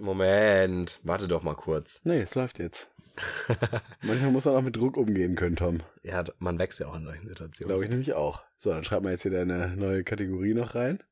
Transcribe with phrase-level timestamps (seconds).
[0.00, 2.00] Moment, warte doch mal kurz.
[2.04, 2.90] Nee, es läuft jetzt.
[4.02, 5.80] Manchmal muss man auch mit Druck umgehen können, Tom.
[6.02, 7.68] Ja, man wächst ja auch in solchen Situationen.
[7.68, 8.42] Glaube ich nämlich auch.
[8.56, 11.02] So, dann schreib mal jetzt hier deine neue Kategorie noch rein.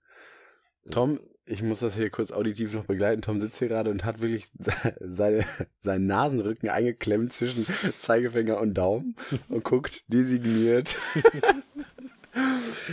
[0.91, 3.23] Tom, ich muss das hier kurz auditiv noch begleiten.
[3.23, 4.47] Tom sitzt hier gerade und hat wirklich
[5.01, 5.45] seine,
[5.81, 7.67] seinen Nasenrücken eingeklemmt zwischen
[7.97, 9.17] Zeigefinger und Daumen
[9.49, 10.97] und guckt designiert.
[11.15, 11.43] ich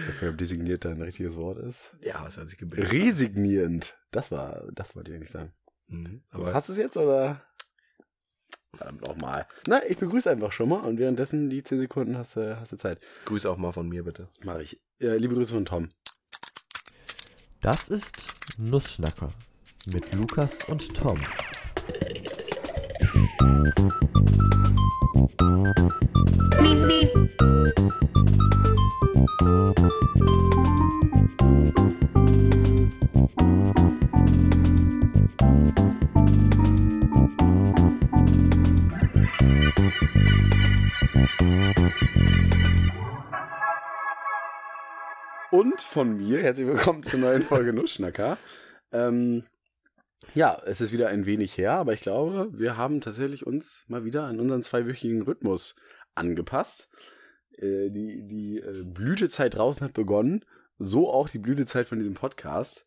[0.07, 1.95] weiß nicht, ob designiert da ein richtiges Wort ist.
[2.01, 2.91] Ja, es hat sich gebildet.
[2.91, 3.97] Resignierend.
[4.11, 5.53] Das war, das wollte ich eigentlich sagen.
[5.87, 7.41] Mhm, hast du es jetzt oder?
[8.75, 9.47] Verdammt nochmal.
[9.67, 12.77] Na, ich begrüße einfach schon mal und währenddessen die 10 Sekunden hast du, hast du
[12.77, 12.99] Zeit.
[13.25, 14.27] grüß auch mal von mir bitte.
[14.43, 14.81] Mach ich.
[14.99, 15.89] Äh, liebe Grüße von Tom.
[17.61, 19.31] Das ist Nussschnacker
[19.87, 21.19] mit Lukas und Tom.
[45.55, 48.37] Und von mir, herzlich willkommen zur neuen Folge Nussschnacker.
[48.91, 49.45] Ähm,
[50.33, 54.03] ja, es ist wieder ein wenig her, aber ich glaube, wir haben tatsächlich uns mal
[54.03, 55.77] wieder an unseren zweiwöchigen Rhythmus
[56.13, 56.89] angepasst.
[57.53, 60.43] Äh, die die äh, Blütezeit draußen hat begonnen,
[60.77, 62.85] so auch die Blütezeit von diesem Podcast.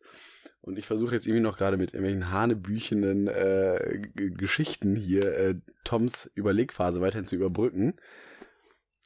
[0.61, 6.29] Und ich versuche jetzt irgendwie noch gerade mit irgendwelchen hanebüchenden äh, Geschichten hier äh, Toms
[6.35, 7.95] Überlegphase weiterhin zu überbrücken.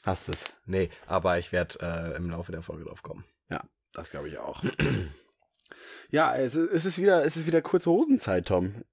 [0.05, 0.43] Hast es.
[0.65, 3.23] Nee, aber ich werde äh, im Laufe der Folge drauf kommen.
[3.95, 4.63] Das glaube ich auch.
[6.09, 8.83] ja, es ist, es ist wieder, es ist wieder kurze Hosenzeit, Tom.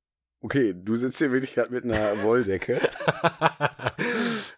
[0.42, 2.78] Okay, du sitzt hier wirklich gerade mit einer Wolldecke.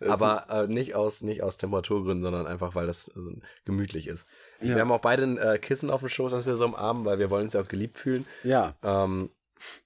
[0.01, 4.27] Das- aber äh, nicht aus nicht aus Temperaturgründen, sondern einfach weil das äh, gemütlich ist.
[4.61, 4.75] Ja.
[4.75, 7.19] Wir haben auch beide ein äh, Kissen auf dem Schoß, das wir so umarmen, weil
[7.21, 8.27] wir wollen uns ja auch geliebt fühlen.
[8.43, 9.31] Ja, Ähm,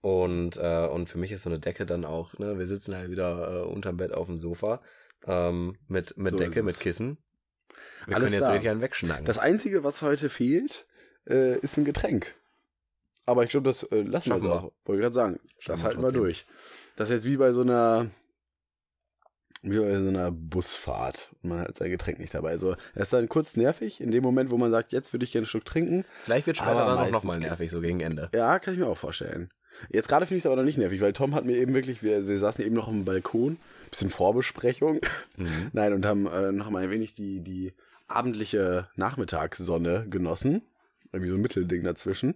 [0.00, 3.10] und, äh, und für mich ist so eine Decke dann auch, ne, wir sitzen halt
[3.10, 4.80] wieder äh, unterm Bett auf dem Sofa
[5.26, 6.80] ähm, mit, mit So Decke, mit.
[6.80, 7.18] Kissen.
[8.06, 8.52] Wir Alles können jetzt da.
[8.52, 9.24] richtig einen wegschnacken.
[9.24, 10.86] das Einzige, was heute fehlt,
[11.28, 12.34] äh, ist ein Getränk.
[13.24, 14.72] Aber ich glaube, das äh, lassen Schaffen wir so.
[14.84, 16.46] Wollte gerade sagen, Schaffen das halten wir durch.
[16.94, 18.10] Das ist jetzt wie bei so einer
[19.62, 22.50] wie bei so einer Busfahrt und man hat sein Getränk nicht dabei.
[22.50, 25.32] Also, es ist dann kurz nervig, in dem Moment, wo man sagt, jetzt würde ich
[25.32, 28.30] gerne einen Schluck trinken, Vielleicht wird später dann auch nochmal nervig, so gegen Ende.
[28.32, 29.50] Ja, kann ich mir auch vorstellen.
[29.90, 32.02] Jetzt gerade finde ich es aber noch nicht nervig, weil Tom hat mir eben wirklich,
[32.02, 33.58] wir, wir saßen eben noch am Balkon,
[33.90, 35.00] bisschen Vorbesprechung.
[35.36, 35.70] Mhm.
[35.72, 37.72] Nein, und haben äh, noch mal ein wenig die, die
[38.08, 40.62] abendliche Nachmittagssonne genossen.
[41.12, 42.34] Irgendwie so ein Mittelding dazwischen.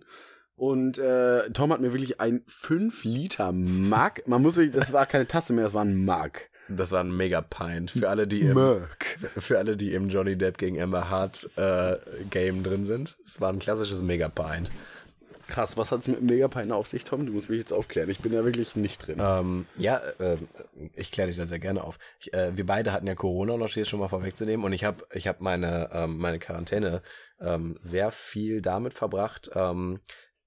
[0.56, 5.06] Und äh, Tom hat mir wirklich ein 5 Liter Mug, man muss wirklich, das war
[5.06, 6.32] keine Tasse mehr, das war ein Mug.
[6.68, 7.90] Das war ein mega Pint.
[7.90, 8.56] Für alle, die im,
[9.38, 11.96] für alle, die im Johnny Depp gegen Amber Hart äh,
[12.30, 13.16] Game drin sind.
[13.26, 14.70] Es war ein klassisches Mega Pint.
[15.50, 17.26] Krass, was hat's mit dem Megapine auf sich, Tom?
[17.26, 18.08] Du musst mich jetzt aufklären.
[18.08, 19.18] Ich bin da wirklich nicht drin.
[19.20, 20.38] Ähm, ja, äh,
[20.94, 21.98] ich kläre dich da sehr gerne auf.
[22.20, 24.64] Ich, äh, wir beide hatten ja Corona, um das jetzt schon mal vorwegzunehmen.
[24.64, 27.02] Und ich habe ich hab meine, ähm, meine Quarantäne
[27.40, 29.98] ähm, sehr viel damit verbracht, ähm,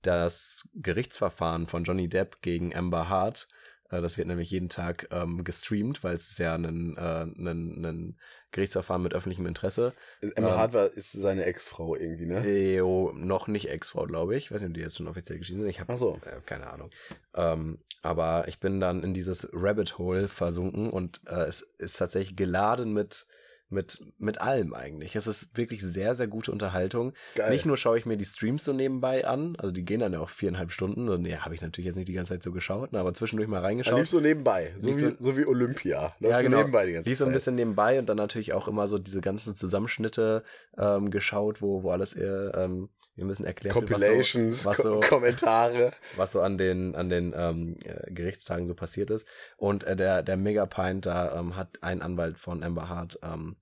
[0.01, 3.47] das Gerichtsverfahren von Johnny Depp gegen Amber Hart,
[3.93, 7.85] äh, das wird nämlich jeden Tag ähm, gestreamt, weil es ist ja ein, äh, ein,
[7.85, 8.19] ein
[8.53, 9.93] Gerichtsverfahren mit öffentlichem Interesse.
[10.21, 12.45] Emma ähm, Hart war, ist seine Ex-Frau irgendwie, ne?
[12.45, 14.45] EO, noch nicht Ex-Frau, glaube ich.
[14.45, 15.69] Ich weiß nicht, ob die jetzt schon offiziell geschieden sind.
[15.69, 16.19] Ich habe so.
[16.25, 16.89] äh, keine Ahnung.
[17.35, 22.35] Ähm, aber ich bin dann in dieses Rabbit Hole versunken und äh, es ist tatsächlich
[22.35, 23.27] geladen mit
[23.73, 25.16] mit mit allem eigentlich.
[25.16, 27.13] Es ist wirklich sehr sehr gute Unterhaltung.
[27.35, 27.50] Geil.
[27.51, 30.19] Nicht nur schaue ich mir die Streams so nebenbei an, also die gehen dann ja
[30.19, 31.07] auch viereinhalb Stunden.
[31.07, 33.50] So, nee, habe ich natürlich jetzt nicht die ganze Zeit so geschaut, ne, aber zwischendurch
[33.50, 33.97] mal reingeschaut.
[34.00, 36.13] lief so nebenbei, so wie, so- so wie Olympia.
[36.19, 36.57] Läuft Ja, so genau.
[36.59, 39.22] nebenbei die ganze Lief so ein bisschen nebenbei und dann natürlich auch immer so diese
[39.22, 40.44] ganzen Zusammenschnitte
[40.78, 45.07] ähm, geschaut, wo, wo alles eher, ähm, wir müssen erklären, Compilations, was so, was so,
[45.09, 45.91] Kommentare.
[46.16, 49.28] was so an den, an den ähm, äh, Gerichtstagen so passiert ist.
[49.57, 53.56] Und äh, der, der Megapint da ähm, hat ein Anwalt von Amber Hart ähm,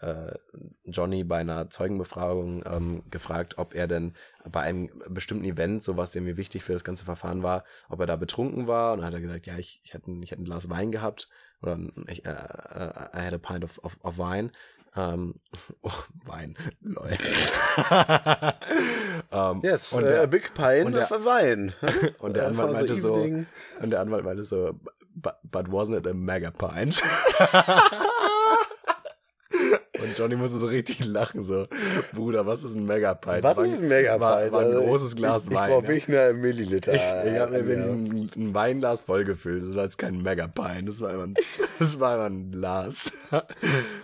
[0.00, 0.32] äh,
[0.84, 4.14] Johnny bei einer Zeugenbefragung ähm, gefragt, ob er denn
[4.50, 8.06] bei einem bestimmten Event, so was irgendwie wichtig für das ganze Verfahren war, ob er
[8.06, 8.92] da betrunken war.
[8.92, 10.90] Und dann hat er gesagt, ja, ich, ich, hätte, ein- ich hätte ein Glas Wein
[10.92, 11.28] gehabt.
[11.64, 11.78] Oder
[12.08, 14.50] ich, äh, äh, I had a pint of, of, of wine.
[14.96, 15.36] Ähm,
[15.82, 15.90] oh,
[16.26, 17.08] Wein, lol.
[19.32, 20.54] ähm, Yes, und äh, der, a big
[20.94, 21.72] der- of a wine.
[22.18, 24.78] und der Äh, Anwalt meinte so, und der Anwalt meinte so,
[25.16, 27.02] but, but wasn't it a mega pint?
[30.04, 31.66] Und Johnny musste so richtig lachen, so,
[32.12, 33.42] Bruder, was ist ein mega pint?
[33.42, 34.20] Was war, ist ein Megapine?
[34.20, 35.70] War, war ein Also, großes Glas ich, Ich Wein.
[35.70, 35.88] brauche ne?
[35.88, 36.92] wirklich eine Milliliter.
[36.94, 37.84] ich ich habe mir ja.
[37.84, 39.62] ein, ein Weinglas vollgefüllt.
[39.68, 41.34] Das war jetzt kein Mega Pint, das war einfach ein,
[41.78, 43.12] das war einfach ein Glas.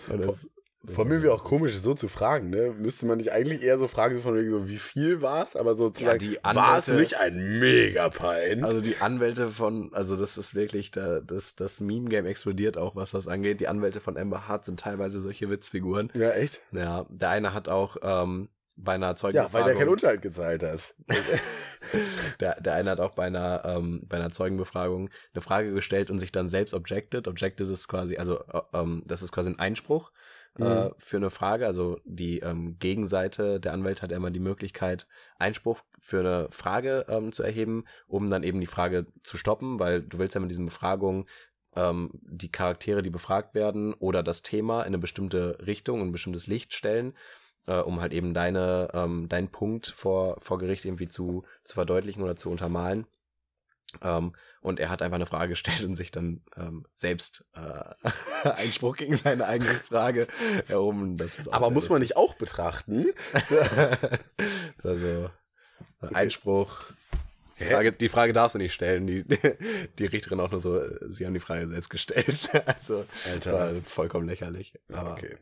[0.08, 0.49] Und das,
[0.87, 2.75] Vor allem irgendwie auch komisch, so zu fragen, ne?
[2.79, 5.55] Müsste man nicht eigentlich eher so fragen, so von wegen so, wie viel war es?
[5.55, 8.65] Aber sozusagen, die war es Anwälte- nicht ein Mega-Pein?
[8.65, 13.11] Also die Anwälte von, also das ist wirklich, da, das, das Meme-Game explodiert auch, was
[13.11, 13.61] das angeht.
[13.61, 16.11] Die Anwälte von Amber Hart sind teilweise solche Witzfiguren.
[16.15, 16.62] ja, echt?
[16.73, 20.62] Ja, der eine hat auch ähm, bei einer Ja, weil Zeugenbefragung, der keinen Unterhalt gezahlt
[20.62, 20.94] hat.
[22.41, 26.19] der, der eine hat auch bei einer, ähm, bei einer Zeugenbefragung eine Frage gestellt und
[26.19, 27.29] sich dann selbst objected.
[27.29, 30.11] Objected ist quasi, also äh, ähm, das ist quasi ein Einspruch
[30.58, 30.94] äh, Mhm.
[30.99, 31.67] für eine Frage.
[31.67, 35.06] Also die ähm, Gegenseite, der Anwalt hat immer die Möglichkeit,
[35.38, 40.02] Einspruch für eine Frage ähm, zu erheben, um dann eben die Frage zu stoppen, weil
[40.02, 41.26] du willst ja mit diesen Befragungen
[41.76, 46.12] ähm, die Charaktere, die befragt werden, oder das Thema in eine bestimmte Richtung, in ein
[46.12, 47.14] bestimmtes Licht stellen,
[47.67, 52.23] äh, um halt eben deine, ähm, deinen Punkt vor, vor Gericht irgendwie zu, zu verdeutlichen
[52.23, 53.06] oder zu untermalen.
[54.02, 58.96] Ähm, und er hat einfach eine Frage gestellt und sich dann ähm, selbst äh, Einspruch
[58.96, 60.28] gegen seine eigene Frage
[60.69, 61.16] erhoben.
[61.16, 63.06] Das ist Aber muss man nicht auch betrachten?
[64.82, 65.31] also
[66.00, 66.84] Einspruch.
[67.58, 69.06] Die Frage, die Frage darfst du nicht stellen.
[69.06, 69.25] Die,
[69.98, 72.48] die Richterin auch nur so, äh, sie haben die Frage selbst gestellt.
[72.66, 73.75] Also Alter.
[73.82, 74.78] vollkommen lächerlich.
[74.93, 75.36] Aber okay.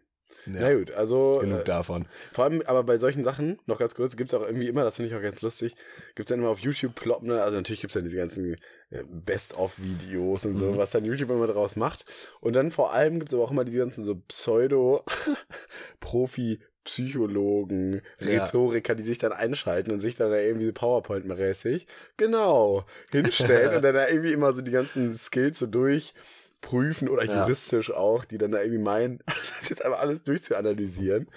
[0.55, 2.07] Ja, Na gut, also genug äh, davon.
[2.33, 4.97] vor allem aber bei solchen Sachen, noch ganz kurz, gibt es auch irgendwie immer, das
[4.97, 5.75] finde ich auch ganz lustig,
[6.15, 7.43] gibt es dann immer auf YouTube ploppen, ne?
[7.43, 8.55] also natürlich gibt es dann diese ganzen
[8.91, 10.77] äh, Best-of-Videos und so, Mhm.
[10.79, 12.05] was dann YouTube immer draus macht.
[12.41, 14.15] Und dann vor allem gibt es aber auch immer diese ganzen so
[16.01, 18.45] Pseudo-Profi- Psychologen, Ja.
[18.45, 21.87] Rhetoriker, die sich dann einschalten und sich dann da irgendwie PowerPoint-mäßig,
[22.17, 25.67] genau, hinstellen und dann da irgendwie immer so die ganzen Skills so
[26.61, 27.41] durchprüfen oder Ja.
[27.43, 29.19] juristisch auch, die dann da irgendwie meinen,
[29.61, 31.29] das jetzt einfach alles durchzuanalysieren.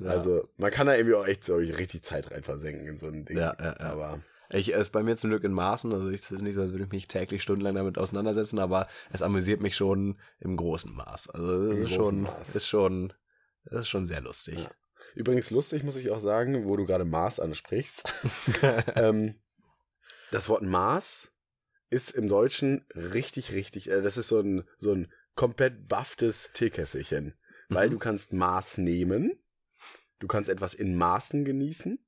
[0.00, 0.10] Ja.
[0.10, 3.24] Also, man kann da irgendwie auch echt so richtig Zeit rein versenken in so ein
[3.24, 3.36] Ding.
[3.36, 3.80] Ja, ja, ja.
[3.80, 4.20] Aber
[4.50, 6.60] Ich es ist bei mir zum Glück in Maßen, also ich- es ist nicht so,
[6.62, 10.94] als würde ich mich täglich stundenlang damit auseinandersetzen, aber es amüsiert mich schon im großen
[10.94, 11.30] Maß.
[11.30, 12.54] Also es Im ist schon, Maß.
[12.56, 13.12] ist schon,
[13.64, 14.58] es ist schon sehr lustig.
[14.60, 14.70] Ja.
[15.14, 18.10] übrigens lustig, muss ich auch sagen, wo du gerade Maß ansprichst.
[18.94, 19.34] ähm,
[20.30, 21.30] das Wort Maß
[21.90, 27.34] ist im Deutschen richtig, richtig, äh, das ist so ein, so ein komplett bafftes Teekesselchen.
[27.68, 27.92] Weil Mhm.
[27.92, 29.38] du kannst Maß nehmen,
[30.18, 31.98] du kannst etwas in Maßen genießen,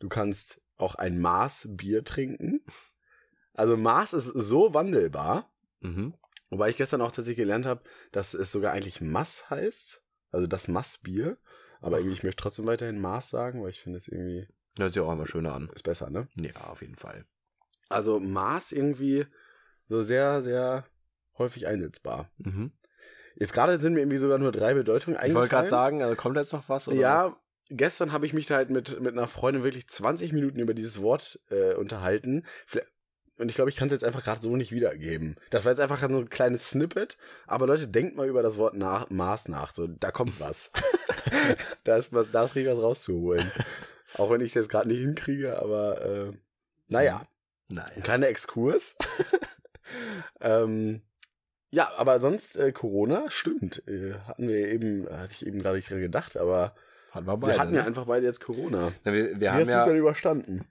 [0.00, 2.64] du kannst auch ein Maß Bier trinken.
[3.54, 6.14] Also Maß ist so wandelbar, Mhm.
[6.50, 7.82] wobei ich gestern auch tatsächlich gelernt habe,
[8.12, 11.36] dass es sogar eigentlich Mass heißt, also das Massbier.
[11.80, 14.48] Aber irgendwie, ich möchte trotzdem weiterhin Maß sagen, weil ich finde es irgendwie
[14.78, 15.70] Hört sich auch immer schöner an.
[15.74, 16.28] ist besser, ne?
[16.40, 17.24] Ja, auf jeden Fall.
[17.88, 19.26] Also Maß irgendwie
[19.88, 20.84] so sehr, sehr
[21.38, 22.30] häufig einsetzbar.
[22.38, 22.72] Mhm.
[23.36, 25.34] Jetzt gerade sind mir irgendwie sogar nur drei Bedeutungen Ich eingefallen.
[25.42, 26.88] wollte gerade sagen, also kommt jetzt noch was?
[26.88, 26.96] Oder?
[26.98, 27.36] Ja,
[27.70, 31.00] gestern habe ich mich da halt mit, mit einer Freundin wirklich 20 Minuten über dieses
[31.00, 32.44] Wort äh, unterhalten.
[32.66, 32.90] Vielleicht-
[33.38, 35.36] Und ich glaube, ich kann es jetzt einfach gerade so nicht wiedergeben.
[35.50, 37.16] Das war jetzt einfach so ein kleines Snippet.
[37.46, 39.72] Aber Leute, denkt mal über das Wort nach, Maß nach.
[39.72, 40.72] So, da kommt was.
[41.84, 43.50] da ist was, da ist richtig was rauszuholen.
[44.14, 46.32] Auch wenn ich es jetzt gerade nicht hinkriege, aber äh,
[46.88, 47.26] naja,
[47.68, 47.90] Nein.
[47.96, 48.96] ein kleiner Exkurs.
[50.40, 51.02] ähm,
[51.70, 53.86] ja, aber sonst äh, Corona, stimmt.
[53.86, 56.74] Äh, hatten wir eben, hatte ich eben gerade nicht dran gedacht, aber
[57.10, 57.58] Hatten wir wir beide.
[57.58, 57.78] hatten ne?
[57.78, 58.92] ja einfach beide jetzt Corona.
[59.04, 60.64] Na, wir, wir Wie haben hast du es ja, denn überstanden?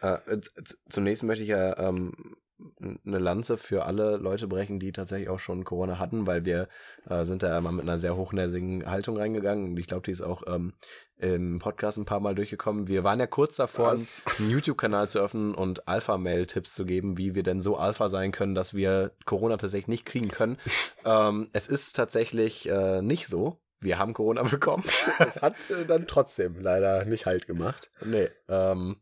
[0.00, 2.36] Äh, z- zunächst möchte ich ja ähm,
[2.80, 6.68] eine Lanze für alle Leute brechen, die tatsächlich auch schon Corona hatten, weil wir
[7.08, 10.22] äh, sind da immer mit einer sehr hochnäsigen Haltung reingegangen und ich glaube, die ist
[10.22, 10.72] auch ähm,
[11.16, 12.88] im Podcast ein paar Mal durchgekommen.
[12.88, 14.24] Wir waren ja kurz davor, Was?
[14.38, 18.54] einen YouTube-Kanal zu öffnen und Alpha-Mail-Tipps zu geben, wie wir denn so Alpha sein können,
[18.54, 20.56] dass wir Corona tatsächlich nicht kriegen können.
[21.04, 23.60] ähm, es ist tatsächlich äh, nicht so.
[23.80, 24.84] Wir haben Corona bekommen.
[25.18, 27.90] Das hat äh, dann trotzdem leider nicht Halt gemacht.
[28.04, 28.96] Nee, ähm,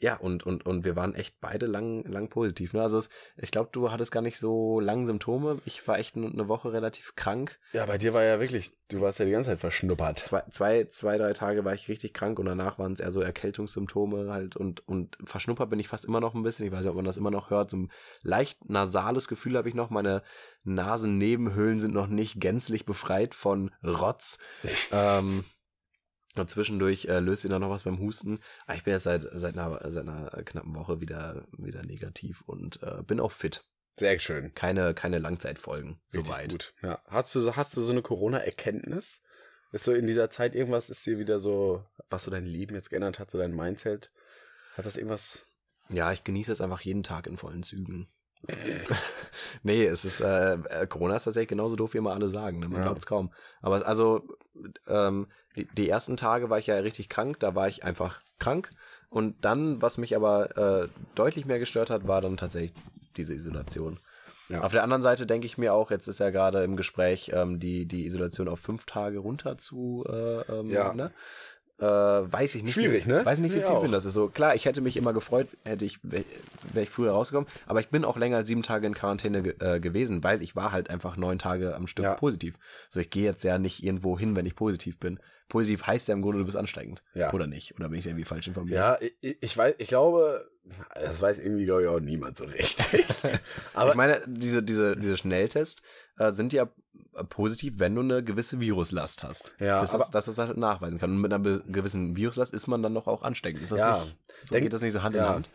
[0.00, 2.72] ja, und, und, und wir waren echt beide lang, lang positiv.
[2.72, 2.82] Ne?
[2.82, 5.58] Also es, ich glaube, du hattest gar nicht so lange Symptome.
[5.66, 7.58] Ich war echt eine Woche relativ krank.
[7.74, 10.20] Ja, bei dir war ja wirklich, du warst ja die ganze Zeit verschnuppert.
[10.20, 13.20] Zwei, zwei, zwei drei Tage war ich richtig krank und danach waren es eher so
[13.20, 16.64] Erkältungssymptome halt und, und verschnuppert bin ich fast immer noch ein bisschen.
[16.64, 17.68] Ich weiß nicht, ob man das immer noch hört.
[17.68, 17.92] So ein
[18.22, 19.90] leicht nasales Gefühl habe ich noch.
[19.90, 20.22] Meine
[20.64, 24.38] Nasennebenhöhlen sind noch nicht gänzlich befreit von Rotz.
[24.92, 25.44] ähm,
[26.36, 28.38] und zwischendurch äh, löst ihn dann noch was beim Husten.
[28.66, 32.82] Aber ich bin jetzt seit, seit, einer, seit einer knappen Woche wieder, wieder negativ und
[32.82, 33.64] äh, bin auch fit.
[33.96, 34.54] Sehr schön.
[34.54, 36.00] Keine, keine Langzeitfolgen.
[36.06, 36.50] Soweit.
[36.50, 36.74] Gut.
[36.82, 37.02] Ja.
[37.06, 39.22] Hast du so, hast du so eine Corona-Erkenntnis?
[39.72, 42.90] Ist so in dieser Zeit irgendwas, ist dir wieder so, was so dein Leben jetzt
[42.90, 44.10] geändert hat, so dein Mindset?
[44.76, 45.44] Hat das irgendwas?
[45.88, 48.08] Ja, ich genieße es einfach jeden Tag in vollen Zügen.
[49.62, 52.58] nee, es ist, äh, äh, Corona ist tatsächlich genauso doof, wie immer alle sagen.
[52.60, 52.68] Ne?
[52.68, 52.82] Man Ja.
[52.86, 53.32] glaubt es kaum.
[53.62, 54.22] Aber also,
[54.86, 58.70] ähm, die, die ersten Tage war ich ja richtig krank, da war ich einfach krank.
[59.08, 62.72] Und dann, was mich aber äh, deutlich mehr gestört hat, war dann tatsächlich
[63.16, 63.98] diese Isolation.
[64.48, 64.62] Ja.
[64.62, 67.60] Auf der anderen Seite denke ich mir auch, jetzt ist ja gerade im Gespräch, ähm,
[67.60, 70.92] die, die Isolation auf fünf Tage runter zu, äh, ähm, Ja.
[70.92, 71.12] ne?
[71.80, 73.24] Äh, weiß ich nicht, Schwierig, wie, ne?
[73.24, 74.14] Weiß ich nicht, wie zielführend das ist.
[74.14, 76.24] So, klar, ich hätte mich immer gefreut, hätte ich, wäre
[76.72, 79.54] wär ich früher rausgekommen, aber ich bin auch länger als sieben Tage in Quarantäne ge
[79.60, 82.14] äh, gewesen, weil ich war halt einfach neun Tage am Stück Ja.
[82.14, 82.56] positiv.
[82.90, 85.18] So, ich gehe jetzt ja nicht irgendwo hin, wenn ich positiv bin.
[85.48, 87.02] Positiv heißt ja im Grunde, du bist ansteckend.
[87.14, 87.32] Ja.
[87.32, 87.74] Oder nicht?
[87.76, 88.76] Oder bin ich irgendwie falsch informiert?
[88.76, 90.48] Ja, ich, ich weiß, ich glaube,
[90.94, 93.06] das weiß irgendwie, glaube ich, auch niemand so richtig.
[93.74, 95.82] Aber ich meine, diese, diese, diese Schnelltests
[96.18, 96.68] äh, sind ja
[97.28, 99.52] positiv, wenn du eine gewisse Viruslast hast.
[99.58, 101.10] Ja, dass, aber- das, dass das halt nachweisen kann.
[101.10, 103.62] Und mit einer gewissen Viruslast ist man dann doch auch ansteckend.
[103.62, 103.98] Ist das Ja.
[104.04, 105.28] nicht, so geht das nicht so Hand in ja.
[105.34, 105.50] Hand?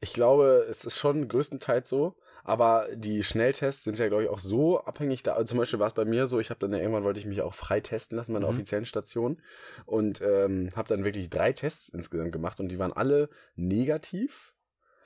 [0.00, 2.14] Ich glaube, es ist schon größtenteils so.
[2.44, 5.32] Aber die Schnelltests sind ja, glaube ich, auch so abhängig da.
[5.32, 7.26] Also zum Beispiel war es bei mir so, ich habe dann ja irgendwann wollte ich
[7.26, 8.50] mich auch frei testen lassen, meine Mhm.
[8.50, 9.40] offiziellen Station.
[9.86, 14.52] Und ähm, habe dann wirklich drei Tests insgesamt gemacht und die waren alle negativ,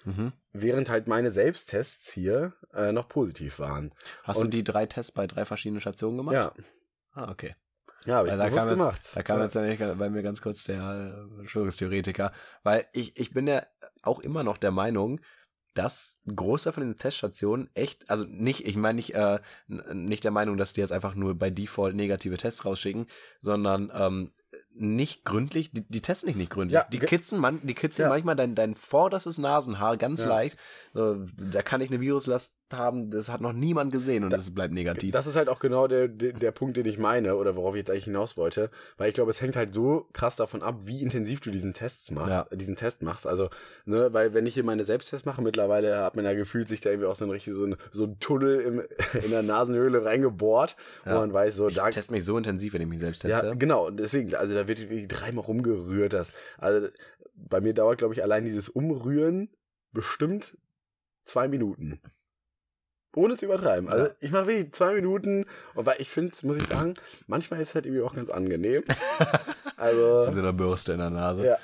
[0.05, 0.33] Mhm.
[0.53, 3.93] während halt meine Selbsttests hier äh, noch positiv waren.
[4.25, 6.35] Hast du Und- die drei Tests bei drei verschiedenen Stationen gemacht?
[6.35, 6.53] Ja,
[7.13, 7.57] Ah, okay.
[8.05, 9.11] ja, habe ich da bewusst jetzt, gemacht.
[9.15, 9.45] da kam ja.
[9.45, 13.67] jetzt nämlich bei mir ganz kurz der äh, Verschwörungstheoretiker, weil ich, ich bin ja
[14.03, 15.21] auch immer noch der Meinung,
[15.79, 20.33] dass ein Großteil von diesen Teststationen echt, also nicht, ich meine nicht, äh, nicht der
[20.33, 23.07] Meinung, dass die jetzt einfach nur bei Default negative Tests rausschicken,
[23.41, 24.31] sondern ähm,
[24.81, 26.81] nicht gründlich, die, die testen dich nicht gründlich.
[26.81, 28.11] Ja, die kitzen, man, die kitzeln Ja.
[28.11, 30.29] manchmal dein, dein vorderstes Nasenhaar ganz Ja.
[30.29, 30.59] leicht.
[30.95, 34.75] So, da kann ich eine Viruslast haben, das hat noch niemand gesehen und es bleibt
[34.75, 35.13] negativ.
[35.13, 37.79] Das ist halt auch genau der, der, der Punkt, den ich meine oder worauf ich
[37.79, 41.01] jetzt eigentlich hinaus wollte, weil ich glaube, es hängt halt so krass davon ab, wie
[41.03, 42.47] intensiv du diesen Test machst, Ja.
[42.55, 43.27] diesen Test machst.
[43.27, 43.49] Also,
[43.87, 46.91] ne, weil wenn ich hier meine Selbsttests mache, mittlerweile hat man ja gefühlt sich da
[46.91, 48.83] irgendwie auch so ein richtig so ein, so ein Tunnel im,
[49.25, 52.83] in der Nasenhöhle reingebohrt, wo man weiß, so ich da teste mich so intensiv, wenn
[52.83, 53.47] ich mich selbst teste.
[53.47, 53.87] ja, genau.
[53.87, 56.13] Und deswegen, also da wird wirklich dreimal rumgerührt.
[56.13, 56.89] Das, also
[57.35, 59.49] bei mir dauert, glaube ich, allein dieses Umrühren
[59.93, 60.57] bestimmt
[61.25, 62.01] zwei Minuten.
[63.17, 63.89] Ohne zu übertreiben.
[63.89, 64.15] Also Ja.
[64.21, 66.95] ich mache wirklich zwei Minuten, und weil ich finde, muss ich sagen,
[67.27, 68.85] manchmal ist es halt irgendwie auch ganz angenehm.
[69.77, 71.47] Also, Also eine Bürste in der Nase.
[71.47, 71.57] ja.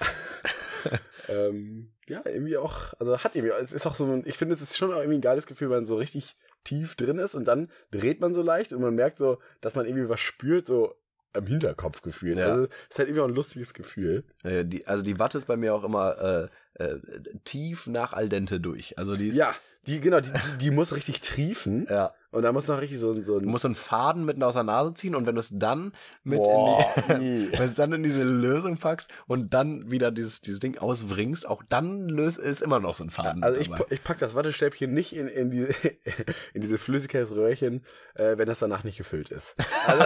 [1.28, 4.62] ähm, ja, irgendwie auch, also hat irgendwie, es ist auch so, ein- ich finde, es
[4.62, 7.44] ist schon auch irgendwie ein geiles Gefühl, wenn man so richtig tief drin ist und
[7.46, 10.94] dann dreht man so leicht und man merkt so, dass man irgendwie was spürt, so
[11.34, 12.38] am Hinterkopf gefühlt.
[12.38, 12.46] Ja.
[12.46, 14.24] Also, es ist halt irgendwie auch ein lustiges Gefühl.
[14.42, 16.98] Äh, die, also die Watte ist bei mir auch immer äh, äh,
[17.44, 18.98] tief nach al dente durch.
[18.98, 19.54] Also die ist, Ja,
[19.86, 22.14] die, genau, die, die, die muss richtig triefen ja.
[22.34, 23.50] Und da muss noch richtig so, ein- so Du ein.
[23.50, 26.42] musst so einen Faden mitten aus der Nase ziehen und wenn du es dann mit
[26.42, 30.40] Boah, in die, wenn du es dann in diese Lösung packst und dann wieder dieses,
[30.42, 33.42] dieses Ding auswringst, auch dann löst ist immer noch so ein Faden.
[33.42, 35.68] Also ich, ich pack das Wattestäbchen nicht in, in, die,
[36.54, 37.82] in diese Flüssigkeitsröhrchen,
[38.14, 39.54] äh, wenn das danach nicht gefüllt ist.
[39.86, 40.04] Also,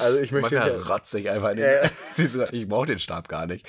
[0.00, 3.66] also ich möchte rotze ich einfach in den, diese- ich brauche den Stab gar nicht.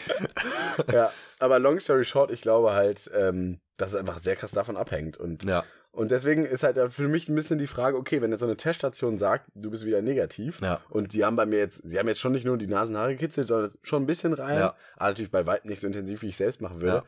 [0.91, 4.75] ja, aber long story short, ich glaube halt, ähm, dass es einfach sehr krass davon
[4.77, 5.63] abhängt und Ja,
[5.97, 8.55] und deswegen ist halt für mich ein bisschen die Frage, okay, wenn jetzt so eine
[8.55, 10.79] Teststation sagt, du bist wieder negativ ja.
[10.89, 13.47] und die haben bei mir jetzt, sie haben jetzt schon nicht nur die Nasenhaare gekitzelt,
[13.47, 14.75] sondern schon ein bisschen rein, Ja.
[14.95, 16.97] aber natürlich bei weitem nicht so intensiv, wie ich selbst machen würde.
[16.97, 17.03] Ja.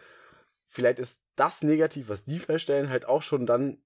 [0.67, 3.77] Vielleicht ist das negativ, was die feststellen, halt auch schon dann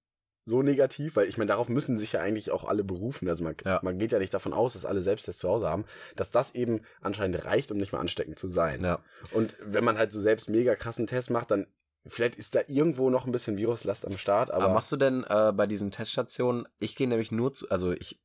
[0.46, 3.28] so negativ, weil ich meine, darauf müssen sich ja eigentlich auch alle berufen.
[3.28, 3.80] Also man, Ja.
[3.84, 5.84] man geht ja nicht davon aus, dass alle Selbsttests zu Hause haben,
[6.16, 8.84] dass das eben anscheinend reicht, um nicht mehr ansteckend zu sein.
[8.84, 9.00] Ja.
[9.32, 11.68] Und wenn man halt so selbst mega krassen Test macht, dann
[12.06, 15.24] vielleicht ist da irgendwo noch ein bisschen Viruslast am Start, aber, Aber, machst du denn
[15.24, 18.20] äh, bei diesen Teststationen, ich gehe nämlich nur zu, also ich,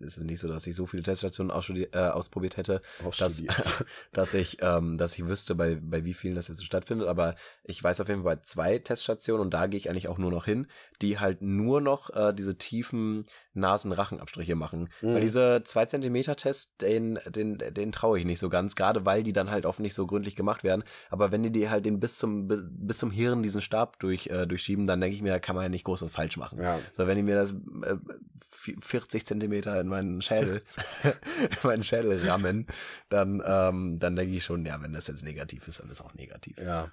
[0.00, 1.52] es ist nicht so, dass ich so viele Teststationen
[1.92, 2.82] äh, ausprobiert hätte,
[3.18, 3.42] dass,
[4.12, 7.34] dass ich, ähm, dass ich wüsste, bei, bei wie vielen das jetzt so stattfindet, aber
[7.64, 10.30] ich weiß auf jeden Fall bei zwei Teststationen und da gehe ich eigentlich auch nur
[10.30, 10.66] noch hin,
[11.02, 14.90] die halt nur noch äh, diese tiefen Nasen-Rachenabstriche machen.
[15.00, 15.14] Mhm.
[15.14, 19.22] Weil diese 2 Zentimeter Test, den, den, den traue ich nicht so ganz, gerade weil
[19.22, 20.84] die dann halt oft nicht so gründlich gemacht werden.
[21.10, 24.46] Aber wenn die dir halt den bis zum, bis zum Hirn diesen Stab durch, äh,
[24.46, 26.60] durchschieben, dann denke ich mir, da kann man ja nicht groß was falsch machen.
[26.62, 26.78] ja.
[26.96, 27.96] So, wenn die mir das äh,
[28.80, 30.62] 40 Zentimeter in meinen Schädel,
[31.02, 31.10] in
[31.62, 32.66] meinen Schädel rammen,
[33.08, 36.14] dann, ähm, dann denke ich schon, ja, wenn das jetzt negativ ist, dann ist auch
[36.14, 36.58] negativ.
[36.58, 36.90] Ja.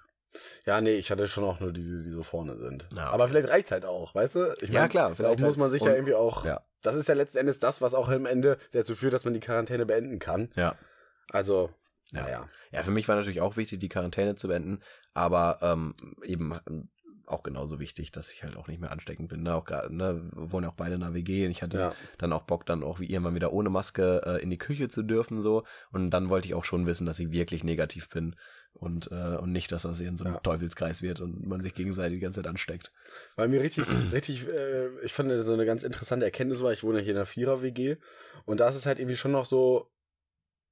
[0.65, 2.87] Ja, nee, ich hatte schon auch nur diese, die so vorne sind.
[2.95, 3.31] Ja, Aber okay.
[3.33, 4.55] vielleicht reicht's halt auch, weißt du?
[4.61, 5.57] Ich Ja, mein, klar, Vielleicht muss halt.
[5.57, 6.43] man sich Und- ja irgendwie auch.
[6.45, 6.61] Ja.
[6.81, 9.39] Das ist ja letzten Endes das, was auch am Ende dazu führt, dass man die
[9.39, 10.49] Quarantäne beenden kann.
[10.55, 10.75] Ja.
[11.29, 11.69] Also,
[12.13, 12.49] Ja.
[12.71, 14.79] Ja, für mich war natürlich auch wichtig, die Quarantäne zu beenden,
[15.13, 15.93] aber ähm,
[16.23, 16.89] eben ähm,
[17.25, 19.43] auch genauso wichtig, dass ich halt auch nicht mehr ansteckend bin.
[19.43, 19.53] Ne?
[19.55, 21.95] Auch gerade, ne, wir wohnen ja auch beide in der WG und ich hatte Ja.
[22.17, 25.03] dann auch Bock, dann auch wie irgendwann wieder ohne Maske äh, in die Küche zu
[25.03, 25.63] dürfen so.
[25.91, 28.35] Und dann wollte ich auch schon wissen, dass ich wirklich negativ bin
[28.73, 30.39] und äh, und nicht, dass das hier in so einem Ja.
[30.41, 32.91] Teufelskreis wird und man sich gegenseitig die ganze Zeit ansteckt.
[33.37, 36.99] Weil mir richtig, richtig, äh, ich fand so eine ganz interessante Erkenntnis war, ich wohne
[36.99, 37.97] hier in einer Vierer-WG
[38.45, 39.92] und da ist es halt irgendwie schon noch so,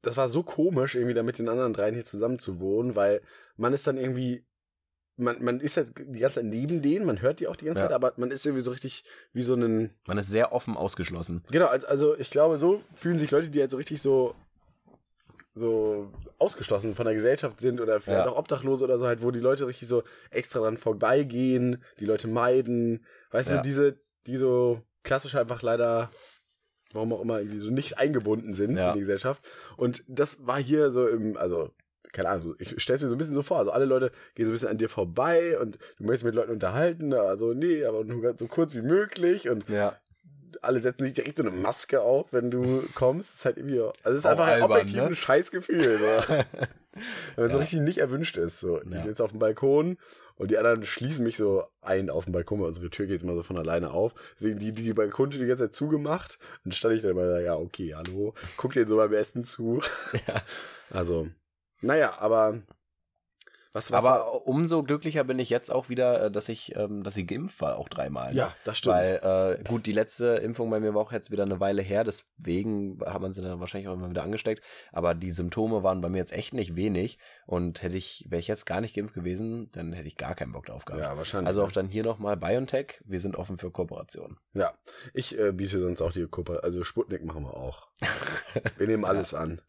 [0.01, 3.21] das war so komisch, irgendwie da mit den anderen dreien hier zusammen zu wohnen, weil
[3.57, 4.45] man ist dann irgendwie
[5.17, 7.81] man, man ist halt die ganze Zeit neben denen, man hört die auch die ganze
[7.81, 7.87] Ja.
[7.87, 9.03] Zeit, aber man ist irgendwie so richtig
[9.33, 9.91] wie so ein.
[10.07, 11.43] Man ist sehr offen ausgeschlossen.
[11.51, 14.33] Genau, also, also ich glaube, so fühlen sich Leute, die halt so richtig so
[15.53, 18.31] so ausgeschlossen von der Gesellschaft sind oder vielleicht Ja.
[18.31, 22.27] auch Obdachlose oder so halt, wo die Leute richtig so extra dran vorbeigehen, die Leute
[22.29, 23.57] meiden, weißt Ja.
[23.57, 26.09] du, diese, die so klassisch einfach leider,
[26.95, 28.89] warum auch immer, irgendwie so nicht eingebunden sind Ja.
[28.89, 29.41] in die Gesellschaft.
[29.77, 31.71] Und das war hier so im, also,
[32.11, 34.51] keine Ahnung, ich stell's mir so ein bisschen so vor, also alle Leute gehen so
[34.51, 38.35] ein bisschen an dir vorbei und du möchtest mit Leuten unterhalten, also nee, aber nur
[38.37, 39.95] so kurz wie möglich und Ja.
[40.61, 43.29] Alle setzen sich direkt so eine Maske auf, wenn du kommst.
[43.29, 45.05] Das ist halt irgendwie, also es ist Auch einfach ein albern, objektiv ne?
[45.07, 45.99] ein Scheißgefühl.
[45.99, 46.33] So.
[47.35, 47.57] wenn man so Ja.
[47.57, 48.59] richtig nicht erwünscht ist.
[48.59, 48.81] So.
[48.81, 48.97] Ja.
[48.97, 49.97] Ich sitze auf dem Balkon
[50.35, 53.35] und die anderen schließen mich so ein auf dem Balkon, weil unsere Tür geht immer
[53.35, 54.13] so von alleine auf.
[54.39, 56.39] Deswegen die, die Balkontür die ganze Zeit zugemacht.
[56.63, 59.81] Dann stand ich dann immer, ja, okay, hallo, guck dir so beim Essen zu.
[60.27, 60.41] Ja.
[60.93, 61.29] Also,
[61.79, 62.63] naja, aber
[63.73, 67.17] was, was Aber umso glücklicher bin ich jetzt auch wieder, äh, dass ich, ähm, dass
[67.17, 68.31] ich geimpft war, auch dreimal.
[68.31, 68.37] ne?
[68.37, 68.95] ja, das stimmt.
[68.95, 72.03] Weil, äh, gut, die letzte Impfung bei mir war auch jetzt wieder eine Weile her,
[72.03, 74.61] deswegen hat man sie dann wahrscheinlich auch immer wieder angesteckt.
[74.91, 77.17] Aber die Symptome waren bei mir jetzt echt nicht wenig.
[77.45, 80.51] Und hätte ich, wäre ich jetzt gar nicht geimpft gewesen, dann hätte ich gar keinen
[80.51, 81.03] Bock drauf gehabt.
[81.03, 81.47] ja, wahrscheinlich.
[81.47, 84.37] Also auch dann hier nochmal BioNTech, wir sind offen für Kooperation.
[84.53, 84.73] Ja,
[85.13, 86.63] ich äh, biete sonst auch die Kooperation.
[86.63, 87.87] Also Sputnik machen wir auch.
[88.77, 89.61] Wir nehmen alles an.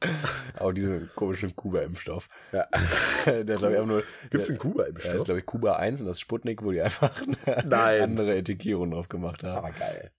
[0.59, 2.29] Auch diesen komischen Kuba-Impfstoff.
[2.53, 2.67] Ja.
[3.27, 4.03] Der glaube ich auch nur.
[4.31, 5.25] Gibt's in Kuba im Ja, das ist Stoff?
[5.27, 8.03] glaube ich Kuba 1 und das Sputnik, wo die einfach eine Nein.
[8.03, 9.57] andere Etikierung drauf gemacht haben.
[9.59, 10.11] Aber geil.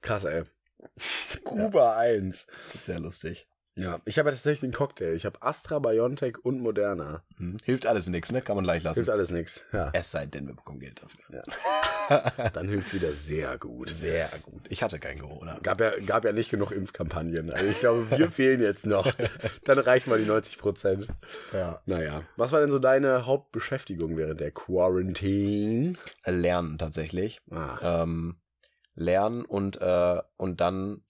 [0.00, 0.44] Krass, ey.
[1.44, 2.46] Kuba 1.
[2.84, 3.46] Sehr lustig.
[3.76, 5.14] Ja, ich habe ja tatsächlich den Cocktail.
[5.14, 7.22] Ich habe Astra, BioNTech und Moderna.
[7.36, 7.56] Hm.
[7.64, 8.42] Hilft alles nichts, ne?
[8.42, 8.96] Kann man gleich lassen.
[8.98, 9.64] Hilft alles nix.
[9.72, 9.90] Ja.
[9.94, 11.42] Es sei denn, wir bekommen Geld dafür.
[12.52, 13.90] Dann hilft's wieder sehr gut.
[13.90, 14.62] Sehr gut.
[14.68, 15.58] Ich hatte kein Corona.
[15.62, 17.50] Gab ja, gab ja nicht genug Impfkampagnen.
[17.52, 19.10] Also ich glaube, wir fehlen jetzt noch.
[19.64, 21.06] Dann reichen mal die 90 Prozent.
[21.52, 21.80] Ja.
[21.86, 22.22] Naja.
[22.36, 25.94] Was war denn so deine Hauptbeschäftigung während der Quarantine?
[26.26, 27.40] Lernen tatsächlich.
[27.50, 28.36] Ah, Ähm,
[28.94, 31.02] lernen und, äh, und dann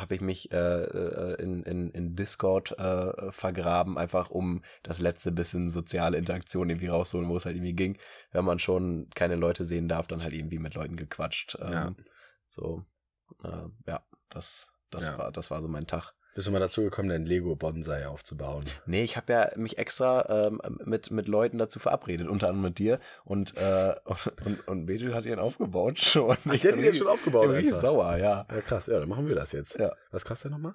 [0.00, 5.32] habe ich mich äh, äh, in, in, in Discord äh, vergraben, einfach um das letzte
[5.32, 7.98] bisschen soziale Interaktion irgendwie rauszuholen, wo es halt irgendwie ging.
[8.32, 11.56] Wenn man schon keine Leute sehen darf, dann halt irgendwie mit Leuten gequatscht.
[11.60, 11.94] Ähm, Ja.
[12.50, 12.84] So,
[13.44, 15.18] äh, ja, das, das Ja.
[15.18, 16.14] war, das war so mein Tag.
[16.36, 18.62] Bist du mal dazu gekommen, deinen Lego-Bonsai aufzubauen?
[18.84, 22.78] Nee, ich habe ja mich extra ähm, mit, mit Leuten dazu verabredet, unter anderem mit
[22.78, 23.00] dir.
[23.24, 23.94] Und, äh,
[24.44, 26.36] und, und Betel hat ihren aufgebaut schon.
[26.46, 28.46] Ach, der hat ihn jetzt schon aufgebaut, Ich bin sauer, ja.
[28.50, 28.86] Ja, krass.
[28.86, 29.78] Ja, dann machen wir das jetzt.
[29.78, 29.94] Ja.
[30.10, 30.74] Was kostet der nochmal?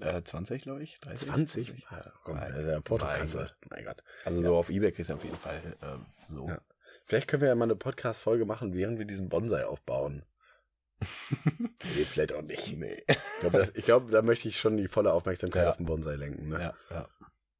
[0.00, 0.98] Äh, 20, glaube ich.
[1.00, 1.28] 30?
[1.28, 1.68] 20?
[1.90, 2.66] Ja, komm, Nein.
[2.66, 3.50] ja Portokasse.
[3.68, 4.02] Mein Gott.
[4.24, 6.48] Also so auf Ebay kriegst du auf jeden Fall ähm, so.
[6.48, 6.58] Ja.
[7.04, 10.24] Vielleicht können wir ja mal eine Podcast-Folge machen, während wir diesen Bonsai aufbauen.
[11.96, 12.76] nee, vielleicht auch nicht.
[12.76, 13.02] Nee.
[13.08, 15.70] Ich glaube, das- ich glaube, da möchte ich schon die volle Aufmerksamkeit Ja.
[15.70, 16.48] auf den Bonsai lenken.
[16.48, 16.60] Ne?
[16.60, 17.08] Ja, ja.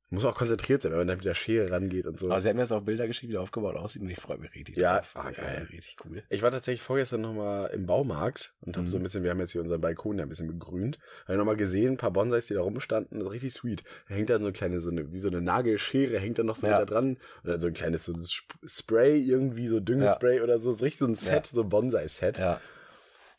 [0.08, 2.30] Muss auch konzentriert sein, wenn man dann mit der Schere rangeht und so.
[2.30, 4.38] Aber sie haben mir jetzt auch Bilder geschickt, wie der aufgebaut aussieht und ich freue
[4.38, 5.10] mich richtig Ja, drauf.
[5.16, 5.66] ah, geil.
[5.72, 6.22] richtig cool.
[6.30, 8.90] ich war tatsächlich vorgestern nochmal im Baumarkt und habe Mhm.
[8.90, 11.56] so ein bisschen, wir haben jetzt hier unseren Balkon ja ein bisschen begrünt, habe nochmal
[11.56, 13.82] gesehen, ein paar Bonsais, die da rumstanden, das ist richtig sweet.
[14.08, 16.56] Da hängt dann so eine kleine, so eine, wie so eine Nagelschere, hängt dann noch
[16.56, 16.78] so Ja.
[16.78, 20.60] da dran und dann so ein kleines so ein Sp- Spray, irgendwie so Düngespray oder
[20.60, 22.38] so, so richtig so ein Set, so ein Bonsai-Set.
[22.38, 22.60] Ja.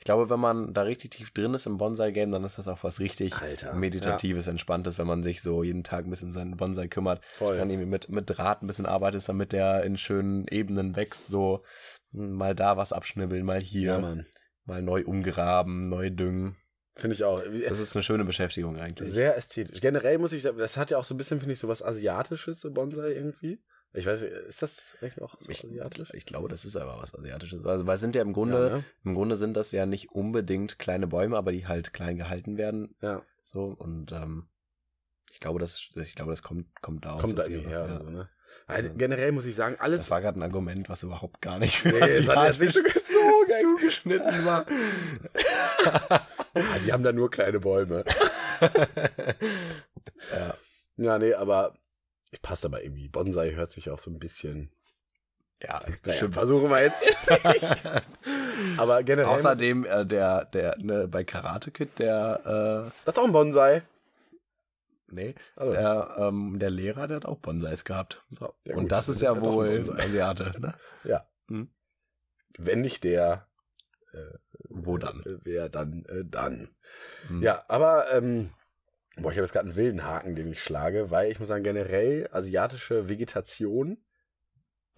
[0.07, 2.81] Ich glaube, wenn man da richtig tief drin ist im Bonsai-Game, dann ist das auch
[2.81, 6.55] was richtig Alter, Meditatives, Entspanntes, wenn man sich so jeden Tag ein bisschen um seinen
[6.55, 7.21] Bonsai kümmert.
[7.33, 7.57] Voll.
[7.57, 11.65] Dann irgendwie mit, mit Draht ein bisschen arbeitet, damit der in schönen Ebenen wächst, so
[12.13, 14.23] hm, mal da was abschnibbeln, mal hier, Ja,
[14.63, 16.55] mal neu umgraben, neu düngen.
[16.95, 17.43] Finde ich auch.
[17.67, 19.11] Das ist eine schöne Beschäftigung eigentlich.
[19.11, 19.81] Sehr ästhetisch.
[19.81, 21.83] Generell muss ich sagen, das hat ja auch so ein bisschen, finde ich, so was
[21.83, 23.59] Asiatisches, so Bonsai irgendwie.
[23.93, 26.09] Ich weiß nicht, ist das eigentlich auch so Ich, asiatisch?
[26.13, 27.65] ich glaube, das ist aber was Asiatisches.
[27.65, 28.83] Also, weil sind ja im Grunde, Ja, ne?
[29.03, 32.95] im Grunde sind das ja nicht unbedingt kleine Bäume, aber die halt klein gehalten werden.
[33.01, 33.23] ja.
[33.49, 34.49] So, und ähm,
[35.31, 37.21] ich glaube, das, ich glaube, das kommt, kommt da aus.
[37.21, 37.61] kommt da her.
[37.69, 38.03] ja.
[38.03, 38.29] so, ne?
[38.65, 40.01] Also, generell muss ich sagen, alles.
[40.01, 42.73] Das war gerade ein Argument, was überhaupt gar nicht für Nee, das hat jetzt nicht
[42.73, 42.81] so
[43.61, 44.65] zugeschnitten war.
[46.09, 46.19] ah,
[46.85, 48.03] die haben da nur kleine Bäume.
[50.31, 50.53] ja.
[50.99, 51.75] Ja, nee, aber
[52.41, 53.07] passt aber irgendwie.
[53.09, 54.71] Bonsai hört sich auch so ein bisschen.
[55.61, 57.03] ja, Naja, versuchen wir jetzt.
[58.77, 59.29] aber generell.
[59.29, 62.41] Außerdem äh, der, der, ne, bei Karate Kid, der,
[63.05, 63.77] das ist auch ein Bonsai.
[63.77, 63.81] äh,
[65.09, 68.23] nee, Also, der, ähm, der Lehrer, der hat auch Bonsais gehabt.
[68.29, 68.53] So.
[68.65, 69.89] Ja, Und gut, das dann ist ja ja wohl.
[69.97, 70.73] Asiate, ne?
[72.57, 73.47] wenn nicht der,
[74.69, 75.21] Wo dann?
[75.21, 76.69] äh, wer dann, äh, dann.
[77.27, 77.41] Hm.
[77.41, 78.49] Ja, aber, ähm,
[79.21, 81.63] boah, ich habe jetzt gerade einen wilden Haken, den ich schlage, weil ich muss sagen,
[81.63, 83.97] generell asiatische Vegetation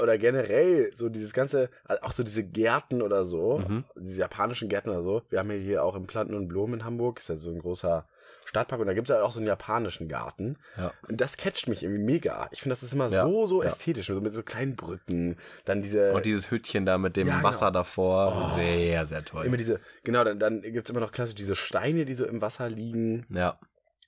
[0.02, 1.70] oder generell so dieses ganze,
[2.02, 3.84] auch so diese Gärten oder so, Mhm.
[3.98, 5.24] diese japanischen Gärten oder so.
[5.30, 7.60] Wir haben ja hier auch im Planten und Blumen in Hamburg, ist ja so ein
[7.60, 8.08] großer
[8.46, 10.58] Stadtpark und da gibt es halt auch so einen japanischen Garten.
[10.78, 10.92] Ja.
[11.08, 12.48] Und das catcht mich irgendwie mega.
[12.52, 13.68] Ich finde, das ist immer Ja, so, so ja.
[13.68, 17.44] ästhetisch, so mit so kleinen Brücken, dann diese, Und dieses Hütchen da mit dem Ja,
[17.44, 17.80] Wasser genau.
[17.80, 18.56] davor, Oh.
[18.56, 19.46] sehr, sehr toll.
[19.46, 22.42] immer diese, genau, dann, dann gibt es immer noch klassisch diese Steine, die so im
[22.42, 23.26] Wasser liegen.
[23.30, 23.60] ja,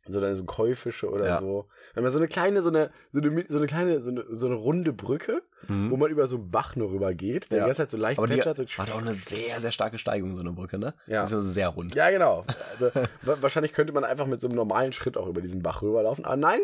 [0.08, 1.40] so dann so Käufische oder Ja.
[1.40, 1.68] so.
[1.94, 4.48] Wenn man so eine kleine, so eine, so eine, so eine kleine, so eine, so
[4.48, 5.92] eine runde Brücke, Mhm.
[5.92, 7.64] wo man über so einen Bach nur rüber geht, der Ja.
[7.66, 8.58] die ganze Zeit so leicht aber die plätschert.
[8.58, 10.96] So hat auch eine sehr, sehr starke Steigung, so eine Brücke, ne?
[11.06, 11.20] Ja.
[11.22, 11.94] Die ist so sehr rund.
[11.94, 12.46] ja, genau.
[12.72, 12.86] Also,
[13.22, 16.26] wa- wahrscheinlich könnte man einfach mit so einem normalen Schritt auch über diesen Bach rüberlaufen.
[16.26, 16.62] Aber nein,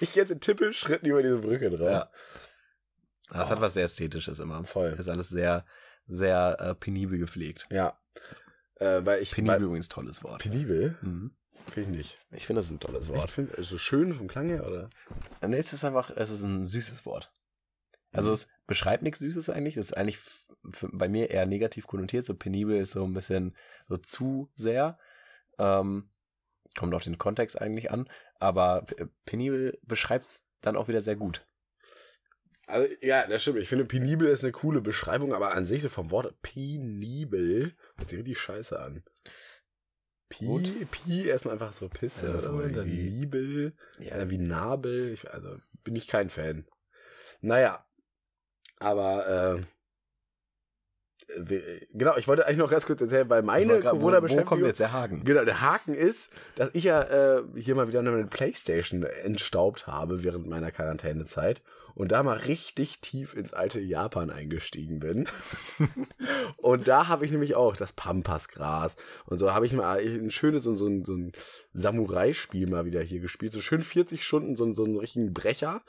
[0.00, 1.88] ich gehe jetzt in Tippelschritten über diese Brücke drauf.
[1.88, 2.10] Ja.
[3.30, 3.52] Das Oh.
[3.52, 4.64] hat was sehr Ästhetisches immer.
[4.64, 4.94] Voll.
[4.98, 5.64] Ist alles sehr,
[6.08, 7.66] sehr äh, penibel gepflegt.
[7.70, 7.96] Ja.
[8.76, 9.30] Äh, weil ich.
[9.30, 10.42] Penibel Weil, übrigens tolles Wort.
[10.42, 10.96] penibel?
[11.00, 11.30] Mhm.
[11.70, 12.18] Finde ich nicht.
[12.32, 13.30] Ich finde, das ist ein tolles Ich Wort.
[13.30, 14.90] finde es so schön vom Klang her, oder?
[15.46, 17.32] Nee, es ist einfach, es ist ein süßes Wort.
[18.12, 18.34] Also Mhm.
[18.34, 19.76] es beschreibt nichts Süßes eigentlich.
[19.76, 20.18] Das ist eigentlich
[20.62, 22.24] bei mir eher negativ konnotiert.
[22.26, 23.56] So penibel ist so ein bisschen
[23.88, 24.98] so zu sehr.
[25.58, 26.10] Ähm,
[26.76, 28.08] kommt auf den Kontext eigentlich an.
[28.38, 31.46] Aber p- penibel beschreibt es dann auch wieder sehr gut.
[32.66, 33.58] Also, ja, das stimmt.
[33.58, 38.08] Ich finde, penibel ist eine coole Beschreibung, aber an sich so vom Wort penibel hört
[38.10, 39.02] sich richtig scheiße an.
[40.32, 40.72] Pi, Gut.
[40.90, 45.12] Pi, erstmal einfach so Pisse Ja, oder so, dann Nibel, Ja, äh, wie Nabel.
[45.12, 46.64] Ich, also, bin ich kein Fan.
[47.42, 47.84] Naja,
[48.78, 49.62] aber, äh,
[51.36, 54.46] we- genau, ich wollte eigentlich noch ganz kurz erzählen, weil meine wo, wo Corona-Beschäftigung...
[54.46, 55.24] kommt jetzt der Haken?
[55.24, 60.24] Genau, der Haken ist, dass ich ja äh, hier mal wieder eine Playstation entstaubt habe
[60.24, 61.62] während meiner Quarantänezeit
[61.94, 65.26] und da mal richtig tief ins alte Japan eingestiegen bin.
[66.56, 70.62] und da habe ich nämlich auch das Pampasgras und so habe ich mal ein schönes
[70.64, 71.32] so, so, ein- so ein
[71.72, 73.52] Samurai-Spiel mal wieder hier gespielt.
[73.52, 75.82] So schön 40 Stunden, so, so einen richtigen Brecher.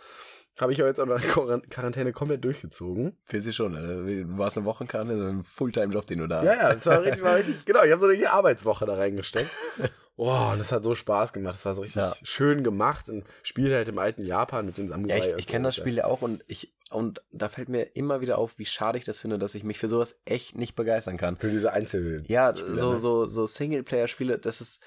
[0.59, 3.17] Habe ich ja jetzt auch nach Quarant- Quarantäne komplett durchgezogen.
[3.25, 3.73] Fehlt sie schon.
[3.75, 6.43] äh, Du warst eine Wochenkarte, so ein Fulltime-Job, den du da.
[6.43, 9.49] Ja, ja, das war richtig, war richtig genau, ich habe so eine Arbeitswoche da reingesteckt.
[10.15, 11.55] Boah, und das hat so Spaß gemacht.
[11.55, 12.13] Das war so richtig Ja.
[12.23, 15.17] schön gemacht und spielt halt im alten Japan mit den Samurai.
[15.17, 15.51] Ja, ich, ich so.
[15.51, 18.67] kenne das Spiel ja auch und ich und da fällt mir immer wieder auf, wie
[18.67, 21.37] schade ich das finde, dass ich mich für sowas echt nicht begeistern kann.
[21.37, 22.23] Für diese Einzel.
[22.27, 22.99] Ja, Spiele, so ne?
[22.99, 24.83] so so Singleplayer-Spiele, das ist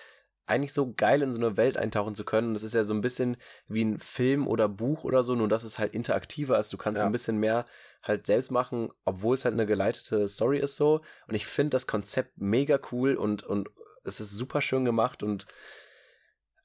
[0.48, 2.54] eigentlich so geil in so eine Welt eintauchen zu können.
[2.54, 3.36] Das ist ja so ein bisschen
[3.66, 6.72] wie ein Film oder Buch oder so, nur dass es halt interaktiver ist.
[6.72, 7.00] Du kannst Ja.
[7.02, 7.64] so ein bisschen mehr
[8.04, 11.00] halt selbst machen, obwohl es halt eine geleitete Story ist so.
[11.26, 13.68] Und ich finde das Konzept mega cool und und
[14.06, 15.46] es ist super schön gemacht und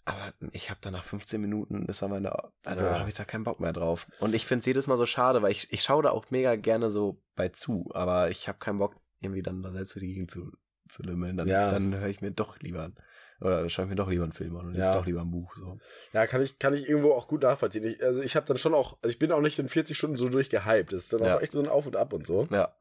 [0.03, 2.33] aber ich habe da nach 15 Minuten ist am Ende,
[2.65, 2.99] also Ja.
[2.99, 4.07] habe ich da keinen Bock mehr drauf.
[4.19, 6.55] Und ich finde es jedes Mal so schade, weil ich, ich schaue da auch mega
[6.55, 10.51] gerne so bei zu, aber ich habe keinen Bock, irgendwie dann da selbst Gegend zu,
[10.89, 11.37] zu lümmeln.
[11.37, 11.69] Dann, Ja.
[11.69, 12.95] dann höre ich mir doch lieber an.
[13.41, 14.93] Oder schaue ich mir doch lieber einen Film an und lese Ja.
[14.93, 15.55] doch lieber ein Buch.
[15.55, 15.77] So.
[16.13, 17.83] Ja, kann ich, kann ich irgendwo auch gut nachvollziehen.
[17.85, 20.17] Ich, also ich habe dann schon auch, also ich bin auch nicht in 40 Stunden
[20.17, 20.91] so durchgehypt.
[20.93, 21.37] Das ist dann Ja.
[21.37, 22.47] auch echt so ein Auf und Ab und so.
[22.49, 22.73] Ja,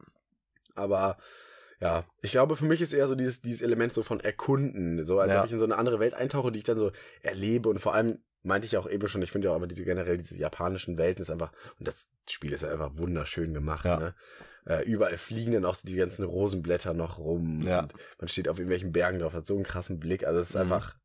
[0.74, 1.18] Aber
[1.80, 5.04] ja, ich glaube, für mich ist eher so dieses, dieses Element so von Erkunden.
[5.04, 5.40] So, als Ja.
[5.40, 7.68] ob ich in so eine andere Welt eintauche, die ich dann so erlebe.
[7.68, 10.16] Und vor allem meinte ich auch eben schon, ich finde ja auch aber diese generell
[10.18, 13.84] diese japanischen Welten ist einfach, und das Spiel ist ja einfach wunderschön gemacht.
[13.84, 13.98] Ja.
[13.98, 14.14] Ne?
[14.66, 17.62] Äh, überall fliegen dann auch so die ganzen Rosenblätter noch rum.
[17.62, 17.80] Ja.
[17.80, 20.26] Und man steht auf irgendwelchen Bergen drauf, hat so einen krassen Blick.
[20.26, 20.60] Also es ist Mhm.
[20.62, 20.96] einfach.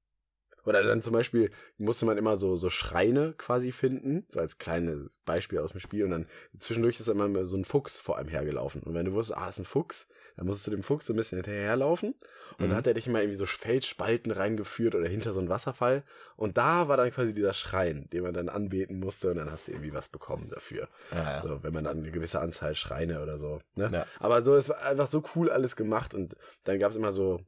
[0.65, 5.19] Oder dann zum Beispiel musste man immer so, so Schreine quasi finden, so als kleines
[5.23, 6.03] Beispiel aus dem Spiel.
[6.03, 6.25] Und dann
[6.57, 8.81] zwischendurch ist immer so ein Fuchs vor einem hergelaufen.
[8.81, 10.07] Und wenn du wusstest, ah, ist ein Fuchs,
[10.38, 12.13] dann musstest du dem Fuchs so ein bisschen hinterherlaufen.
[12.58, 12.69] Und Mhm.
[12.69, 16.04] da hat er dich immer irgendwie so Felsspalten reingeführt oder hinter so einen Wasserfall.
[16.36, 19.32] Und da war dann quasi dieser Schrein, den man dann anbeten musste.
[19.32, 20.88] Und dann hast du irgendwie was bekommen dafür.
[21.12, 21.41] ja, ja.
[21.41, 23.60] So, wenn man dann eine gewisse Anzahl Schreine oder so.
[23.76, 23.88] Ne?
[23.91, 24.06] Ja.
[24.19, 26.13] Aber so, es war einfach so cool alles gemacht.
[26.13, 27.41] Und dann gab es immer so,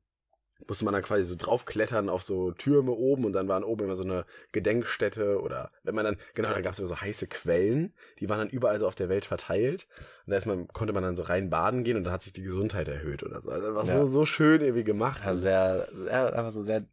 [0.67, 3.95] musste man dann quasi so draufklettern auf so Türme oben und dann waren oben immer
[3.95, 7.93] so eine Gedenkstätte oder wenn man dann, genau, dann gab es immer so heiße Quellen,
[8.19, 9.87] die waren dann überall so auf der Welt verteilt.
[10.25, 12.41] Und da man, konnte man dann so rein baden gehen und dann hat sich die
[12.43, 13.51] Gesundheit erhöht oder so.
[13.51, 14.01] Also war Ja.
[14.01, 15.21] so, so schön irgendwie gemacht.
[15.23, 16.85] Ja, sehr, sehr, einfach so sehr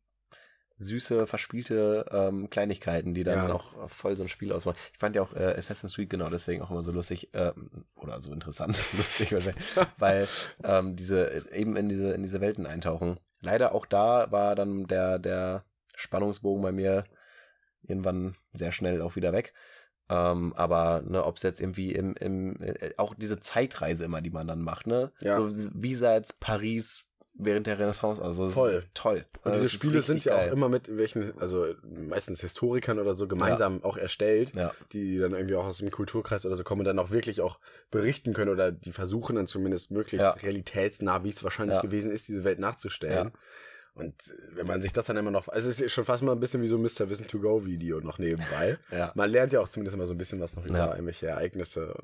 [0.76, 3.54] süße, verspielte ähm, Kleinigkeiten, die dann Ja.
[3.54, 4.76] auch voll so ein Spiel ausmachen.
[4.92, 8.20] Ich fand ja auch äh, Assassin's Creed genau deswegen auch immer so lustig ähm, oder
[8.20, 9.32] so interessant, lustig,
[9.98, 10.28] weil
[10.64, 13.18] ähm, diese eben in diese in diese Welten eintauchen.
[13.44, 17.04] Leider auch da war dann der der Spannungsbogen bei mir
[17.82, 19.52] irgendwann sehr schnell auch wieder weg.
[20.08, 24.30] Ähm, aber ne, ob es jetzt irgendwie im, im äh, auch diese Zeitreise immer, die
[24.30, 25.12] man dann macht, ne?
[25.20, 25.36] Ja.
[25.36, 28.84] So wie seit Paris während der Renaissance, also Voll.
[28.94, 29.24] toll.
[29.42, 30.48] Und Also diese Spiele sind ja geil.
[30.48, 34.54] auch immer mit welchen, also meistens Historikern oder so gemeinsam auch erstellt.
[34.54, 37.40] Ja, die dann irgendwie auch aus dem Kulturkreis oder so kommen und dann auch wirklich
[37.40, 37.58] auch
[37.90, 40.30] berichten können oder die versuchen dann zumindest möglichst Ja.
[40.30, 41.82] realitätsnah, wie es wahrscheinlich Ja.
[41.82, 43.28] gewesen ist, diese Welt nachzustellen.
[43.28, 43.32] Ja.
[43.94, 46.40] Und wenn man sich das dann immer noch, also es ist schon fast mal ein
[46.40, 47.08] bisschen wie so ein Mr.
[47.10, 48.78] Wissen to Go Video noch nebenbei.
[48.90, 49.12] ja.
[49.14, 50.90] Man lernt ja auch zumindest immer so ein bisschen was noch über Ja.
[50.92, 51.94] irgendwelche Ereignisse.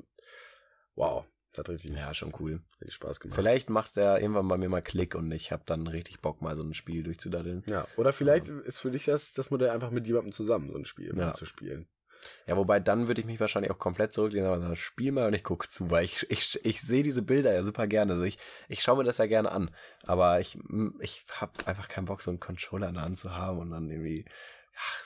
[0.95, 1.25] Wow.
[1.57, 2.61] Hat richtig, Ja, schon cool.
[2.79, 3.35] richtig Spaß gemacht.
[3.35, 6.55] Vielleicht macht er irgendwann bei mir mal Klick und ich habe dann richtig Bock, mal
[6.55, 7.63] so ein Spiel durchzudaddeln.
[7.67, 10.85] Ja, oder vielleicht ist für dich das, das Modell einfach mit jemandem zusammen so ein
[10.85, 11.33] Spiel Ja.
[11.33, 11.87] zu spielen.
[12.45, 15.33] Ja, wobei dann würde ich mich wahrscheinlich auch komplett zurücklehnen, aber sagen, spiel mal und
[15.33, 18.11] ich gucke zu, weil ich, ich, ich sehe diese Bilder ja super gerne.
[18.13, 18.37] Also ich,
[18.69, 19.71] ich schaue mir das ja gerne an.
[20.03, 20.57] Aber ich,
[20.99, 23.89] ich habe einfach keinen Bock, so einen Controller in der Hand zu haben und dann
[23.89, 24.25] irgendwie,
[24.77, 25.03] ach,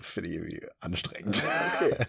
[0.00, 1.42] finde ich irgendwie anstrengend.
[1.76, 1.96] Okay.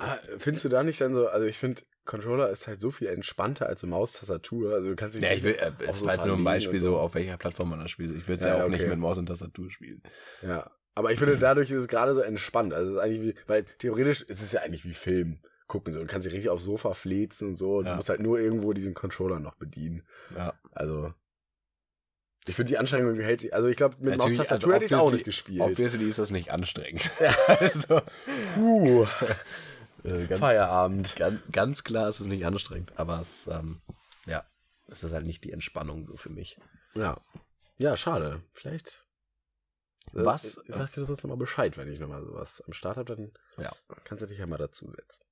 [0.00, 3.06] Ah, findest du da nicht dann so, also ich finde, Controller ist halt so viel
[3.08, 4.74] entspannter als so Maustastatur.
[4.74, 6.78] Also du kannst dich Ja, ich will, äh, es so war jetzt nur ein Beispiel
[6.78, 8.16] und so, auf welcher Plattform man das spielt.
[8.16, 8.78] Ich würde es ja, Ja, auch okay.
[8.78, 10.02] nicht mit Maus und Tastatur spielen.
[10.42, 12.72] Ja, aber ich finde, dadurch ist es gerade so entspannt.
[12.74, 16.00] Also es ist eigentlich wie, weil theoretisch ist es ja eigentlich wie Film gucken so.
[16.00, 17.76] Du kannst dich richtig aufs Sofa flezen und so.
[17.76, 17.96] und Du Ja.
[17.96, 20.02] musst halt nur irgendwo diesen Controller noch bedienen.
[20.34, 20.54] Ja.
[20.72, 21.12] Also
[22.46, 23.52] ich finde die Anstrengung hält sich.
[23.52, 25.60] Also ich glaube, mit Maustastatur also hätte ich es auch nicht gespielt.
[25.60, 27.10] Obviously ist das nicht anstrengend.
[27.20, 27.34] Ja.
[27.60, 28.00] also,
[28.54, 29.06] Puh,
[30.04, 31.16] äh, ganz, Feierabend.
[31.16, 33.80] ganz, ganz klar ist es nicht anstrengend, aber es, ähm,
[34.26, 34.44] ja,
[34.88, 36.58] es ist halt nicht die Entspannung so für mich.
[36.94, 37.20] Ja.
[37.76, 38.42] Ja, schade.
[38.52, 39.04] Vielleicht.
[40.14, 40.60] Äh, Was?
[40.66, 43.32] Ich sag dir sonst nochmal Bescheid, wenn ich nochmal sowas am Start habe, dann
[43.62, 43.72] Ja.
[44.04, 45.24] kannst du dich ja mal dazu setzen.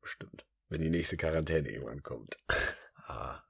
[0.00, 0.44] Bestimmt.
[0.68, 2.36] Wenn die nächste Quarantäne irgendwann kommt.
[3.12, 3.42] Ah,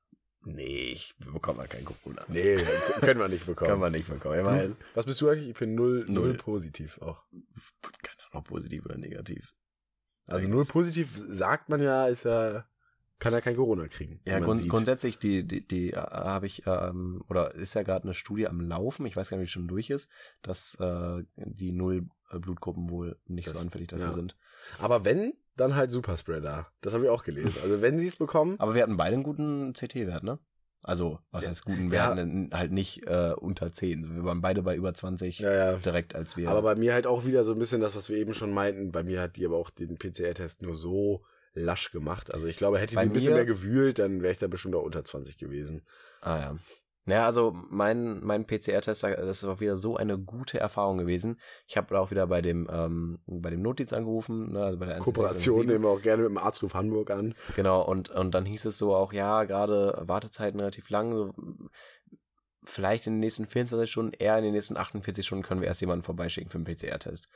[0.42, 2.24] nee, ich bekomme ja kein Corona.
[2.28, 2.54] Nee,
[3.00, 3.70] können wir nicht bekommen.
[3.72, 4.38] Kann man nicht bekommen.
[4.38, 5.50] Immerhin Was bist du eigentlich?
[5.50, 6.28] Ich bin null, null.
[6.28, 6.34] Null.
[6.38, 7.22] positiv auch.
[8.02, 9.52] keine Ahnung, positiv oder negativ.
[10.30, 12.64] Also null positiv sagt man ja, ist ja,
[13.18, 14.20] kann ja kein Corona kriegen.
[14.24, 14.68] Ja, grund, sieht.
[14.70, 18.60] grundsätzlich, die, die, die äh, habe ich, ähm, oder ist ja gerade eine Studie am
[18.60, 20.08] Laufen, ich weiß gar nicht, wie die schon durch ist,
[20.42, 24.12] dass äh, die null äh, Blutgruppen wohl nicht Das- so anfällig dafür ja.
[24.12, 24.36] sind.
[24.78, 26.68] Aber wenn, dann halt Superspreader.
[26.80, 27.54] Das habe ich auch gelesen.
[27.62, 30.38] Also wenn sie es bekommen, Aber wir hatten beide einen guten CT-Wert, ne?
[30.82, 31.92] Also, was heißt guten?
[31.92, 32.16] Ja.
[32.52, 34.16] halt nicht äh, unter 10.
[34.16, 35.76] Wir waren beide bei über 20 ja, ja.
[35.76, 36.48] direkt, als wir.
[36.48, 38.90] Aber bei mir halt auch wieder so ein bisschen das, was wir eben schon meinten.
[38.90, 42.32] Bei mir hat die aber auch den PCR-Test nur so lasch gemacht.
[42.32, 44.82] Also ich glaube, hätte ich ein bisschen mehr gewühlt, dann wäre ich da bestimmt auch
[44.82, 45.82] unter 20 gewesen.
[46.22, 46.58] Ah ja.
[47.10, 51.40] Naja, also mein, mein PCR-Test, das ist auch wieder so eine gute Erfahrung gewesen.
[51.66, 54.98] Ich habe auch wieder bei dem, ähm, bei dem Notdienst angerufen, ne, also bei der
[54.98, 55.66] Kooperation 11617.
[55.66, 57.34] nehmen wir auch gerne mit dem Arztruf Hamburg an.
[57.56, 61.34] Genau, und, und dann hieß es so auch, ja, gerade Wartezeiten relativ lang, so,
[62.62, 65.80] vielleicht in den nächsten 24 Stunden, eher in den nächsten 48 Stunden können wir erst
[65.80, 67.28] jemanden vorbeischicken für einen PCR-Test.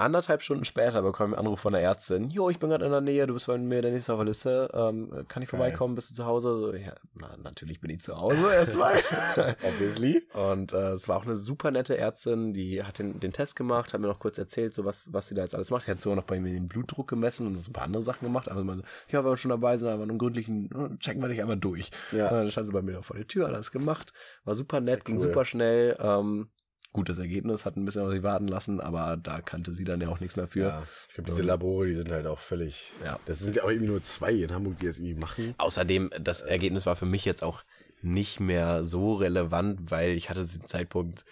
[0.00, 2.30] Anderthalb Stunden später bekommen wir einen Anruf von der Ärztin.
[2.30, 4.26] Jo, ich bin gerade in der Nähe, du bist bei mir der nächste auf der
[4.26, 4.70] Liste.
[4.72, 5.94] Ähm, kann ich vorbeikommen?
[5.94, 6.58] Bist du zu Hause?
[6.58, 8.94] So, ja, na, natürlich bin ich zu Hause erstmal.
[9.62, 10.22] Obviously.
[10.32, 13.92] Und äh, es war auch eine super nette Ärztin, die hat den, den Test gemacht,
[13.92, 15.86] hat mir noch kurz erzählt, so was, was sie da jetzt alles macht.
[15.86, 18.24] Die hat sogar noch bei mir den Blutdruck gemessen und so ein paar andere Sachen
[18.24, 18.48] gemacht.
[18.48, 21.28] Aber immer so, ja, wenn wir schon dabei sind, aber einen gründlichen, äh, checken wir
[21.28, 21.90] dich einmal durch.
[22.12, 22.28] Ja.
[22.28, 24.12] Und dann stand sie bei mir da vor der Tür, hat alles gemacht,
[24.44, 25.22] war super nett, Sehr ging cool.
[25.22, 25.96] super schnell.
[26.00, 26.48] Ähm,
[26.92, 30.08] gutes Ergebnis, hat ein bisschen auf sie warten lassen, aber da kannte sie dann ja
[30.08, 30.60] auch nichts mehr für.
[30.60, 32.92] Ja, ich glaube, diese Labore, die sind halt auch völlig.
[33.04, 33.18] Ja.
[33.26, 35.54] Das sind ja auch irgendwie nur zwei in Hamburg, die das irgendwie machen.
[35.58, 37.62] Außerdem, das Ergebnis war für mich jetzt auch
[38.02, 41.24] nicht mehr so relevant, weil ich hatte zu dem Zeitpunkt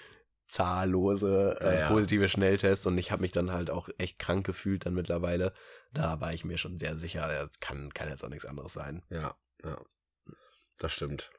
[0.46, 1.88] zahllose äh, ja.
[1.88, 5.52] positive Schnelltests und ich habe mich dann halt auch echt krank gefühlt dann mittlerweile.
[5.92, 9.02] Da war ich mir schon sehr sicher, das kann, kann jetzt auch nichts anderes sein.
[9.10, 9.78] Ja, ja.
[10.78, 11.30] Das stimmt.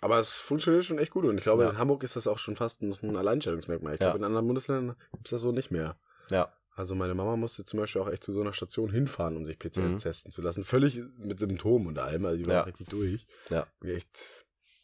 [0.00, 1.70] Aber es funktioniert schon echt gut und ich glaube, Ja.
[1.70, 3.94] in Hamburg ist das auch schon fast ein, ein Alleinstellungsmerkmal.
[3.94, 4.06] Ich Ja.
[4.08, 5.98] glaube, in anderen Bundesländern gibt's das so nicht mehr.
[6.30, 6.52] Ja.
[6.74, 9.58] Also meine Mama musste zum Beispiel auch echt zu so einer Station hinfahren, um sich
[9.58, 9.96] PCR Mhm.
[9.96, 10.62] testen zu lassen.
[10.64, 12.26] Völlig mit Symptomen und allem.
[12.26, 12.60] Also die war Ja.
[12.62, 13.26] richtig durch.
[13.48, 13.66] Ja.
[13.82, 14.24] Echt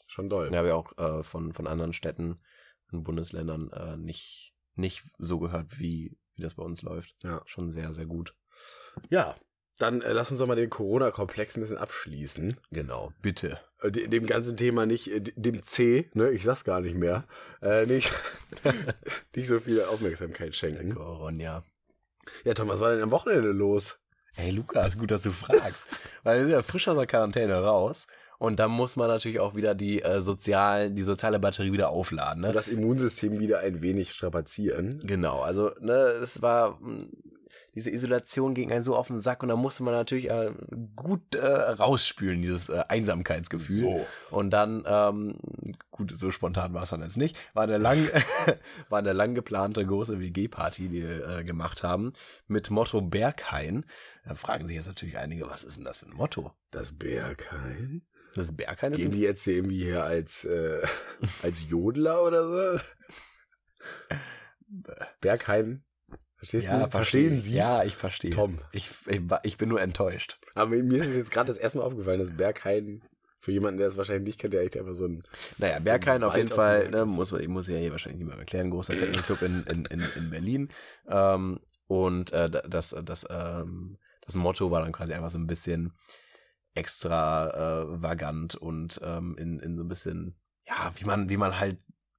[0.07, 0.51] schon doll.
[0.53, 2.37] Ja, ich auch äh, von, von anderen Städten
[2.93, 7.15] und Bundesländern äh, nicht, nicht so gehört, wie, wie das bei uns läuft.
[7.23, 7.43] Ja.
[7.45, 8.35] Schon sehr, sehr gut.
[9.11, 9.37] Ja.
[9.79, 12.57] Dann äh, lass uns doch mal den Corona-Komplex ein bisschen abschließen.
[12.71, 13.59] Genau, bitte.
[13.81, 16.95] Äh, de- dem ganzen Thema nicht, äh, de- dem C, ne, ich sag's gar nicht
[16.97, 17.25] mehr,
[17.63, 18.13] äh, nicht,
[19.35, 20.95] nicht so viel Aufmerksamkeit schenken.
[20.95, 21.65] Corona.
[22.45, 23.99] Ja, Tom, was war denn am Wochenende los?
[24.35, 25.89] Hey Lukas, gut, dass du fragst.
[26.23, 28.07] Weil wir sind ja frisch aus der Quarantäne raus.
[28.39, 32.43] Und dann muss man natürlich auch wieder die äh, sozial, die soziale Batterie wieder aufladen.
[32.43, 32.55] Und Ne?
[32.55, 35.01] das Immunsystem wieder ein wenig strapazieren.
[35.05, 37.07] Genau, also ne, es war mh,
[37.75, 40.53] diese Isolation ging einen so auf den Sack und da musste man natürlich äh,
[40.95, 43.77] gut äh, rausspülen, dieses äh, Einsamkeitsgefühl.
[43.77, 44.07] So.
[44.31, 45.39] Und dann, ähm,
[45.91, 48.09] gut, so spontan war es dann jetzt nicht, war eine lang,
[48.91, 52.13] war eine lang geplante große WG-Party, die wir äh, gemacht haben,
[52.47, 53.87] mit Motto Berghain.
[54.27, 56.53] Da fragen sich jetzt natürlich einige, was ist denn das für ein Motto?
[56.71, 58.03] Das Berghain?
[58.35, 60.83] Das Berghain ist Gehen die jetzt hier irgendwie hier als, äh,
[61.43, 62.81] als Jodler oder so?
[65.21, 65.85] Berghain.
[66.43, 66.91] Verstehst ja, du?
[66.91, 67.55] verstehen Sie?
[67.55, 68.33] Ja, ich verstehe.
[68.33, 68.59] Tom.
[68.73, 70.41] Ich, ich, ich bin nur enttäuscht.
[70.55, 73.01] Aber mir ist es jetzt gerade das erste Mal aufgefallen, dass Berghain,
[73.39, 75.23] für jemanden, der es wahrscheinlich nicht kennt, der echt einfach so ein,
[75.59, 78.71] Naja, Berghain auf jeden Fall, ne, muss, man- ich muss ja hier wahrscheinlich mehr erklären,
[78.71, 80.69] großer Technikclub in, in, in, in Berlin.
[81.09, 85.93] Ähm, und äh, das, das, ähm, das Motto war dann quasi einfach so ein bisschen,
[86.75, 90.35] extravagant und ähm, in, in so ein bisschen,
[90.67, 91.79] ja, wie man, wie man halt,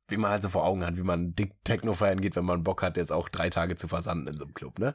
[0.10, 2.63] wie man halt so vor Augen hat, wie man dick Techno feiern geht, wenn man
[2.63, 4.94] Bock hat, jetzt auch drei Tage zu versanden in so einem Club, ne?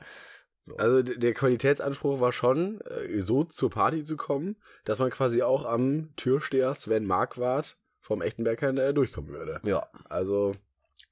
[0.76, 5.42] Also d- der Qualitätsanspruch war schon, äh, so zur Party zu kommen, dass man quasi
[5.42, 9.60] auch am Türsteher Sven Marquardt vom echten Berghain äh, durchkommen würde.
[9.64, 9.86] Ja.
[10.10, 10.54] Also,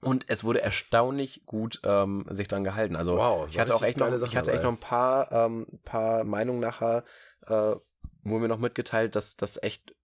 [0.03, 2.97] Und es wurde erstaunlich gut ähm, sich dran gehalten.
[2.97, 6.25] Also Wow, ich hatte auch echt noch, ich hatte echt noch ein paar, ähm, paar
[6.25, 7.05] Meinungen nachher,
[7.47, 7.77] äh,
[8.25, 9.95] wurde mir noch mitgeteilt, dass das echt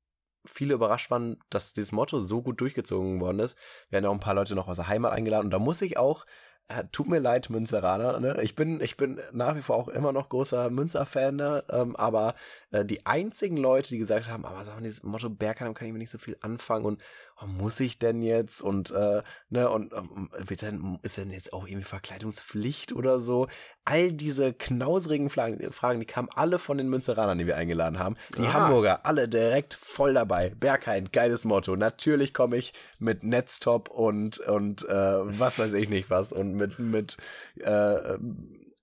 [0.45, 3.57] viele überrascht waren, dass dieses Motto so gut durchgezogen worden ist.
[3.89, 5.83] Wir haben ja auch ein paar Leute noch aus der Heimat eingeladen und da muss
[5.83, 6.27] ich auch,
[6.69, 8.39] äh, tut mir leid, Münzeraner, ne?
[8.43, 11.65] Ich bin, ich bin nach wie vor auch immer noch großer Münzer-Fan, ne?
[11.71, 12.35] ähm, aber
[12.71, 15.99] äh, die einzigen Leute, die gesagt haben, aber sagen dieses Motto Bergheim kann ich mir
[15.99, 17.03] nicht so viel anfangen und
[17.47, 21.67] muss ich denn jetzt und äh, ne und ähm, wird denn, ist denn jetzt auch
[21.67, 23.49] irgendwie Verkleidungspflicht oder so?
[23.85, 28.17] All diese knausrigen Fragen, Fragen, die kamen alle von den Münzeranern, die wir eingeladen haben.
[28.37, 28.53] Die Aha.
[28.53, 30.51] Hamburger, alle direkt voll dabei.
[30.51, 31.75] Berghain, geiles Motto.
[31.77, 36.79] Natürlich komme ich mit Netztop und und äh, was weiß ich nicht was und mit
[36.79, 37.17] mit
[37.61, 38.19] äh,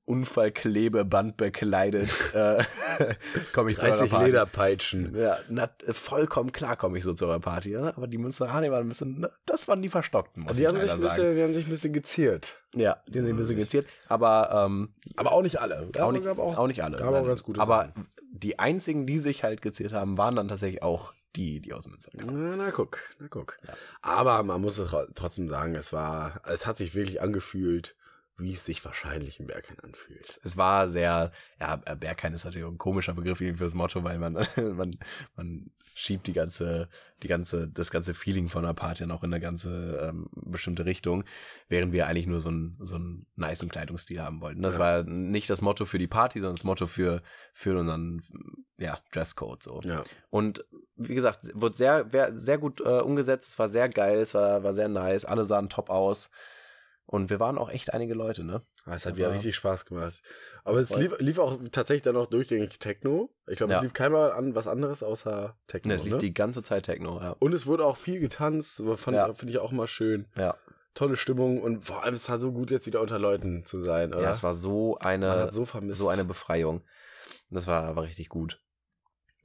[0.10, 2.64] Unfallklebeband bekleidet äh,
[3.54, 4.26] komme ich zu eurer 30 Party.
[4.26, 5.16] Lederpeitschen.
[5.16, 7.94] Ja, na, vollkommen klar komme ich so zu eurer Party, ne?
[7.96, 10.92] aber die Münsteraner waren ein bisschen, das waren die Verstockten, muss Die ich haben, sich
[10.92, 11.02] ein sagen.
[11.16, 12.56] bisschen, die haben sich ein bisschen geziert.
[12.76, 15.90] Ja, die sind ein bisschen geziert, aber ähm, Aber auch nicht alle.
[16.00, 16.98] auch, nicht, gab auch, nicht alle.
[16.98, 18.08] gab auch ganz gute aber Sachen.
[18.32, 22.12] die einzigen, die sich halt geziert haben, waren dann tatsächlich auch die, die aus Münster
[22.18, 22.50] kamen.
[22.50, 23.58] Na, na guck, na guck.
[23.68, 23.74] Ja.
[24.02, 27.96] Aber man muss tro- trotzdem sagen, es war, es hat sich wirklich angefühlt,
[28.40, 30.40] wie es sich wahrscheinlich im Berghain anfühlt.
[30.44, 34.34] Es war sehr, ja, Berghain ist natürlich ein komischer Begriff irgendwie fürs Motto, weil man,
[34.76, 34.98] man,
[35.36, 36.88] man schiebt die ganze,
[37.24, 41.24] die ganze, das ganze Feeling von einer Party noch in eine ganze ähm, bestimmte Richtung,
[41.68, 44.62] während wir eigentlich nur so einen so einen niceen Kleidungsstil haben wollten.
[44.62, 44.80] Das Ja.
[44.80, 47.22] war nicht das Motto für die Party, sondern das Motto für,
[47.54, 48.22] für unseren,
[48.78, 49.82] ja, Dresscode, so.
[49.84, 50.04] Ja.
[50.30, 50.64] Und
[50.96, 53.50] wie gesagt, wurde sehr, sehr gut äh, umgesetzt.
[53.50, 55.26] Es war sehr geil, es war, war sehr nice.
[55.26, 56.30] Alle sahen top aus.
[57.12, 58.62] Und wir waren auch echt einige Leute, ne?
[58.86, 60.22] Ah, Es hat wieder richtig Spaß gemacht.
[60.64, 63.32] Aber es lief, lief auch tatsächlich dann auch durchgängig Techno.
[63.48, 63.80] Ich glaube, Ja.
[63.80, 65.88] es lief keinmal an was anderes außer Techno.
[65.90, 66.20] Ne, es lief ne?
[66.20, 67.36] die ganze Zeit Techno, ja.
[67.40, 69.34] Und es wurde auch viel getanzt, fand Ja.
[69.34, 70.28] finde ich auch immer schön.
[70.38, 70.56] Ja,
[70.94, 74.14] Tolle Stimmung und vor allem es war so gut, jetzt wieder unter Leuten zu sein,
[74.14, 74.22] oder?
[74.24, 76.00] ja es war so eine, so vermisst.
[76.00, 76.84] so eine Befreiung.
[77.50, 78.62] Das war, war richtig gut.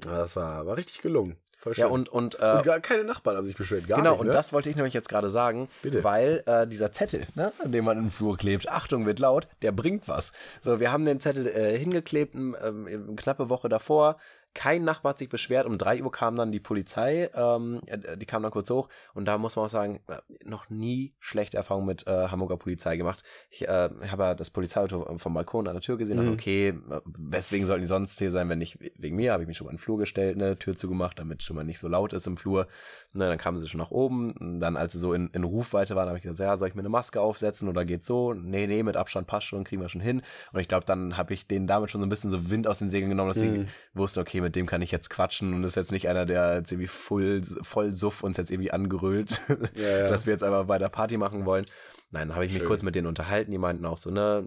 [0.05, 1.39] Ja, das war, war richtig gelungen.
[1.65, 1.87] Voll schön.
[1.87, 3.89] Ja, und, und, äh, und gar keine Nachbarn haben sich beschwert.
[3.89, 4.33] Gar genau, nicht, und ne?
[4.35, 6.05] das wollte ich nämlich jetzt gerade sagen, Bitte.
[6.05, 9.73] weil äh, dieser Zettel, ne, an dem man im Flur klebt, Achtung, wird laut, der
[9.73, 10.35] bringt was.
[10.63, 12.55] So, wir haben den Zettel äh, hingeklebt, ähm,
[12.87, 14.19] eine knappe Woche davor.
[14.55, 15.67] Kein Nachbar hat sich beschwert.
[15.67, 18.89] Um drei Uhr kam dann die Polizei, ähm, äh, die kam dann kurz hoch.
[19.13, 22.97] Und da muss man auch sagen, äh, noch nie schlechte Erfahrungen mit äh, Hamburger Polizei
[22.97, 23.23] gemacht.
[23.51, 26.17] Ich äh, habe ja das Polizeiauto vom Balkon an der Tür gesehen.
[26.19, 26.21] Mhm.
[26.21, 29.33] dachte, Okay, äh, weswegen sollten die sonst hier sein, wenn nicht wegen mir?
[29.33, 31.65] Habe ich mich schon mal in den Flur gestellt, ne, Tür zugemacht, damit schon mal
[31.65, 32.69] nicht so laut ist im Flur.
[33.13, 34.33] Ne, dann kamen sie schon nach oben.
[34.33, 36.75] Und dann, als sie so in, in Rufweite waren, habe ich gesagt, ja, soll ich
[36.77, 38.35] mir eine Maske aufsetzen oder geht's so?
[38.35, 40.23] Nee, nee, mit Abstand passt schon, kriegen wir schon hin.
[40.53, 42.79] Und ich glaube, dann habe ich denen damit schon so ein bisschen so Wind aus
[42.79, 43.67] den Segeln genommen, dass Mhm.
[43.67, 46.57] sie wussten, okay, mit dem kann ich jetzt quatschen und ist jetzt nicht einer, der
[46.57, 49.41] jetzt irgendwie voll, voll Suff uns jetzt irgendwie angerüllt,
[49.75, 50.09] Ja, ja.
[50.09, 51.65] dass wir jetzt einfach bei der Party machen wollen.
[52.13, 52.69] Nein, habe ich mich Schön.
[52.69, 53.51] kurz mit denen unterhalten.
[53.51, 54.47] Die meinten auch so, ne,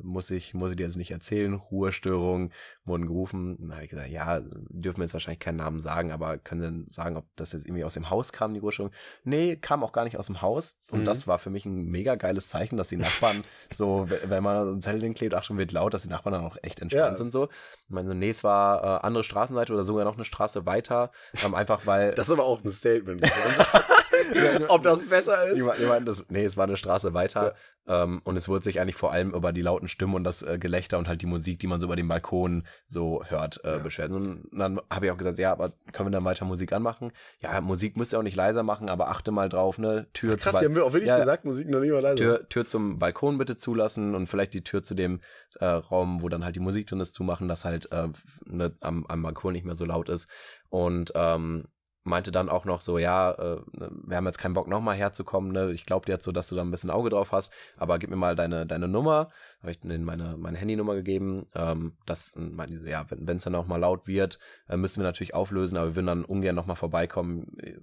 [0.00, 1.54] muss ich, muss ich dir jetzt nicht erzählen.
[1.54, 2.50] Ruhestörung
[2.84, 3.56] wurden gerufen.
[3.60, 6.66] Dann habe ich gesagt, ja, dürfen wir jetzt wahrscheinlich keinen Namen sagen, aber können Sie
[6.66, 8.92] denn sagen, ob das jetzt irgendwie aus dem Haus kam, die Ruhestörung?
[9.24, 10.76] Nee, kam auch gar nicht aus dem Haus.
[10.90, 11.04] Und Mhm.
[11.04, 14.72] das war für mich ein mega geiles Zeichen, dass die Nachbarn so, wenn man so
[14.72, 17.16] ein Zettel klebt, ach schon wird laut, dass die Nachbarn dann auch echt entspannt Ja.
[17.16, 17.44] sind so.
[17.44, 21.12] Ich meine so, nee, es war äh, andere Straßenseite oder sogar noch eine Straße weiter.
[21.44, 22.14] Ähm, einfach weil.
[22.18, 23.22] Das ist aber auch ein Statement.
[24.68, 25.56] Ob das besser ist?
[25.56, 27.54] Die meinten, das, nee, es war eine Straße weiter.
[27.86, 30.58] Ähm, und es wurde sich eigentlich vor allem über die lauten Stimmen und das äh,
[30.58, 33.78] Gelächter und halt die Musik, die man so über den Balkon so hört, äh, Ja.
[33.78, 34.10] beschwert.
[34.10, 37.12] Und dann habe ich auch gesagt, ja, aber können wir dann weiter Musik anmachen?
[37.42, 40.06] Ja, Musik müsst ihr auch nicht leiser machen, aber achte mal drauf, ne?
[40.12, 42.16] Tür Krass, zu die haben wir auch wirklich Ja, gesagt, Musik noch nicht mal leise.
[42.16, 45.20] Tür, Tür zum Balkon bitte zulassen und vielleicht die Tür zu dem
[45.60, 48.08] äh, Raum, wo dann halt die Musik drin ist, zumachen, dass halt äh,
[48.46, 50.28] ne, am, am Balkon nicht mehr so laut ist.
[50.70, 51.64] Und ähm,
[52.08, 55.52] meinte dann auch noch so, ja, äh, ne, wir haben jetzt keinen Bock nochmal herzukommen,
[55.52, 55.70] ne?
[55.72, 58.10] Ich glaube dir jetzt so, dass du da ein bisschen Auge drauf hast, aber gib
[58.10, 59.30] mir mal deine, deine Nummer.
[59.60, 61.46] Habe ich denen meine, meine Handynummer gegeben.
[61.54, 65.00] Ähm, das meinten die so, ja, wenn es dann auch mal laut wird, äh, müssen
[65.00, 67.46] wir natürlich auflösen, aber wir würden dann ungern nochmal vorbeikommen.
[67.58, 67.76] Äh,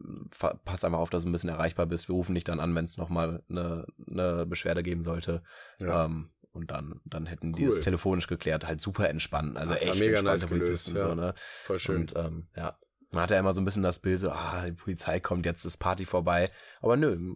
[0.66, 2.08] Pass einfach auf, dass du ein bisschen erreichbar bist.
[2.10, 5.44] Wir rufen dich dann an, wenn es nochmal eine, eine Beschwerde geben sollte.
[5.80, 6.06] Ja.
[6.06, 7.70] Ähm, und dann, dann hätten die Cool.
[7.70, 9.58] es telefonisch geklärt, halt super entspannt.
[9.58, 10.96] Also Das echt mega entspannte nice gelöst, Polizisten.
[10.96, 11.08] ja.
[11.10, 11.34] So, ne?
[11.64, 11.98] Voll schön.
[12.02, 12.76] Und ähm, ja,
[13.16, 15.66] man hatte ja immer so ein bisschen das Bild, so, ah, die Polizei kommt, jetzt
[15.66, 16.52] ist Party vorbei.
[16.82, 17.36] Aber nö,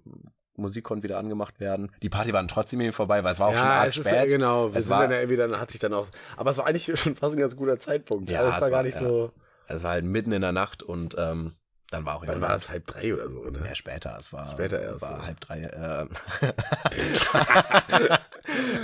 [0.56, 1.92] Musik konnte wieder angemacht werden.
[2.04, 3.98] Die Party war dann trotzdem irgendwie vorbei, weil es war auch schon ja, arg es
[3.98, 4.14] ist spät.
[4.16, 4.74] ja, genau.
[4.74, 6.08] Wir Es sind war- dann irgendwie, dann hat sich dann auch,
[6.38, 8.30] aber es war eigentlich schon fast ein ganz guter Zeitpunkt.
[8.30, 9.08] Ja, also es es war gar nicht ja.
[9.08, 9.32] so,
[9.68, 11.56] es war halt mitten in der Nacht und ähm,
[11.92, 13.64] dann war auch Wann war das halb drei oder so, ne?
[13.66, 14.16] Ja, später.
[14.20, 15.26] Es war Später erst, War ja.
[15.26, 15.62] halb drei.
[15.62, 16.06] Äh,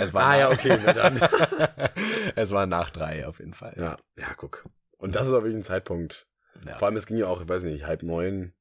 [0.00, 1.20] es war Ah, ja, okay, dann.
[2.34, 3.74] es war nach drei auf jeden Fall.
[3.76, 4.64] Ja, ja, guck.
[4.98, 6.26] Und das ist auch wirklich ein Zeitpunkt.
[6.64, 6.78] Ja.
[6.78, 8.52] Vor allem, es ging ja auch, ich weiß nicht, halb neun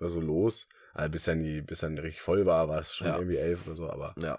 [0.00, 0.68] oder so los.
[0.92, 3.14] Also bis dann, die, bis dann richtig voll war, war es schon Ja.
[3.16, 4.38] irgendwie elf oder so, aber ja.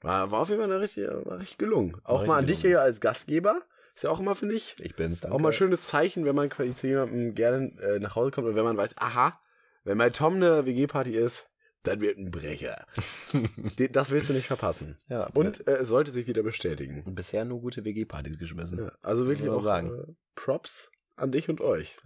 [0.00, 1.96] war, war auf jeden Fall eine richtig, war richtig gelungen.
[2.04, 2.78] Auch richtig mal an dich gelungen.
[2.78, 3.60] hier als Gastgeber.
[3.94, 5.20] Ist ja auch immer, finde ich, Ich bin's.
[5.20, 5.34] Danke.
[5.36, 8.48] auch mal ein schönes Zeichen, wenn man quasi zu jemandem gerne äh, nach Hause kommt
[8.48, 9.40] und wenn man weiß, aha,
[9.84, 11.48] wenn bei Tom eine WG-Party ist,
[11.84, 12.86] dann wird ein Brecher.
[13.92, 14.96] Das willst du nicht verpassen.
[15.08, 15.26] ja.
[15.34, 17.04] Und äh, es sollte sich wieder bestätigen.
[17.14, 18.78] bisher nur gute WG-Partys geschmissen.
[18.78, 19.90] Ja, also wirklich auch sagen.
[19.94, 21.98] Äh, Props an dich und euch.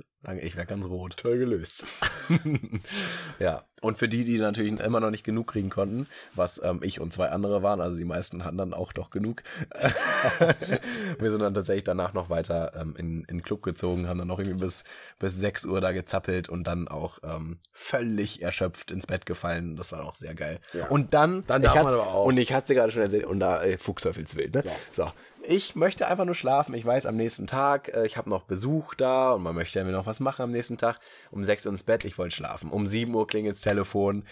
[0.42, 1.16] Ich wäre ganz rot.
[1.16, 1.86] Toll gelöst.
[3.38, 6.04] ja, und für die, die natürlich immer noch nicht genug kriegen konnten,
[6.34, 9.42] was ähm, ich und zwei andere waren, also die meisten hatten dann auch doch genug.
[11.18, 14.28] wir sind dann tatsächlich danach noch weiter ähm, in, in den Club gezogen, haben dann
[14.28, 14.82] noch irgendwie bis,
[15.20, 19.76] bis 6 Uhr da gezappelt und dann auch ähm, völlig erschöpft ins Bett gefallen.
[19.76, 20.58] Das war auch sehr geil.
[20.72, 20.88] Ja.
[20.88, 21.96] Und dann, Dann ich hat's-.
[21.96, 24.62] Und ich hatte gerade schon erzählt, und da äh, Fuchsteufelswild, ne?
[24.64, 24.72] Ja.
[24.92, 25.12] So.
[25.50, 26.74] Ich möchte einfach nur schlafen.
[26.74, 29.84] Ich weiß, am nächsten Tag, äh, ich habe noch Besuch da und man möchte ja
[29.84, 30.98] mir noch was machen am nächsten Tag.
[31.30, 32.70] Um sechs Uhr ins Bett, ich wollte schlafen.
[32.70, 34.24] Um sieben Uhr klingelt's Telefon.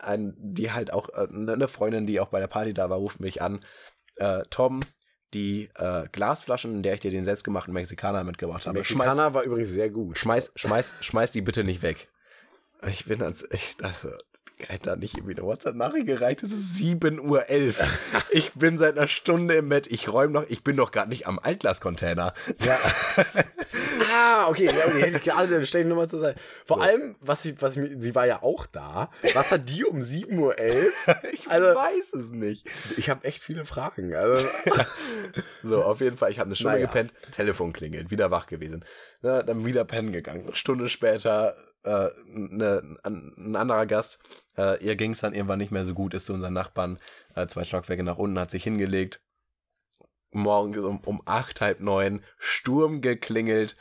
[0.00, 3.20] Ein, die halt auch, äh, eine Freundin, die auch bei der Party da war, ruft
[3.20, 3.60] mich an.
[4.16, 4.80] Äh, Tom,
[5.34, 9.34] die äh, Glasflaschen, in der ich dir den selbstgemachten Mexikaner mitgebracht Der habe, schmeiß, Mexikaner
[9.34, 10.18] war übrigens sehr gut.
[10.18, 12.08] schmeiß, schmeiß, schmeiß die bitte nicht weg.
[12.86, 14.06] Ich bin als ich das
[14.66, 16.42] hätte da nicht irgendwie eine WhatsApp-Nachricht gereicht.
[16.42, 17.44] Es ist 7.11 Uhr.
[18.30, 19.86] Ich bin seit einer Stunde im Bett.
[19.88, 20.44] Ich räume noch.
[20.48, 22.34] Ich bin doch gerade nicht am Altglas-Container.
[22.60, 22.78] Ja.
[24.14, 26.40] ah, okay, ja, okay, hätte ich gerade dann stell ich nochmal zur Seite.
[26.66, 29.10] Vor allem, was sie, was ich, sie war ja auch da.
[29.34, 30.54] Was hat die um 7.11 Uhr?
[31.32, 32.66] Ich Also- weiß es nicht.
[32.96, 34.14] Ich habe echt viele Fragen.
[34.14, 34.46] Also,
[35.62, 36.30] So, auf jeden Fall.
[36.30, 36.86] Ich habe eine Stunde Naja.
[36.86, 37.12] gepennt.
[37.32, 38.10] Telefon klingelt.
[38.10, 38.84] Wieder wach gewesen.
[39.22, 40.44] Ja, dann wieder pennen gegangen.
[40.46, 41.56] Eine Stunde später
[41.88, 44.20] äh, ne, ein, ein anderer Gast.
[44.56, 46.14] Äh, ihr ging es dann irgendwann nicht mehr so gut.
[46.14, 46.98] Ist zu unseren Nachbarn
[47.34, 49.20] äh, zwei Stockwerke nach unten, hat sich hingelegt.
[50.30, 53.76] Morgens um, um acht, halb neun, Sturm geklingelt.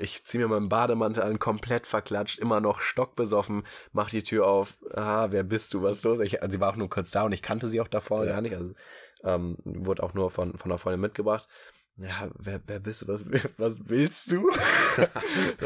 [0.00, 4.78] Ich ziehe mir meinen Bademantel an, komplett verklatscht, immer noch stockbesoffen, mach die Tür auf.
[4.94, 5.82] Ah, wer bist du?
[5.82, 6.20] Was ist los?
[6.20, 8.34] Ich, also sie war auch nur kurz da und ich kannte sie auch davor Ja.
[8.34, 8.54] gar nicht.
[8.54, 8.72] Also
[9.24, 11.48] ähm, wurde auch nur von, von einer Freundin mitgebracht.
[12.02, 13.08] Ja, wer, wer bist du?
[13.08, 13.24] Was,
[13.58, 14.50] was willst du?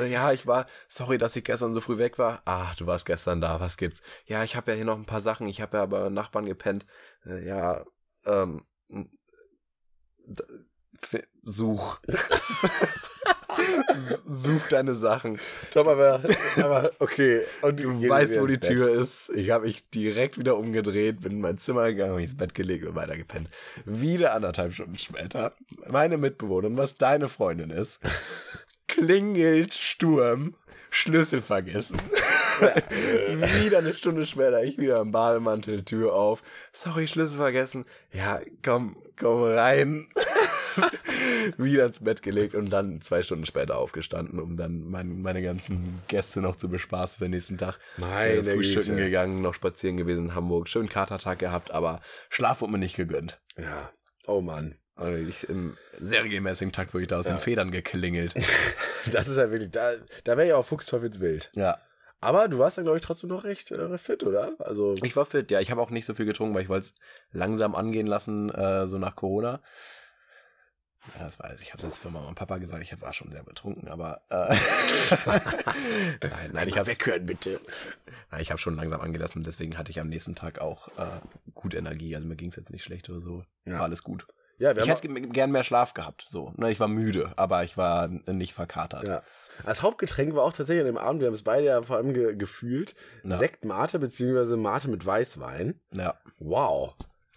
[0.09, 2.43] Ja, ich war, sorry, dass ich gestern so früh weg war.
[2.45, 4.03] Ach, du warst gestern da, was gibt's?
[4.27, 6.87] Ja, ich habe ja hier noch ein paar Sachen, ich habe ja bei Nachbarn gepennt.
[7.25, 7.85] Äh, Ja,
[8.27, 8.65] ähm,
[11.43, 12.01] such.
[14.29, 15.39] such deine Sachen.
[15.73, 16.23] Tom, aber,
[16.57, 17.43] aber okay.
[17.63, 18.77] Und Du weißt, wo die Bett.
[18.77, 19.31] Tür ist.
[19.35, 22.87] Ich habe mich direkt wieder umgedreht, bin in mein Zimmer gegangen, mich ins Bett gelegt
[22.87, 23.49] und weiter gepennt.
[23.85, 25.53] Wieder anderthalb Stunden später,
[25.89, 28.01] meine Mitbewohnerin, was deine Freundin ist,
[28.87, 30.55] klingelt Sturm,
[30.91, 31.99] Schlüssel vergessen.
[33.65, 36.43] wieder eine Stunde später, ich wieder im Bademantel, Tür auf.
[36.73, 37.85] Sorry, Schlüssel vergessen.
[38.13, 40.09] Ja, komm, komm rein.
[41.57, 46.03] wieder ins Bett gelegt und dann zwei Stunden später aufgestanden, um dann mein, meine ganzen
[46.09, 47.79] Gäste noch zu bespaßen für den nächsten Tag.
[47.97, 49.05] Meine Äh, Frühstücken Güte.
[49.05, 50.69] gegangen, noch spazieren gewesen in Hamburg.
[50.69, 53.41] Schönen Katertag gehabt, aber Schlaf wurde mir nicht gegönnt.
[53.57, 53.91] Ja.
[54.27, 54.77] Oh Mann.
[54.97, 57.35] Also ich im sehr regelmäßigen Takt, wo ich da aus Ja.
[57.35, 58.35] den Federn geklingelt.
[59.13, 59.93] Das ist ja wirklich, da,
[60.25, 61.51] da wäre ja auch Fuchsteufelswild.
[61.55, 61.79] ja.
[62.23, 64.55] Aber du warst dann, glaube ich, trotzdem noch recht äh, fit, oder?
[64.59, 65.61] Also, Ich war fit, ja.
[65.61, 66.95] Ich habe auch nicht so viel getrunken, weil ich wollte es
[67.33, 69.61] langsam angehen lassen, äh, so nach Corona.
[71.19, 71.67] Ja, das weiß ich.
[71.67, 74.23] Ich habe es jetzt für Mama und Papa gesagt, ich war schon sehr betrunken, aber
[74.31, 74.55] äh,
[76.23, 77.61] nein, nein, ich habe weghören, bitte.
[78.31, 81.07] Nein, ich habe schon langsam angelassen, deswegen hatte ich am nächsten Tag auch äh,
[81.55, 82.15] gut Energie.
[82.17, 83.45] Also mir ging es jetzt nicht schlecht oder so.
[83.65, 83.75] Ja.
[83.75, 84.27] War alles gut.
[84.59, 86.27] Ja, Ich hätte ge- gern mehr Schlaf gehabt.
[86.29, 89.07] So, ne, ich war müde, aber ich war nicht verkatert.
[89.09, 89.23] Ja.
[89.65, 92.15] Als Hauptgetränk war auch tatsächlich an dem Abend, wir haben es beide ja vor allem
[92.15, 92.95] ge gefühlt,
[93.25, 93.37] Ja.
[93.37, 95.81] Sekt Mate beziehungsweise Mate mit Weißwein.
[95.93, 96.15] ja.
[96.39, 96.95] Wow.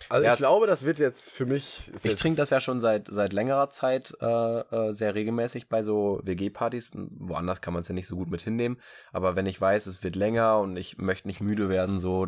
[0.10, 1.92] Also Ja, ich glaube, das wird jetzt für mich.
[2.04, 4.26] Ich trinke das ja schon seit seit längerer Zeit äh,
[4.60, 6.92] äh, sehr regelmäßig bei so WG-Partys.
[6.94, 8.80] Woanders kann man es ja nicht so gut mit hinnehmen.
[9.12, 12.28] Aber wenn ich weiß, es wird länger und ich möchte nicht müde werden, so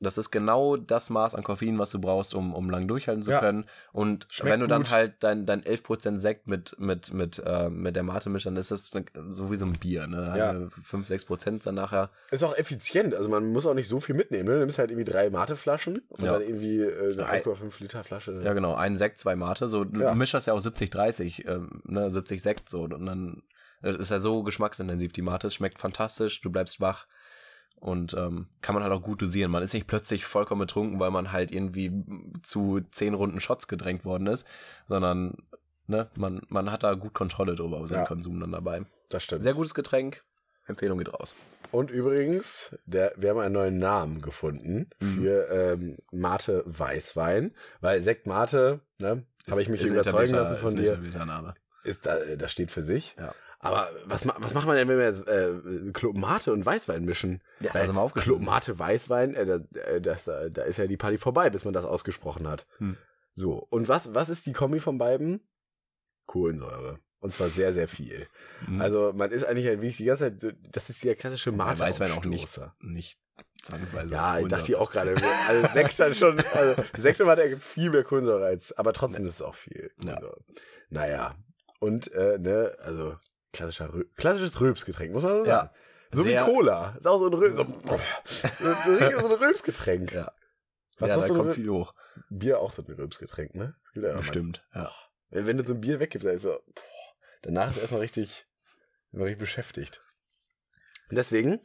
[0.00, 3.32] das ist genau das Maß an Koffein, was du brauchst, um, um lang durchhalten zu
[3.32, 3.40] Ja.
[3.40, 3.64] können.
[3.92, 4.92] Und Schmeckt wenn du dann gut.
[4.92, 8.70] halt dein, dein 11% Sekt mit, mit, mit, äh, mit der Mate mischst, dann ist
[8.70, 10.06] das ne- so wie so ein Bier.
[10.06, 10.34] Ne?
[10.36, 10.50] Ja.
[10.50, 12.10] Eine 5, 6% dann nachher.
[12.30, 13.14] Ist auch effizient.
[13.14, 14.44] Also man muss auch nicht so viel mitnehmen.
[14.48, 14.54] Ne?
[14.54, 16.32] Du nimmst halt irgendwie drei Mateflaschen und Ja.
[16.34, 18.40] dann irgendwie äh, eine Ei- 1,5 Liter Flasche.
[18.44, 18.74] Ja, genau.
[18.74, 19.66] Ein Sekt, zwei Mate.
[19.68, 20.14] So, du Ja.
[20.14, 22.82] mischst das ja auch 70, 30, ähm, ne, 70 Sekt so.
[22.82, 23.42] Und dann
[23.82, 25.48] äh, ist ja so geschmacksintensiv, die Mate.
[25.48, 27.06] Es schmeckt fantastisch, du bleibst wach.
[27.80, 29.50] Und ähm, kann man halt auch gut dosieren.
[29.50, 31.92] Man ist nicht plötzlich vollkommen betrunken, weil man halt irgendwie
[32.42, 34.46] zu zehn Runden Shots gedrängt worden ist,
[34.88, 35.36] sondern
[35.86, 38.06] ne, man, man hat da gut Kontrolle drüber, über seinen Ja.
[38.06, 38.82] Konsum dann dabei.
[39.10, 39.42] Das stimmt.
[39.42, 40.22] Sehr gutes Getränk.
[40.66, 41.34] Empfehlung geht raus.
[41.70, 45.06] Und übrigens, der, wir haben einen neuen Namen gefunden Mhm.
[45.22, 51.00] für ähm, Mate Weißwein, weil Sekt Mate, ne, habe ich mich überzeugen lassen von ist
[51.14, 51.48] dir,
[51.84, 53.16] ist da, das steht für sich.
[53.18, 53.34] Ja.
[53.60, 57.42] Aber was, was macht man denn, wenn wir jetzt äh, Club Mate und Weißwein mischen?
[57.60, 58.44] Ja, da sind wir aufgeschlossen.
[58.44, 61.64] Club Mate Weißwein, äh, da, äh, das, da, da ist ja die Party vorbei, bis
[61.64, 62.66] man das ausgesprochen hat.
[62.78, 62.96] Hm.
[63.34, 65.40] So, und was, was ist die Kombi von beiden?
[66.26, 67.00] Kohlensäure.
[67.20, 68.28] Und zwar sehr, sehr viel.
[68.68, 68.80] Mhm.
[68.80, 71.80] Also man ist eigentlich ein wenig die ganze Zeit, so, das ist der klassische Mate.
[71.80, 73.18] Weißwein auch nicht, nicht
[73.62, 74.12] zwangsweise.
[74.12, 75.16] Ja, ich dachte ich auch gerade.
[75.48, 79.34] Also Sekt hat schon, also Sekt hat er viel mehr Kohlensäure als, aber trotzdem ist
[79.34, 79.90] es auch viel.
[80.00, 80.14] Ja.
[80.14, 80.36] Also,
[80.90, 81.34] naja.
[81.80, 83.16] Und, äh, ne, also
[83.52, 85.56] klassischer, Rö- klassisches Rülpsgetränk, muss man so Ja.
[85.56, 85.70] sagen.
[86.12, 86.94] So Sehr- wie Cola.
[86.98, 90.12] Ist auch so ein, Rö so, so, so, so ein Rülpsgetränk.
[90.12, 90.32] Ja.
[90.98, 91.94] Was ja, da so ein kommt viel hoch.
[92.30, 93.76] Bier auch so ein Rülpsgetränk, ne?
[93.94, 94.64] Ja Bestimmt.
[94.74, 94.90] Ja.
[95.30, 96.82] Wenn, wenn du so ein Bier weggibst, dann ist so, boah,
[97.42, 98.46] danach ist er erstmal richtig,
[99.12, 100.02] immer richtig beschäftigt.
[101.10, 101.60] Und deswegen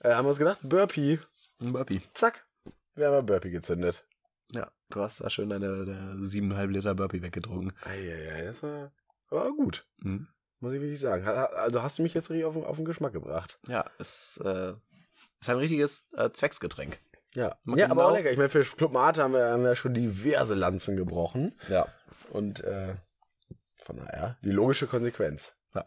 [0.00, 1.18] äh, haben wir uns gedacht, Burpee,
[1.60, 2.00] Ein Burpee.
[2.14, 2.46] zack,
[2.94, 4.04] wir haben mal Burpee gezündet.
[4.52, 7.72] Ja, du hast da schön deine, deine siebeneinhalb Liter Burpee weggetrunken.
[7.82, 8.92] Eieiei, das war,
[9.30, 10.28] war gut, Mhm.
[10.60, 11.26] Muss ich wirklich sagen.
[11.26, 13.58] Also hast du mich jetzt richtig auf, den- auf den Geschmack gebracht.
[13.66, 14.72] Ja, es äh,
[15.40, 17.00] ist ein richtiges äh, Zwecksgetränk.
[17.34, 18.30] Ja, Man ja aber auch auch- lecker.
[18.30, 21.54] Ich meine, für Club Mate haben wir, haben wir schon diverse Lanzen gebrochen.
[21.68, 21.86] Ja.
[22.30, 22.94] Und äh,
[23.84, 25.56] von daher, die logische Konsequenz.
[25.74, 25.86] Ja.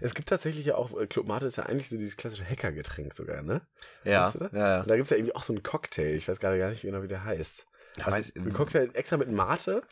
[0.00, 3.12] Es gibt tatsächlich ja auch, äh, Club Mate ist ja eigentlich so dieses klassische Hackergetränk
[3.14, 3.60] sogar, ne?
[4.04, 4.80] Ja, Weißt du ja, ja.
[4.82, 6.14] Und da gibt's ja irgendwie auch so einen Cocktail.
[6.14, 7.66] Ich weiß gerade gar nicht genau, wie der heißt.
[7.96, 9.82] Ja, Also, weiß, ein Cocktail extra mit Mate.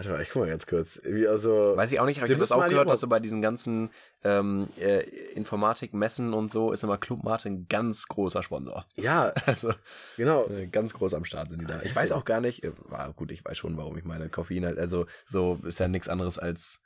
[0.00, 0.96] Warte mal, ich guck mal ganz kurz.
[0.96, 1.76] Irgendwie also.
[1.76, 3.90] weiß ich auch nicht, aber ich habe das auch gehört, dass so bei diesen ganzen
[4.24, 5.00] ähm, äh,
[5.34, 8.86] Informatikmessen und so ist immer Club Mate ein ganz großer Sponsor.
[8.96, 9.74] Ja, Also
[10.16, 10.46] genau.
[10.48, 11.82] äh, ganz groß am Start sind die da.
[11.82, 14.30] Ich weiß ja- auch gar nicht, äh, war gut, ich weiß schon, warum ich meine
[14.30, 16.80] Koffein halt, also so ist ja nichts anderes als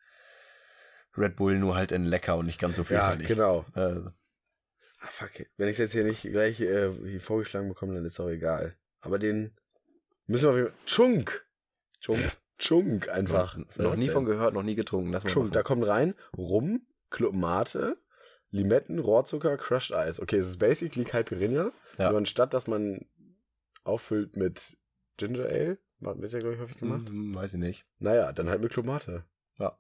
[1.17, 3.29] Red Bull, nur halt in lecker und nicht ganz so Ja, fürchterlich.
[3.29, 3.65] genau.
[3.77, 4.01] Äh,
[5.01, 5.31] Ah, fuck.
[5.59, 8.75] Wenn ich jetzt hier nicht gleich äh, hier vorgeschlagen bekomme, dann ist auch egal.
[9.03, 9.55] Aber den
[10.27, 10.77] müssen wir auf jeden Fall.
[10.87, 11.47] Chunk!
[12.01, 12.21] Chunk.
[12.59, 13.59] Chunk einfach.
[13.71, 14.13] Soll noch nie denn?
[14.13, 15.13] von gehört, noch nie getrunken.
[15.13, 17.99] Lass Chunk, da kommt rein Rum, Club Mate,
[18.51, 20.21] Limetten, Rohrzucker, Crushed Eis.
[20.21, 21.71] Okay, es ist basically Caipirinha.
[21.99, 22.11] Ja.
[22.11, 23.07] Nur anstatt, dass man
[23.83, 24.77] auffüllt mit
[25.17, 27.09] Ginger Ale, wird ja, glaube ich, häufig gemacht.
[27.09, 27.87] Hm, weiß ich nicht.
[27.99, 29.25] Naja, dann halt mit Club Mate.
[29.59, 29.77] Ja.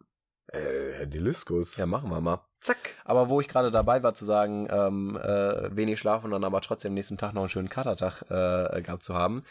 [0.48, 1.76] Äh, Herr Deliskus.
[1.76, 2.44] Ja, machen wir mal.
[2.60, 2.94] Zack.
[3.04, 6.60] Aber wo ich gerade dabei war zu sagen, ähm, äh, wenig Schlaf und dann aber
[6.60, 9.44] trotzdem nächsten Tag noch einen schönen Katertag äh, gehabt zu haben.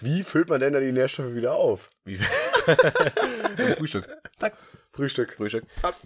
[0.00, 1.90] Wie füllt man denn da die Nährstoffe wieder auf?
[2.04, 2.18] Wie
[3.76, 4.08] Frühstück.
[4.38, 4.56] Zack.
[4.92, 5.34] Frühstück.
[5.34, 5.64] Frühstück.
[5.82, 5.96] Ab.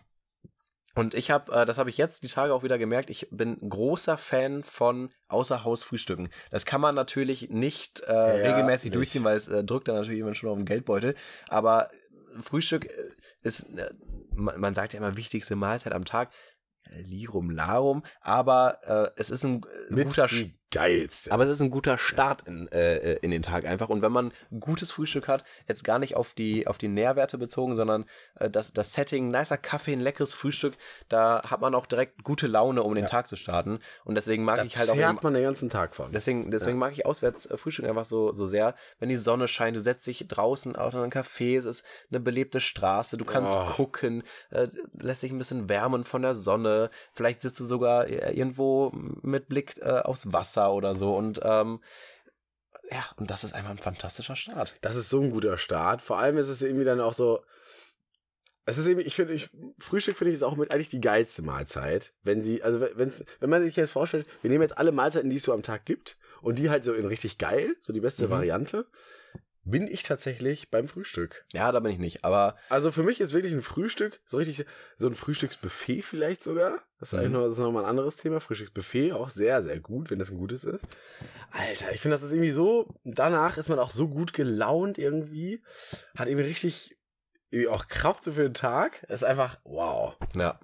[0.95, 3.59] Und ich habe, äh, das habe ich jetzt die Tage auch wieder gemerkt, ich bin
[3.66, 6.28] großer Fan von Außerhausfrühstücken.
[6.51, 8.97] Das kann man natürlich nicht äh, Ja, regelmäßig nicht.
[8.97, 11.14] durchziehen, weil es äh, drückt dann natürlich immer schon auf den Geldbeutel.
[11.49, 11.90] Aber
[12.40, 13.09] Frühstück äh,
[13.43, 13.90] ist, äh,
[14.34, 16.30] man, sagt ja immer wichtigste Mahlzeit am Tag.
[16.90, 21.31] Äh, Lirum Larum, aber äh, es ist ein äh, Mit guter die geilste.
[21.31, 23.89] aber es ist ein guter Start in, äh, in den Tag einfach.
[23.89, 27.75] Und wenn man gutes Frühstück hat, jetzt gar nicht auf die, auf die Nährwerte bezogen,
[27.75, 28.05] sondern
[28.41, 30.75] äh, das, das Setting, nicer Kaffee, ein leckeres Frühstück,
[31.09, 33.11] da hat man auch direkt gute Laune, um den Ja.
[33.11, 33.79] Tag zu starten.
[34.05, 36.11] Und deswegen mag da ich halt auch eben, man den ganzen Tag von.
[36.12, 39.77] Deswegen, deswegen mag ich auswärts äh, Frühstück einfach so, so sehr, wenn die Sonne scheint,
[39.77, 43.66] du setzt dich draußen auf einen Café, es ist eine belebte Straße, du kannst Oh.
[43.75, 44.68] gucken, äh,
[44.99, 48.91] lässt dich ein bisschen wärmen von der Sonne, vielleicht sitzt du sogar äh, irgendwo
[49.23, 51.81] mit Blick äh, aufs Wasser oder so und ähm,
[52.91, 54.75] ja, und das ist einfach ein fantastischer Start.
[54.81, 56.03] Das ist so ein guter Start.
[56.03, 57.43] Vor allem ist es irgendwie dann auch so.
[58.65, 61.43] Es ist irgendwie, ich finde, ich, Frühstück finde ich ist auch mit eigentlich die geilste
[61.43, 62.15] Mahlzeit.
[62.23, 65.37] Wenn sie, also wenn's, wenn man sich jetzt vorstellt, wir nehmen jetzt alle Mahlzeiten, die
[65.37, 68.27] es so am Tag gibt, und die halt so in richtig geil, so die beste
[68.27, 68.31] Mhm.
[68.31, 68.87] Variante,
[69.65, 71.45] bin ich tatsächlich beim Frühstück.
[71.53, 74.67] Ja, da bin ich nicht, aber Also für mich ist wirklich ein Frühstück, so richtig,
[74.97, 76.81] so ein Frühstücksbuffet vielleicht sogar.
[76.99, 77.19] Das ist Mhm.
[77.21, 78.41] eigentlich noch, das ist noch mal ein anderes Thema.
[78.41, 80.85] Frühstücksbuffet auch sehr, sehr gut, wenn das ein gutes ist.
[81.53, 85.63] Alter, ich finde, das ist irgendwie so, danach ist man auch so gut gelaunt irgendwie.
[86.17, 86.97] Hat irgendwie richtig,
[87.51, 89.03] irgendwie auch Kraft so für den Tag.
[89.09, 90.17] Das ist einfach, wow.
[90.35, 90.59] ja,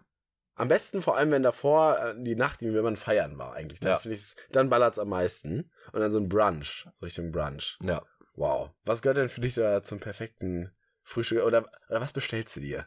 [0.56, 3.78] Am besten vor allem, wenn davor äh, die Nacht, wenn man feiern war eigentlich.
[3.78, 3.98] Dann Ja.
[3.98, 5.70] finde ich dann ballert's am meisten.
[5.92, 7.78] Und dann so ein Brunch, so Richtung Brunch.
[7.82, 8.02] ja.
[8.38, 8.70] Wow.
[8.84, 10.70] Was gehört denn für dich da zum perfekten
[11.02, 11.42] Frühstück?
[11.42, 12.86] Oder, oder was bestellst du dir?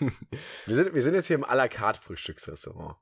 [0.66, 2.96] wir, sind, wir sind jetzt hier im à la carte Frühstücksrestaurant.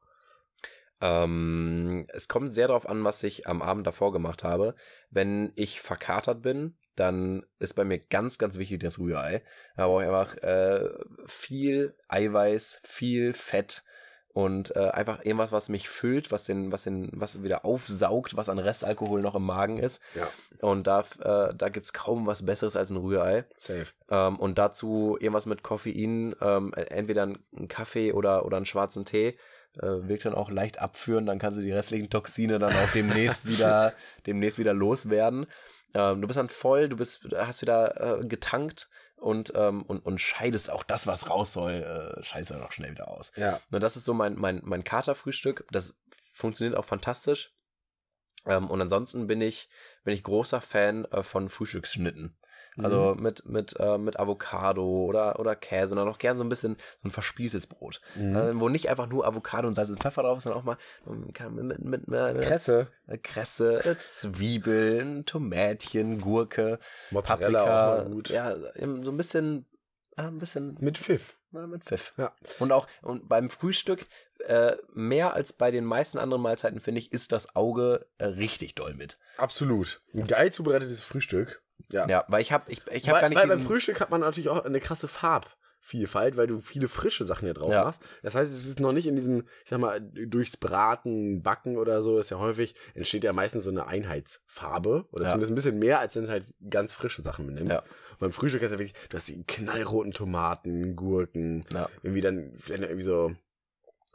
[1.00, 4.76] Ähm, es kommt sehr darauf an, was ich am Abend davor gemacht habe.
[5.10, 9.42] Wenn ich verkatert bin, dann ist bei mir ganz, ganz wichtig das Rührei.
[9.76, 10.88] Da brauche ich einfach äh,
[11.26, 13.82] viel Eiweiß, viel Fett,
[14.32, 18.48] und äh, einfach irgendwas, was mich füllt, was den, was den, was wieder aufsaugt, was
[18.48, 20.00] an Restalkohol noch im Magen ist.
[20.14, 20.28] Ja.
[20.60, 23.44] Und da, äh, da gibt's kaum was Besseres als ein Rührei.
[23.58, 23.86] Safe.
[24.08, 29.36] Ähm, und dazu irgendwas mit Koffein, ähm, entweder einen Kaffee oder, oder einen schwarzen Tee.
[29.78, 33.46] Äh, wirkt dann auch leicht abführen, dann kannst du die restlichen Toxine dann auch demnächst
[33.48, 33.92] wieder,
[34.26, 35.46] demnächst wieder loswerden.
[35.94, 38.88] Ähm, du bist dann voll, du bist, hast wieder äh, getankt
[39.20, 43.08] und, ähm, und, und scheidest auch das, was raus soll, äh, scheiße auch schnell wieder
[43.08, 43.32] aus.
[43.36, 43.60] Ja.
[43.70, 45.66] Und das ist so mein, mein, mein Katerfrühstück.
[45.70, 45.94] Das
[46.32, 47.54] funktioniert auch fantastisch.
[48.46, 49.68] Ähm, und ansonsten bin ich,
[50.04, 52.36] bin ich großer Fan äh, von Frühstücksschnitten.
[52.78, 53.22] Also Mhm.
[53.22, 57.08] mit, mit, äh, mit Avocado oder, oder Käse dann auch gern so ein bisschen so
[57.08, 58.00] ein verspieltes Brot.
[58.14, 58.36] Mhm.
[58.36, 60.78] Äh, wo nicht einfach nur Avocado und Salz und Pfeffer drauf ist, sondern auch mal
[61.06, 62.88] ähm, mit, mit, mit, mit Kresse.
[63.06, 66.78] äh, Kresse, äh, Zwiebeln, Tomätchen, Gurke,
[67.10, 67.92] Mozzarella Paprika.
[68.00, 68.28] auch mal gut.
[68.30, 69.66] Ja, eben so ein bisschen,
[70.16, 71.36] äh, ein bisschen Mit Pfiff.
[71.52, 72.14] ja, mit Pfiff.
[72.16, 72.32] Ja.
[72.58, 74.06] Und auch und beim Frühstück,
[74.46, 78.74] äh, mehr als bei den meisten anderen Mahlzeiten, finde ich, ist das Auge äh, richtig
[78.74, 79.18] doll mit.
[79.36, 80.00] Absolut.
[80.14, 81.62] Ein geil zubereitetes Frühstück.
[81.92, 82.08] Ja.
[82.08, 84.20] Ja, weil ich habe ich, ich hab weil, gar nicht weil beim Frühstück hat man
[84.20, 87.84] natürlich auch eine krasse Farbvielfalt, weil du viele frische Sachen hier drauf Ja.
[87.84, 88.00] machst.
[88.22, 92.02] Das heißt, es ist noch nicht in diesem, ich sag mal, durchs Braten, Backen oder
[92.02, 95.30] so, ist ja häufig, entsteht ja meistens so eine Einheitsfarbe oder Ja.
[95.30, 97.72] zumindest ein bisschen mehr, als wenn du halt ganz frische Sachen mitnimmst.
[97.72, 97.80] Ja.
[97.80, 101.88] Und beim Frühstück hast du wirklich, du hast die knallroten Tomaten, Gurken, Ja.
[102.02, 103.34] irgendwie dann vielleicht irgendwie so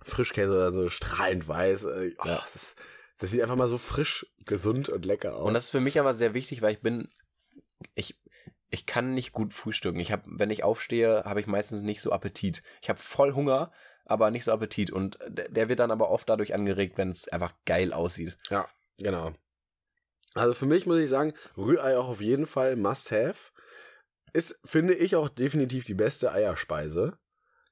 [0.04, 1.86] Frischkäse oder so strahlend weiß.
[1.86, 2.76] äh, Oh, das, ist,
[3.18, 5.48] das sieht einfach mal so frisch, gesund und lecker aus.
[5.48, 7.10] Und das ist für mich aber sehr wichtig, weil ich bin,
[7.94, 8.20] ich,
[8.70, 10.00] ich kann nicht gut frühstücken.
[10.00, 12.64] Ich habe, wenn ich aufstehe, habe ich meistens nicht so Appetit.
[12.82, 13.72] Ich habe voll Hunger,
[14.06, 14.92] aber nicht so Appetit.
[14.92, 18.38] Und der, wird dann aber oft dadurch angeregt, wenn es einfach geil aussieht.
[18.50, 18.68] Ja,
[18.98, 19.34] genau.
[20.34, 23.52] Also für mich muss ich sagen, Rührei auch auf jeden Fall must have.
[24.34, 27.18] Ist, finde ich, auch definitiv die beste Eierspeise.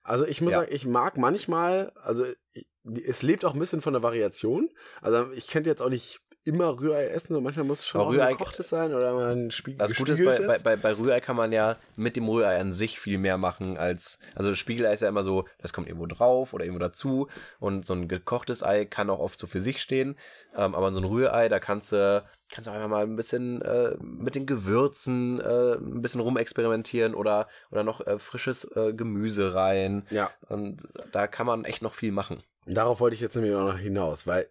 [0.01, 0.59] Also ich muss Ja.
[0.59, 2.68] sagen, ich mag manchmal, also ich,
[3.05, 4.70] es lebt auch ein bisschen von der Variation.
[5.01, 8.11] Also ich könnte jetzt auch nicht immer Rührei essen, so manchmal muss es schon auch
[8.11, 9.77] Rührei- gekochtes sein oder mal ein Spiegel.
[9.77, 12.99] Das Gute ist, bei, bei, bei, Rührei kann man ja mit dem Rührei an sich
[12.99, 16.53] viel mehr machen als, also das Spiegelei ist ja immer so, das kommt irgendwo drauf
[16.53, 17.27] oder irgendwo dazu
[17.59, 20.17] und so ein gekochtes Ei kann auch oft so für sich stehen,
[20.55, 23.95] ähm, aber so ein Rührei, da kannst du, kannst du einfach mal ein bisschen äh,
[24.01, 30.05] mit den Gewürzen äh, ein bisschen rumexperimentieren oder, oder noch äh, frisches äh, Gemüse rein
[30.09, 30.81] Ja, und
[31.13, 32.43] da kann man echt noch viel machen.
[32.65, 34.47] darauf wollte ich jetzt nämlich auch noch hinaus, weil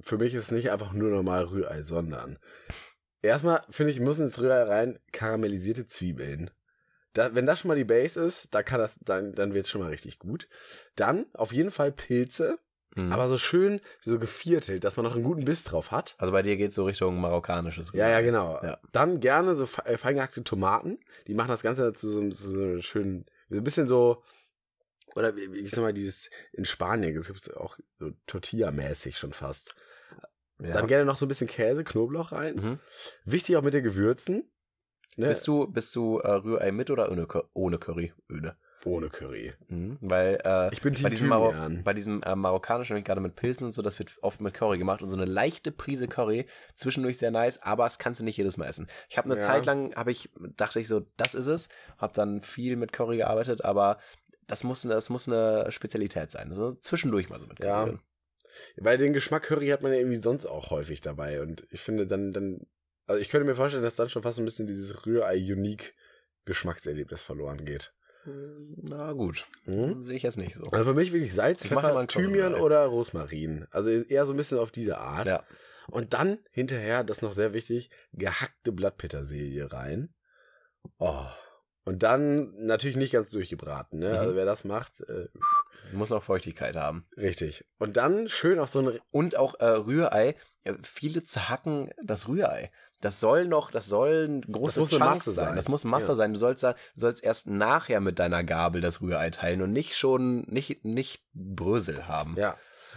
[0.00, 2.38] für mich ist es nicht einfach nur normal Rührei, sondern
[3.20, 6.50] erstmal finde ich, müssen ins Rührei rein karamellisierte Zwiebeln.
[7.14, 9.70] Da, wenn das schon mal die Base ist, da kann das, dann, dann wird es
[9.70, 10.48] schon mal richtig gut.
[10.96, 12.58] Dann auf jeden Fall Pilze,
[12.94, 13.10] Mhm.
[13.10, 16.14] aber so schön, so geviertelt, dass man noch einen guten Biss drauf hat.
[16.18, 18.60] also bei dir geht so Richtung marokkanisches Ja, ja, genau.
[18.62, 18.76] Ja.
[18.92, 20.98] Dann gerne so fe- äh, feingehackte Tomaten.
[21.26, 24.22] Die machen das Ganze zu so, so einem schönen, so ein bisschen so,
[25.14, 29.32] oder wie, wie ich sag mal, dieses in Spanien, es gibt auch so Tortilla-mäßig schon
[29.32, 29.74] fast.
[30.60, 30.72] Ja.
[30.74, 32.54] Dann gerne noch so ein bisschen Käse, Knoblauch rein.
[32.54, 32.78] Mhm.
[33.24, 34.50] Wichtig auch mit den Gewürzen.
[35.16, 35.28] Ne?
[35.28, 38.12] Bist du, bist du äh, Rührei mit oder ohne, ohne Curry?
[38.30, 38.56] Öle.
[38.84, 39.52] Ohne Curry.
[39.68, 39.98] Mhm.
[40.00, 41.54] Weil äh, Ich bin bei diesem, Maro
[41.84, 45.02] bei diesem äh, marokkanischen, gerade mit Pilzen und so, das wird oft mit Curry gemacht
[45.02, 48.56] und so eine leichte Prise Curry, zwischendurch sehr nice, aber das kannst du nicht jedes
[48.56, 48.88] Mal essen.
[49.08, 49.46] Ich habe eine Ja.
[49.46, 53.18] Zeit lang, habe ich, dachte ich so, das ist es, habe dann viel mit Curry
[53.18, 53.98] gearbeitet, aber
[54.46, 56.48] das muss, das muss eine Spezialität sein.
[56.48, 57.60] Also zwischendurch mal so mit.
[57.60, 57.98] Ja.
[58.76, 61.40] Weil den Geschmack Curry hat man ja irgendwie sonst auch häufig dabei.
[61.40, 62.66] Und ich finde dann, dann,
[63.06, 67.64] also ich könnte mir vorstellen, dass dann schon fast so ein bisschen dieses Rührei-Unique-Geschmackserlebnis verloren
[67.64, 67.92] geht.
[68.24, 70.00] Na gut, Mhm.
[70.00, 70.62] sehe ich jetzt nicht so.
[70.70, 73.66] Also für mich wirklich Salz, Ich Pfeffer, Thymian oder Rosmarin.
[73.70, 75.26] Also eher so ein bisschen auf diese Art.
[75.26, 75.44] Ja.
[75.88, 80.14] Und dann hinterher, das ist noch sehr wichtig, gehackte Blattpetersilie rein.
[80.98, 81.26] Oh.
[81.84, 84.10] Und dann natürlich nicht ganz durchgebraten, ne?
[84.10, 84.16] Mhm.
[84.16, 85.26] Also wer das macht, äh,
[85.92, 87.04] Muss noch Feuchtigkeit haben.
[87.16, 87.64] richtig.
[87.78, 90.36] Und dann schön auf so ein Und auch äh, Rührei.
[90.64, 92.70] Ja, viele zerhacken das Rührei.
[93.00, 95.46] Das soll noch, das soll ein große muss eine Chunks Masse sein.
[95.46, 95.56] sein.
[95.56, 96.14] Das muss Masse Ja.
[96.14, 96.32] sein.
[96.32, 99.96] Du sollst, da, du sollst erst nachher mit deiner Gabel das Rührei teilen und nicht
[99.96, 102.36] schon, nicht, nicht Brösel haben.
[102.38, 102.56] Ja.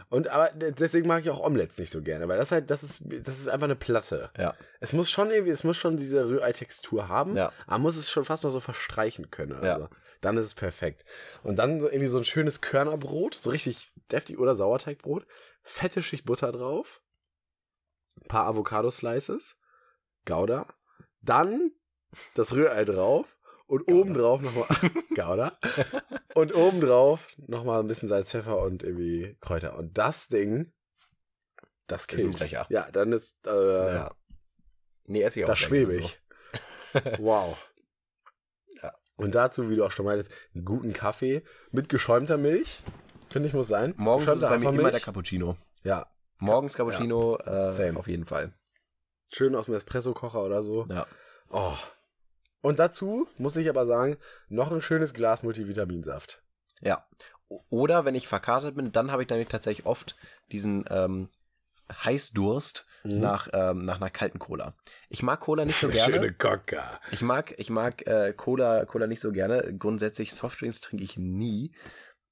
[0.09, 2.83] Und aber de- deswegen mag ich auch Omelettes nicht so gerne, weil das halt, das
[2.83, 4.29] ist, das ist einfach eine Platte.
[4.37, 4.53] Ja.
[4.79, 7.51] Es muss schon irgendwie, es muss schon diese Rührei-Textur haben, Ja.
[7.67, 9.63] aber muss es schon fast noch so verstreichen können.
[9.63, 9.73] Ja.
[9.75, 9.89] Also,
[10.21, 11.05] dann ist es perfekt.
[11.43, 15.25] Und dann so irgendwie so ein schönes Körnerbrot, so richtig deftig oder Sauerteigbrot,
[15.61, 17.01] fette Schicht Butter drauf,
[18.21, 19.55] ein paar Avocado-Slices,
[20.25, 20.67] Gouda,
[21.21, 21.71] dann
[22.33, 23.34] das Rührei drauf
[23.67, 24.67] und obendrauf nochmal
[25.15, 25.57] Gouda
[26.35, 29.77] und obendrauf nochmal ein bisschen Salz, Pfeffer und irgendwie Kräuter.
[29.77, 30.71] Und das Ding,
[31.87, 32.39] das killt.
[32.69, 34.11] Ja, dann ist äh, Ja.
[35.07, 35.49] Nee, esse ich auch.
[35.49, 35.99] da gerne schwebe so.
[35.99, 36.21] ich.
[37.19, 37.57] Wow.
[38.81, 38.93] Ja.
[39.17, 42.83] Und dazu, wie du auch schon meintest, einen guten Kaffee mit geschäumter Milch.
[43.29, 43.93] Finde ich, muss sein.
[43.97, 45.01] Morgens ist bei mir immer der.
[45.01, 45.57] Cappuccino.
[45.83, 47.37] Ja, Morgens Cappuccino,
[47.71, 47.93] Same.
[47.93, 48.53] äh, auf jeden Fall.
[49.33, 50.85] schön aus dem Espresso-Kocher oder so.
[50.89, 51.05] Ja.
[51.49, 51.73] Oh.
[52.65, 54.17] Und dazu muss ich aber sagen,
[54.49, 56.41] noch ein schönes Glas Multivitaminsaft.
[56.81, 57.05] Ja.
[57.69, 60.15] Oder wenn ich verkatert bin, dann habe ich nämlich tatsächlich oft
[60.51, 61.29] diesen ähm,
[61.91, 63.19] Heißdurst Mhm.
[63.19, 64.73] nach, ähm, nach einer kalten Cola.
[65.09, 66.13] Ich mag Cola nicht so gerne.
[66.15, 66.99] Schöne Coca.
[67.11, 69.75] Ich mag, ich mag äh, Cola, Cola nicht so gerne.
[69.77, 71.71] Grundsätzlich Softdrinks trinke ich nie.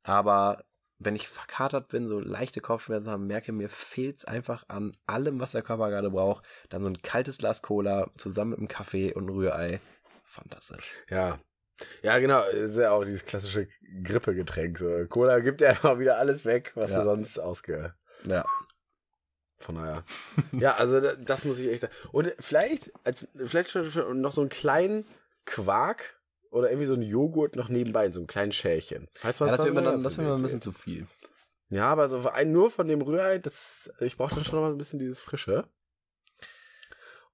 [0.01, 0.63] Aber
[0.97, 5.51] wenn ich verkatert bin, so leichte Kopfschmerzen habe, merke mir, fehlt's einfach an allem, was
[5.51, 6.43] der Körper gerade braucht.
[6.69, 9.79] Dann so ein kaltes Glas Cola zusammen mit einem Kaffee und einem Rührei.
[10.33, 10.89] Fantastisch.
[11.09, 11.39] Ja.
[12.01, 12.43] Ja, genau.
[12.45, 13.67] Ist ja auch dieses klassische
[14.03, 14.77] Grippegetränk.
[14.79, 15.05] So.
[15.07, 16.99] Cola gibt ja immer wieder alles weg, was Ja.
[16.99, 17.93] du sonst ausge.
[18.25, 18.45] Ja.
[19.59, 20.03] Von daher.
[20.51, 21.93] ja, also da- das muss ich echt sagen.
[22.11, 25.05] Und vielleicht, als, vielleicht schon noch so einen kleinen
[25.45, 26.19] Quark
[26.51, 29.07] oder irgendwie so einen Joghurt noch nebenbei, in so einem kleinen Schälchen.
[29.15, 31.07] Falls man ja das mir Hause dann, das ein bisschen zu viel.
[31.69, 34.71] Ja, aber so ein nur von dem Rührei, das, ich brauche dann schon noch mal
[34.71, 35.67] ein bisschen dieses Frische.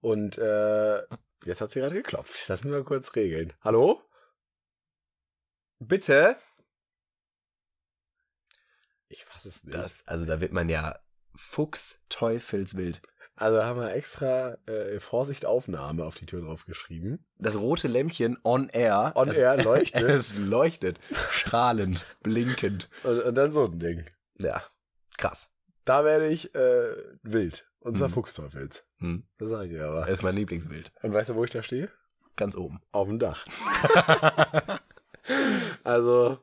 [0.02, 1.02] Und äh,
[1.46, 2.48] jetzt hat sie gerade geklopft.
[2.48, 3.54] Lass mich mal kurz regeln.
[3.62, 4.02] Hallo?
[5.80, 6.38] Bitte?
[9.08, 9.76] Ich fass es nicht.
[9.76, 11.00] Das, also da wird man ja
[11.36, 13.02] Fuchs teufelswild.
[13.36, 17.26] Also haben wir extra äh, Vorsicht Aufnahme auf die Tür drauf geschrieben.
[17.38, 19.14] Das rote Lämpchen on air.
[19.16, 20.04] On air leuchtet.
[20.10, 21.00] Es leuchtet.
[21.32, 22.90] Strahlend, blinkend.
[23.04, 24.06] Und, und dann so ein Ding.
[24.38, 24.62] Ja,
[25.18, 25.52] krass.
[25.90, 27.66] Da werde ich äh, wild.
[27.80, 28.14] Und zwar Mhm.
[28.14, 28.84] Fuchsteufels.
[29.00, 29.24] Hm.
[29.40, 30.02] Das sage ich aber.
[30.02, 30.92] Das ist mein Lieblingsbild.
[31.02, 31.90] Und weißt du, wo ich da stehe?
[32.36, 32.80] Ganz oben.
[32.92, 33.46] Auf dem Dach.
[35.84, 36.38] also,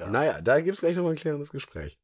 [0.00, 0.08] Ja.
[0.10, 1.98] naja, da gibt es gleich nochmal ein klärendes Gespräch.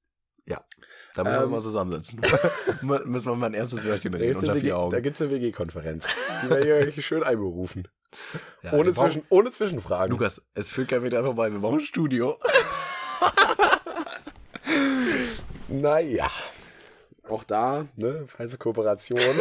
[1.14, 1.50] Da müssen wir Ähm.
[1.50, 2.20] mal zusammensitzen.
[2.82, 5.02] Mü- müssen wir mal ein erstes Wörtchen Da reden unter WG vier Da Augen.
[5.02, 6.06] gibt es eine WG-Konferenz.
[6.44, 7.88] Die werde ich euch schön einberufen.
[8.62, 10.10] Ja, ohne, wir brauchen- Zwischen, ohne Zwischenfragen.
[10.12, 11.50] Lukas, es führt kein dran vorbei.
[11.50, 12.36] Wir brauchen ein Studio.
[15.68, 16.30] Naja.
[17.28, 19.18] Auch da, ne, falsche Kooperation.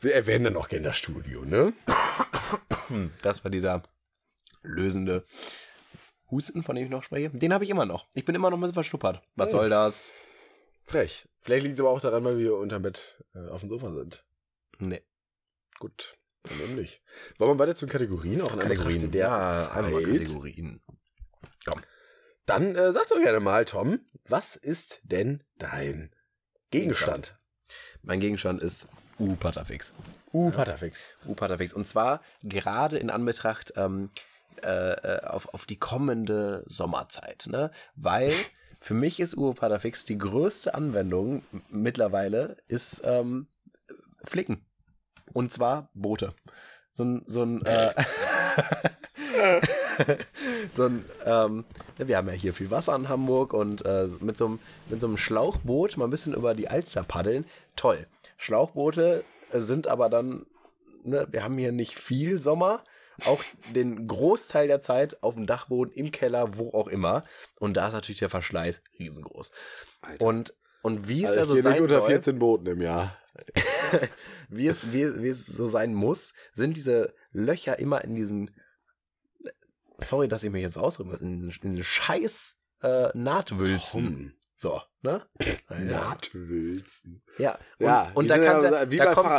[0.00, 1.72] Wir erwähnen dann auch gerne das Studio, ne?
[3.22, 3.82] Das war dieser
[4.62, 5.24] lösende
[6.30, 7.30] Husten, von dem ich noch spreche.
[7.30, 8.08] Den habe ich immer noch.
[8.14, 9.22] Ich bin immer noch ein bisschen verschnuppert.
[9.36, 9.58] Was Oh.
[9.58, 10.12] soll das?
[10.82, 11.28] Frech.
[11.42, 14.24] Vielleicht liegt es aber auch daran, weil wir unterm Bett äh, auf dem Sofa sind.
[14.78, 15.02] Nee.
[15.78, 17.02] Gut, dann eben nicht.
[17.38, 18.40] Wollen wir weiter zu den Kategorien?
[18.42, 19.32] Auch in Anbetracht der
[19.74, 20.18] einmal Zeit.
[20.18, 20.80] Kategorien.
[22.46, 26.14] Dann äh, sag doch gerne mal, Tom, was ist denn dein
[26.70, 27.36] Gegenstand?
[28.02, 28.88] Mein Gegenstand ist
[29.18, 29.94] U-Patafix.
[30.32, 31.06] Uh, Patafix.
[31.26, 31.72] U-Patafix.
[31.72, 34.10] Und zwar gerade in Anbetracht ähm,
[34.62, 37.46] äh, äh, auf, auf die kommende Sommerzeit.
[37.48, 37.70] Ne?
[37.94, 38.32] Weil
[38.80, 43.46] für mich ist U-Patafix die größte Anwendung mittlerweile ist ähm,
[44.24, 44.66] Flicken.
[45.32, 46.34] Und zwar Boote.
[46.96, 47.94] So ein, so ein, äh,
[50.70, 51.64] so ein ähm,
[51.98, 55.06] wir haben ja hier viel Wasser in Hamburg und äh, mit, so einem, mit so
[55.06, 57.44] einem Schlauchboot mal ein bisschen über die Alster paddeln.
[57.76, 58.06] Toll.
[58.36, 60.46] Schlauchboote äh, sind aber dann,
[61.04, 62.82] ne, wir haben hier nicht viel Sommer,
[63.26, 63.42] auch
[63.74, 67.22] den Großteil der Zeit auf dem Dachboden, im Keller, wo auch immer.
[67.58, 69.52] Und da ist natürlich der Verschleiß riesengroß.
[70.02, 70.24] Alter.
[70.24, 73.16] Und, und wie es Also ja ich so sein unter soll, 14 Booten im Jahr.
[74.48, 78.50] wie es, wie, wie es so sein muss, sind diese Löcher immer in diesen,
[80.02, 84.36] sorry, dass ich mich jetzt ausdrücken muss, in, in diesen scheiß äh, Nahtwülzen.
[84.54, 85.26] So, ne?
[86.22, 87.22] Nahtwülzen.
[87.38, 89.30] Ja, und, Ja, und da kannst ja du, wie da bei kommst,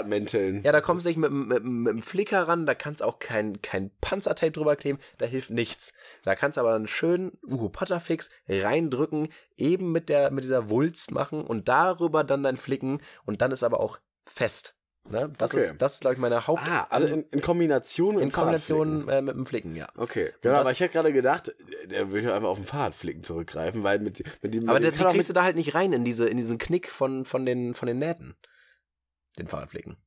[0.66, 3.20] ja, da kommst du nicht mit, dem- mit, mit dem Flicker ran, da kannst auch
[3.20, 5.93] kein, kein Panzertape drüber kleben, da hilft nichts.
[6.24, 11.11] Da kannst du aber dann schön Uhu Patterfix reindrücken, eben mit der, mit dieser Wulst
[11.11, 14.76] machen und darüber dann dein Flicken und dann ist aber auch fest.
[15.10, 15.32] Ne?
[15.38, 15.64] Das Okay.
[15.66, 18.32] ist, das ist, glaube ich, meine Haupt, Ah, also in, in Kombination mit in.
[18.32, 19.88] Kombination äh, mit dem Flicken, ja.
[19.97, 21.54] Okay, genau, das- aber ich hätte gerade gedacht,
[21.86, 24.64] der würde einfach auf den Fahrradflicken zurückgreifen, weil mit, mit dem.
[24.70, 26.28] Aber mit der, dem die kann auch kriegst du da halt nicht rein in diese,
[26.28, 28.36] in diesen Knick von, von den, von den Nähten.
[29.38, 29.97] Den Fahrradflicken.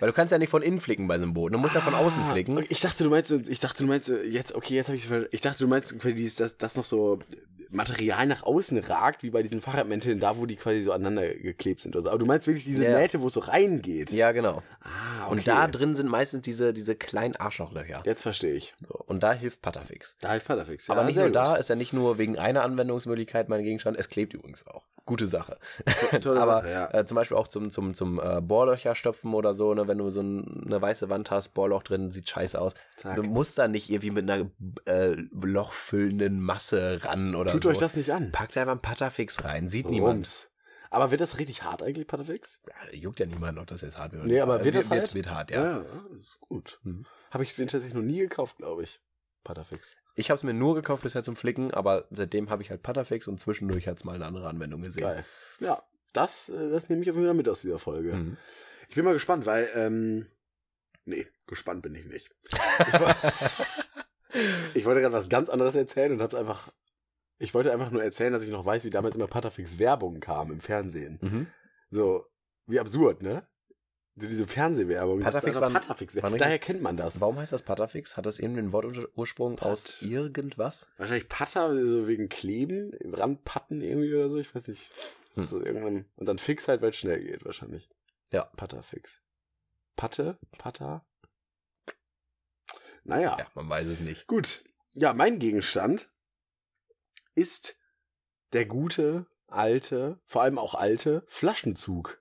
[0.00, 1.52] Weil du kannst ja nicht von innen flicken bei so einem Boot.
[1.52, 2.64] Du musst ja von außen Ah, flicken.
[2.70, 5.58] Ich dachte, du meinst, ich dachte, du meinst jetzt, okay, jetzt habe ich, ich dachte,
[5.62, 7.18] du meinst, dieses, dass, dass noch so
[7.70, 11.80] Material nach außen ragt, wie bei diesen Fahrradmänteln, da wo die quasi so aneinander geklebt
[11.80, 12.08] sind oder so.
[12.10, 12.98] Aber du meinst wirklich diese Ja.
[12.98, 14.12] Nähte, wo es so reingeht.
[14.12, 14.62] Ja, genau.
[14.80, 15.32] Ah, okay.
[15.32, 18.02] Und da drin sind meistens diese, diese kleinen Arschlochlöcher.
[18.04, 18.74] Jetzt verstehe ich.
[18.86, 20.16] So, und da hilft Patterfix.
[20.20, 20.86] Da hilft Patafix.
[20.88, 21.58] Ja, Aber nicht nur da, gut.
[21.58, 24.86] ist ja nicht nur wegen einer Anwendungsmöglichkeit mein Gegenstand, es klebt übrigens auch.
[25.06, 25.58] Gute Sache.
[26.20, 26.94] Tolle Aber Sache, ja.
[26.94, 30.10] äh, zum Beispiel auch zum, zum, zum äh, Bohrlöcher stopfen oder so, ne, wenn du
[30.10, 32.74] so ein, eine weiße Wand hast, Bohrloch drin, sieht scheiße aus.
[32.96, 33.16] Zack.
[33.16, 34.50] Du musst da nicht irgendwie mit einer
[34.86, 37.70] äh, lochfüllenden Masse ran oder Tut so.
[37.70, 38.32] euch das nicht an.
[38.32, 40.16] Packt einfach einen Patterfix rein, sieht niemand.
[40.16, 40.50] Rums.
[40.92, 42.58] Aber wird das richtig hart eigentlich, Patafix?
[42.66, 44.24] Ja, juckt ja niemand, ob das jetzt hart wird.
[44.24, 45.14] oder Nee, aber Äh, wird das wird, halt?
[45.14, 45.62] wird hart, ja.
[45.78, 45.84] ja
[46.20, 46.80] ist gut.
[46.82, 47.06] Mhm.
[47.30, 49.00] Habe ich den tatsächlich noch nie gekauft, glaube ich.
[49.44, 49.96] Patafix.
[50.16, 53.26] Ich habe es mir nur gekauft bisher zum Flicken, aber seitdem habe ich halt Patafix
[53.28, 55.02] und zwischendurch hat's mal eine andere Anwendung gesehen.
[55.02, 55.24] Geil.
[55.60, 55.82] Ja,
[56.12, 58.14] das, das nehme ich auf jeden Fall mit aus dieser Folge.
[58.14, 58.36] Mhm.
[58.88, 60.26] Ich bin mal gespannt, weil, ähm,
[61.04, 62.30] nee, gespannt bin ich nicht.
[62.48, 63.14] Ich, woll-
[64.74, 66.72] ich wollte gerade was ganz anderes erzählen und hab's einfach,
[67.38, 70.50] ich wollte einfach nur erzählen, dass ich noch weiß, wie damals immer Patafix Werbung kam
[70.52, 71.18] im Fernsehen.
[71.22, 71.46] Mhm.
[71.88, 72.26] So,
[72.66, 73.46] wie absurd, ne?
[74.20, 75.20] Diese Fernsehwerbung.
[75.20, 77.20] Patafix waren- Patafix Daher kennt man das.
[77.20, 78.16] Warum heißt das Patafix?
[78.16, 79.68] Hat das irgendwie einen Wortursprung Pat.
[79.68, 80.92] aus irgendwas?
[80.98, 84.90] Wahrscheinlich Patter, so wegen Kleben, Randpatten irgendwie oder so, ich weiß nicht.
[85.34, 85.44] Hm.
[85.44, 87.88] So irgendwann, und dann Fix halt, weil es schnell geht, wahrscheinlich.
[88.32, 88.44] Ja.
[88.56, 89.20] Patterfix.
[89.96, 90.38] Patte?
[90.58, 91.04] Patter?
[93.04, 94.26] Naja, Ja, man weiß es nicht.
[94.26, 94.64] gut.
[94.92, 96.10] Ja, mein Gegenstand
[97.34, 97.76] ist
[98.52, 102.20] der gute, alte, vor allem auch alte Flaschenzug.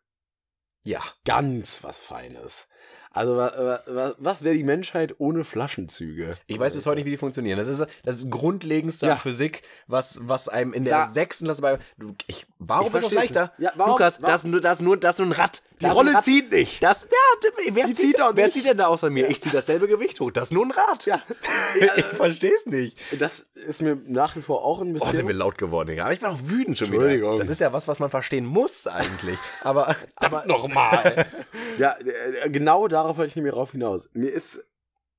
[0.89, 1.01] Ja.
[1.25, 2.67] Ganz was Feines.
[3.11, 6.35] Also, wa, wa, wa, was wäre die Menschheit ohne Flaschenzüge?
[6.47, 7.57] Ich weiß bis heute nicht, wie die funktionieren.
[7.57, 9.13] Das ist das Grundlegendste Ja.
[9.13, 11.79] an Physik, was, was einem in der Da- sechsten Klasse bei.
[12.27, 13.51] Ich, warum Ich ist das leichter?
[13.57, 15.61] Ja, warum- Lukas, warum- das, ist nur, das, ist nur, das ist nur ein Rad.
[15.81, 16.25] Die Das Rolle Rad.
[16.25, 16.83] zieht nicht.
[16.83, 19.29] Das, ja, wer, Die zieht, zieht wer zieht denn da außer mir?
[19.29, 20.29] Ich ziehe dasselbe Gewicht hoch.
[20.31, 21.05] Das ist nur ein Rad.
[21.05, 21.21] Ja.
[21.95, 22.97] ich versteh's nicht.
[23.17, 25.27] Das ist mir nach wie vor auch ein Oh, sind bisschen.
[25.27, 26.03] wir laut geworden, Digga.
[26.03, 27.03] Aber ich bin auch wütend schon wieder.
[27.03, 27.39] Entschuldigung.
[27.39, 29.37] Das ist ja was, was man verstehen muss eigentlich.
[29.61, 31.25] Aber, aber nochmal.
[31.77, 31.95] ja,
[32.43, 34.09] äh, genau darauf wollte ich nämlich rauf hinaus.
[34.13, 34.65] Mir ist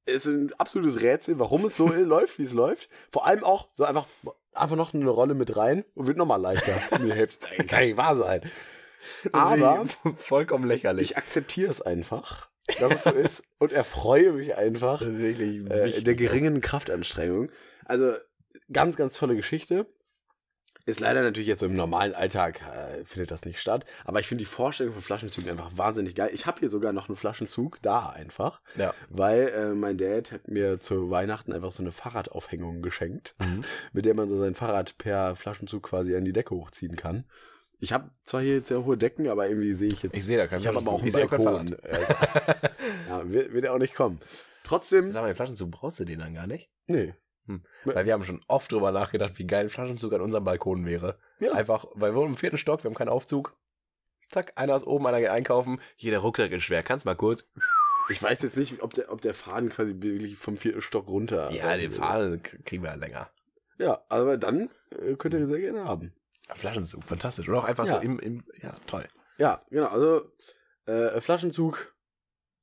[0.06, 2.88] es ist ein absolutes Rätsel, warum es so läuft, wie es läuft.
[3.10, 4.06] Vor allem auch so einfach,
[4.52, 6.72] einfach noch eine Rolle mit rein und wird nochmal leichter.
[7.00, 7.46] Mir hilft's.
[7.56, 8.40] Ey, Kann nicht wahr sein.
[9.32, 9.84] Aber
[10.16, 11.10] vollkommen lächerlich.
[11.12, 12.48] ich akzeptiere es einfach,
[12.78, 17.50] dass es so ist und erfreue mich einfach ist wirklich äh, der geringen Kraftanstrengung.
[17.84, 18.14] Also
[18.72, 19.86] ganz, ganz tolle Geschichte.
[20.86, 23.84] Ist leider natürlich jetzt so im normalen Alltag äh, findet das nicht statt.
[24.04, 26.30] Aber ich finde die Vorstellung von Flaschenzügen einfach wahnsinnig geil.
[26.32, 28.94] Ich habe hier sogar noch einen Flaschenzug da einfach, Ja.
[29.10, 33.62] weil äh, mein Dad hat mir zu Weihnachten einfach so eine Fahrradaufhängung geschenkt, Mhm.
[33.92, 37.24] mit der man so sein Fahrrad per Flaschenzug quasi an die Decke hochziehen kann.
[37.80, 40.14] Ich habe zwar hier jetzt sehr hohe Decken, aber irgendwie sehe ich jetzt.
[40.14, 41.42] Ich sehe da keinen Ich habe aber auch einen Balkon.
[41.42, 41.70] Fahrrad.
[43.08, 44.20] ja, wird, wird er auch nicht kommen.
[44.64, 46.70] Trotzdem, Sag mal, den Flaschenzug brauchst du den dann gar nicht?
[46.86, 47.14] nee.
[47.84, 51.18] Weil wir haben schon oft drüber nachgedacht, wie geil ein Flaschenzug an unserem Balkon wäre.
[51.40, 51.50] Ja.
[51.52, 53.56] Einfach, weil wir wohnen im vierten Stock, wir haben keinen Aufzug.
[54.28, 55.80] Zack, einer ist oben, einer geht einkaufen.
[55.96, 56.84] Hier, der Rucksack ist schwer.
[56.84, 57.44] Kannst mal kurz.
[58.08, 61.50] Ich weiß jetzt nicht, ob der, ob der Faden quasi wirklich vom vierten Stock runter.
[61.50, 63.30] Ja, den Faden k- kriegen wir ja länger.
[63.78, 64.70] Ja, aber dann
[65.04, 66.12] äh, könnt ihr sehr gerne haben.
[66.56, 67.48] Flaschenzug, fantastisch.
[67.48, 67.96] Oder auch einfach Ja.
[67.96, 69.06] so im, im, ja, toll.
[69.38, 69.88] Ja, genau.
[69.88, 70.30] Also
[70.86, 71.94] äh, Flaschenzug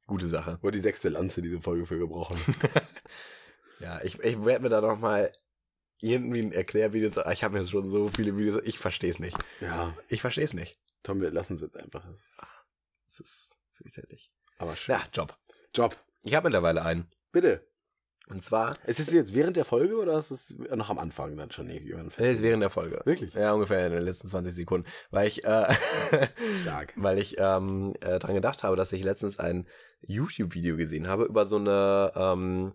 [0.07, 0.57] Gute Sache.
[0.61, 2.37] wurde die sechste Lanze diese Folge für gebrochen.
[3.79, 5.31] Ja, ich, ich werde mir da noch mal
[5.99, 7.21] irgendwie ein Erklärvideo zu.
[7.31, 8.59] Ich habe mir schon so viele Videos.
[8.63, 9.37] Ich verstehe es nicht.
[9.61, 10.79] ja, Ich verstehe es nicht.
[11.03, 12.03] Tom, wir lassen es jetzt einfach.
[12.03, 12.39] Das ist-
[13.07, 14.31] Es ist fürchterlich.
[14.57, 14.95] Aber schön.
[14.95, 15.37] Ja, Job.
[15.75, 15.95] Job.
[16.23, 17.07] Ich habe mittlerweile einen.
[17.31, 17.67] Bitte.
[18.29, 21.49] Und zwar, Ist es jetzt während der Folge oder ist es noch am Anfang dann
[21.51, 23.01] schon irgendwann das ist während der Folge.
[23.05, 23.33] Wirklich?
[23.33, 24.87] Ja, ungefähr in den letzten 20 Sekunden.
[25.11, 25.73] Weil ich, äh,
[26.61, 26.93] Stark.
[26.97, 29.65] weil ich ähm, äh, dran gedacht habe, dass ich letztens ein
[30.01, 32.73] YouTube-Video gesehen habe über so eine, ähm,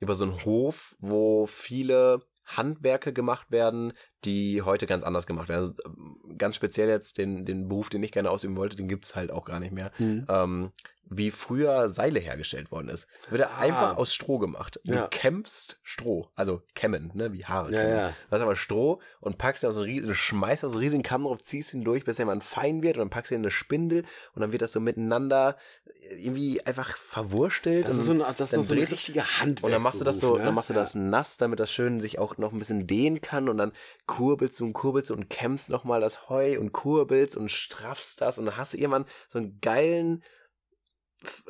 [0.00, 5.60] über so einen Hof, wo viele Handwerke gemacht werden, die heute ganz anders gemacht werden.
[5.60, 9.16] Also, ähm, ganz speziell jetzt den, den Beruf, den ich gerne ausüben wollte, den gibt's
[9.16, 9.90] halt auch gar nicht mehr.
[9.96, 10.26] Hm.
[10.28, 10.72] Ähm,
[11.10, 13.06] wie früher Seile hergestellt worden ist.
[13.30, 13.58] Wird er Ah.
[13.58, 14.80] einfach aus Stroh gemacht.
[14.84, 15.06] Du Ja.
[15.08, 17.96] kämpfst Stroh, also kämmen, ne, wie Haare Ja, kämmen.
[17.96, 18.08] ja.
[18.08, 21.02] Du hast aber Stroh und packst da so einen riesen, schmeißt da so einen riesigen
[21.02, 23.40] Kamm drauf, ziehst ihn durch, bis er mal fein wird und dann packst du ihn
[23.40, 25.56] in eine Spindel und dann wird das so miteinander
[26.10, 27.88] irgendwie einfach verwurstelt.
[27.88, 29.64] Das ist so ein, das ist so ein richtiger Handwerk.
[29.64, 32.18] und dann machst du das so, dann machst du das nass, damit das schön sich
[32.18, 33.72] auch noch ein bisschen dehnen kann und dann
[34.06, 38.38] kurbelst du und kurbelst du und kämmst nochmal das Heu und kurbelst und straffst das
[38.38, 40.22] und dann hast du irgendwann so einen geilen,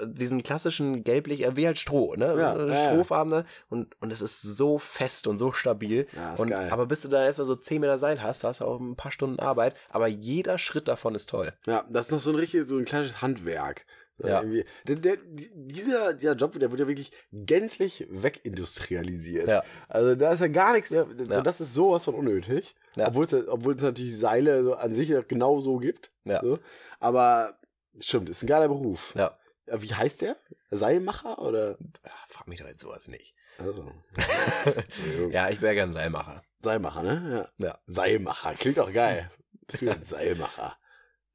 [0.05, 2.35] diesen klassischen gelblich, äh, wie halt Stroh, ne?
[2.39, 2.85] Ja, Äh, ja.
[2.91, 6.07] Strohfarbene und, und es ist so fest und so stabil.
[6.14, 6.68] Ja, und, geil.
[6.70, 9.12] Aber bis du da erstmal so 10 Meter Seil hast, hast du auch ein paar
[9.12, 11.53] Stunden Arbeit, aber jeder Schritt davon ist toll.
[11.66, 13.87] Ja, das ist noch so ein richtig, so ein klassisches Handwerk.
[14.18, 14.43] So Ja.
[14.87, 19.49] Der, der, dieser, dieser Job, der wird ja wirklich gänzlich wegindustrialisiert.
[19.49, 19.62] Ja.
[19.89, 21.07] Also da ist ja gar nichts mehr.
[21.16, 21.41] So, Ja.
[21.41, 22.75] das ist sowas von unnötig.
[22.97, 23.09] Ja.
[23.09, 26.12] Obwohl es obwohl es natürlich Seile so an sich genau so gibt.
[26.25, 26.41] Ja.
[26.41, 26.59] So.
[27.01, 27.59] Aber
[27.99, 29.14] stimmt, ist ein geiler Beruf.
[29.16, 29.37] Ja.
[29.67, 30.37] Ja, Wie heißt der?
[30.71, 31.79] Seilmacher oder?
[32.05, 33.35] ja frag mich doch jetzt sowas nicht.
[33.59, 33.91] Also,
[35.31, 36.43] Ja, ich wäre gern Seilmacher.
[36.62, 37.49] Seilmacher, ne?
[37.59, 37.67] Ja.
[37.67, 37.79] Ja.
[37.87, 39.31] Seilmacher, klingt auch geil.
[39.67, 40.77] Bist du ein Seilmacher?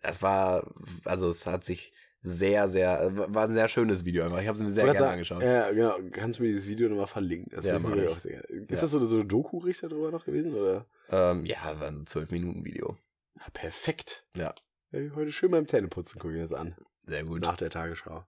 [0.02, 0.74] Es war,
[1.06, 4.42] also es hat sich sehr, sehr, war ein sehr schönes Video einfach.
[4.42, 5.42] Ich habe es mir sehr gerne wollte angeschaut.
[5.42, 6.10] sagen, Ja, genau.
[6.12, 7.52] Kannst du mir dieses Video nochmal verlinken?
[7.56, 8.08] Das Ja, mach ich.
[8.10, 8.46] auch sehr gerne.
[8.48, 8.82] Ist Ja.
[8.82, 10.54] das so, so eine Doku-Richter drüber noch gewesen?
[10.54, 10.86] Oder?
[11.10, 12.98] Ähm, ja, war ein 12-Minuten-Video.
[13.38, 14.26] Ja, perfekt.
[14.36, 14.54] Ja.
[14.92, 16.76] Ja, Heute schön beim Zähneputzen gucke ich das an.
[17.10, 17.42] Sehr gut.
[17.42, 18.26] Nach der Tagesschau.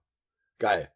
[0.58, 0.90] Geil.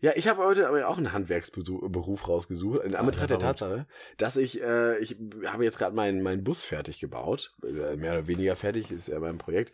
[0.00, 3.38] Ja, ich habe heute aber auch einen Handwerksberuf rausgesucht, in Anbetracht der.
[3.38, 3.86] Tatsache,
[4.18, 5.16] dass ich, äh, ich
[5.46, 9.18] habe jetzt gerade meinen meinen Bus fertig gebaut, äh, mehr oder weniger fertig, ist ja
[9.18, 9.72] mein Projekt.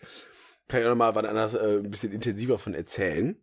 [0.69, 3.37] Kann ich auch nochmal wann anders äh, ein bisschen intensiver von erzählen.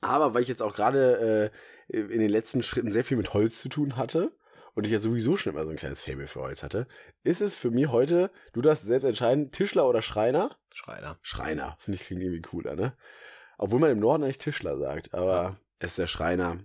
[0.00, 1.50] Aber weil ich jetzt auch gerade
[1.88, 4.30] äh, in den letzten Schritten sehr viel mit Holz zu tun hatte
[4.78, 6.86] und ich ja sowieso schon immer so ein kleines Faible für Holz hatte,
[7.24, 10.56] ist es für mich heute, du darfst selbst entscheiden, Tischler oder Schreiner?
[10.72, 11.18] Schreiner.
[11.20, 12.92] Schreiner, finde ich klingt irgendwie cooler, ne?
[13.58, 16.58] Obwohl man im Norden eigentlich Tischler sagt, aber es ist der Schreiner.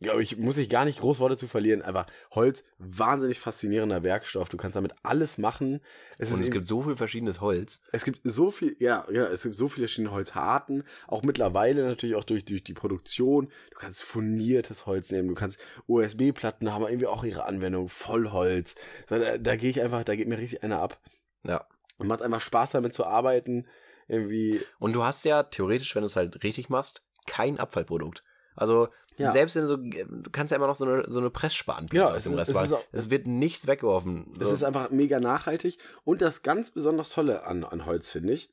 [0.00, 1.80] Glaube ich, muss ich gar nicht groß Worte zu verlieren.
[1.80, 4.50] Einfach Holz, wahnsinnig faszinierender Werkstoff.
[4.50, 5.80] Du kannst damit alles machen.
[6.18, 7.80] Es, Und es gibt so viel verschiedenes Holz.
[7.92, 10.84] es gibt so viel, ja, ja, es gibt so viele verschiedene Holzarten.
[11.06, 13.48] Auch mittlerweile natürlich auch durch, durch die Produktion.
[13.70, 15.28] Du kannst furniertes Holz nehmen.
[15.28, 17.88] Du kannst USB-Platten haben irgendwie auch ihre Anwendung.
[17.88, 18.74] Vollholz.
[19.06, 21.00] Da, da gehe ich einfach, da geht mir richtig einer ab.
[21.42, 21.66] Ja.
[21.96, 23.66] Und macht einfach Spaß damit zu arbeiten.
[24.08, 28.22] Irgendwie, Und du hast ja theoretisch, wenn du es halt richtig machst, kein Abfallprodukt.
[28.56, 28.88] Also
[29.18, 29.32] Ja.
[29.32, 32.16] selbst in so, du kannst ja immer noch so eine, so eine Pressspan Ja, aus
[32.18, 32.66] es dem es Restwagen.
[32.66, 34.34] ist auch- Es wird nichts weggeworfen.
[34.38, 34.54] Das So.
[34.54, 35.78] ist einfach mega nachhaltig.
[36.04, 38.50] Und das ganz besonders Tolle an, an Holz, finde ich,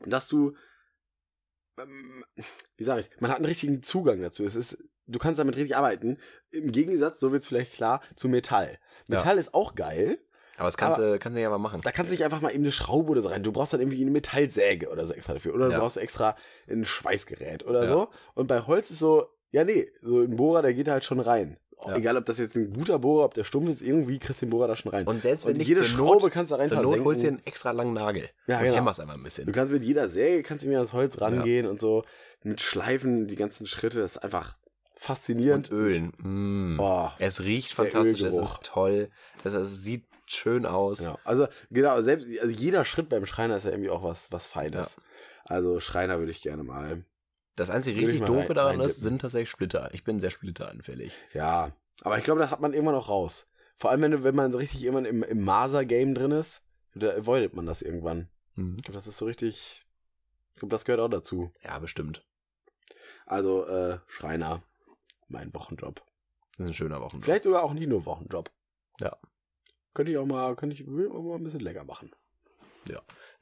[0.00, 0.54] dass du,
[1.78, 2.24] ähm,
[2.76, 4.44] wie sage ich, man hat einen richtigen Zugang dazu.
[4.44, 6.18] Es ist, du kannst damit richtig arbeiten.
[6.50, 8.78] Im Gegensatz, so wird es vielleicht klar, zu Metall.
[9.08, 9.16] Ja.
[9.16, 10.18] Metall ist auch geil.
[10.56, 11.80] Aber das kannst, du, kannst du ja mal machen.
[11.82, 13.42] Da kannst du nicht einfach mal eben eine Schraube oder so rein.
[13.42, 15.54] Du brauchst dann irgendwie eine Metallsäge oder so extra dafür.
[15.54, 15.78] Oder du Ja.
[15.80, 16.36] brauchst extra
[16.70, 17.88] ein Schweißgerät oder Ja.
[17.88, 18.08] so.
[18.34, 21.56] Und bei Holz ist so, ja nee, so ein Bohrer, der geht halt schon rein.
[21.84, 21.96] Ja.
[21.96, 24.50] Egal, ob das jetzt ein guter Bohrer, ob der stumpf ist, irgendwie kriegst du den
[24.50, 25.04] Bohrer da schon rein.
[25.04, 27.04] Und selbst wenn Und jede zur Schraube Not, kannst du rein zur Not versenken.
[27.06, 28.28] holst du dir einen extra langen Nagel.
[28.46, 28.76] Ja, und genau.
[28.76, 29.46] hämmerst einfach ein bisschen.
[29.46, 32.04] Du kannst mit jeder Säge, kannst du mir ans Holz rangehen und so
[32.44, 34.56] mit Schleifen, die ganzen Schritte, das ist einfach
[34.94, 35.70] faszinierend.
[35.72, 36.12] und Ölen.
[36.18, 36.78] Mm.
[36.80, 39.10] Oh, Es riecht fantastisch, es ist toll,
[39.42, 40.04] es, es sieht
[40.34, 41.00] schön aus.
[41.00, 41.18] ja.
[41.24, 44.96] Also, genau, selbst, also jeder Schritt beim Schreiner ist ja irgendwie auch was, was Feines.
[45.44, 47.04] Also, Schreiner würde ich gerne mal.
[47.56, 49.90] Das einzige richtig doofe rein- daran ist, sind tatsächlich Splitter.
[49.92, 51.12] Ich bin sehr splitteranfällig.
[51.34, 51.72] Ja.
[52.02, 53.48] Aber ich glaube, das hat man irgendwann auch raus.
[53.76, 56.64] Vor allem, wenn, du, wenn man so richtig irgendwann im, im Maser-Game drin ist,
[56.94, 58.28] da avoidet man das irgendwann.
[58.54, 58.76] Mhm.
[58.78, 59.84] Ich glaube, das ist so richtig.
[60.54, 61.52] Ich glaube, das gehört auch dazu.
[61.62, 62.24] Ja, bestimmt.
[63.26, 64.62] Also, äh, Schreiner.
[65.28, 66.02] Mein Wochenjob.
[66.56, 67.24] Das ist ein schöner Wochenende.
[67.24, 68.50] Vielleicht sogar auch nicht nur Wochenjob.
[69.00, 69.16] Ja.
[69.94, 72.10] Könnte ich auch mal, könnte ich auch mal ein bisschen länger machen.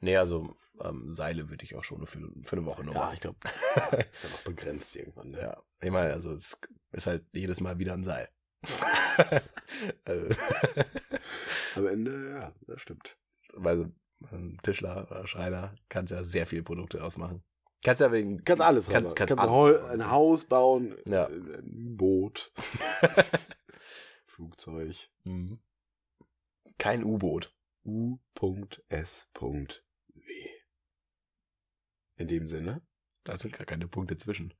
[0.03, 3.13] Nee, also ähm, Seile würde ich auch schon für, für eine Woche noch Ja, machen.
[3.13, 3.37] ich glaube,
[4.13, 5.29] ist ja noch begrenzt irgendwann.
[5.29, 5.39] Ne?
[5.39, 6.59] Ja, ich meine, also es
[6.91, 8.27] ist halt jedes Mal wieder ein Seil.
[10.05, 10.27] also,
[11.75, 13.15] Am Ende, ja, das stimmt.
[13.53, 13.91] weil
[14.31, 17.43] ein Tischler oder Schreiner kannst ja sehr viele Produkte ausmachen.
[17.83, 21.27] Kannst ja wegen Kannst alles kannst, kannst kannst alles ein Haus bauen, Ja.
[21.27, 22.51] äh, ein Boot,
[24.25, 25.59] Flugzeug, Mhm.
[26.81, 27.55] Kein U-Boot.
[27.83, 29.69] U.S.W.
[32.15, 32.81] In dem Sinne,
[33.23, 34.55] Da sind gar keine Punkte zwischen.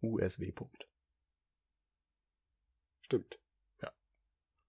[0.00, 0.52] USW.
[0.52, 0.88] Punkt.
[3.02, 3.40] stimmt.
[3.82, 3.90] Ja.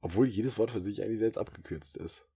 [0.01, 2.27] Obwohl jedes Wort für sich eigentlich selbst abgekürzt ist.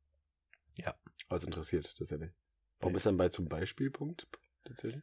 [0.76, 0.94] Ja.
[1.28, 2.36] Aber es interessiert das ja nicht.
[2.80, 2.98] Warum Nee.
[2.98, 4.28] ist dann bei zum Beispielpunkt
[4.64, 5.02] tatsächlich?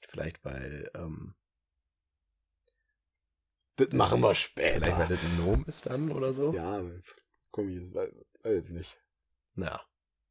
[0.00, 1.36] Vielleicht weil, ähm,
[3.76, 4.84] Das machen wir später.
[4.84, 6.52] vielleicht weil das ein Nom ist dann oder so.
[6.54, 6.82] Ja,
[7.50, 8.10] komm ich, weiß,
[8.42, 9.00] weiß jetzt nicht.
[9.54, 9.80] Na,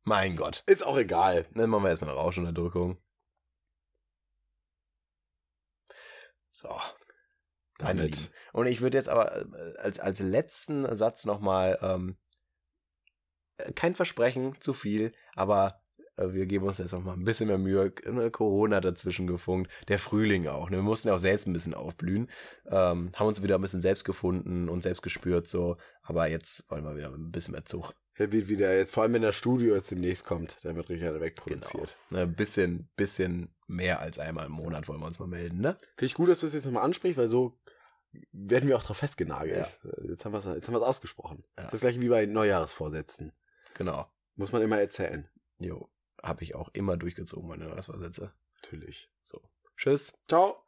[0.04, 0.64] mein Gott.
[0.68, 1.48] Ist auch egal.
[1.54, 3.02] Dann machen wir erstmal eine Rauschunterdrückung.
[6.52, 6.80] So.
[7.78, 8.32] Damit.
[8.54, 12.18] Und ich würde jetzt aber äh, als, als letzten Satz nochmal, ähm,
[13.58, 15.85] äh, kein Versprechen, zu viel, aber
[16.18, 17.92] wir geben uns jetzt noch mal ein bisschen mehr Mühe.
[18.32, 20.70] Corona dazwischen gefunkt, der Frühling auch.
[20.70, 20.78] Ne?
[20.78, 22.30] Wir mussten ja auch selbst ein bisschen aufblühen,
[22.68, 26.84] ähm, haben uns wieder ein bisschen selbst gefunden und selbst gespürt so, aber jetzt wollen
[26.84, 27.94] wir wieder ein bisschen mehr Zug.
[28.18, 31.20] Er wird wieder jetzt, vor allem wenn das Studio jetzt demnächst kommt, dann wird Richard
[31.20, 31.98] wegproduziert.
[32.10, 35.76] Ne, ein bisschen, bisschen mehr als einmal im Monat wollen wir uns mal melden, ne?
[35.98, 37.60] Finde ich gut, dass du das jetzt nochmal ansprichst, weil so
[38.32, 39.68] werden wir auch drauf festgenagelt.
[40.08, 41.44] Jetzt haben wir es jetzt haben wir's ausgesprochen.
[41.58, 41.66] Ja.
[41.66, 43.34] Das ist gleich wie bei Neujahresvorsätzen.
[43.74, 44.08] Genau.
[44.36, 45.28] Muss man immer erzählen.
[45.58, 45.90] Jo,
[46.26, 48.34] habe ich auch immer durchgezogen, meine Neujahrsvorsätze.
[48.62, 49.10] Natürlich.
[49.78, 50.18] Tschüss.
[50.28, 50.62] Ciao.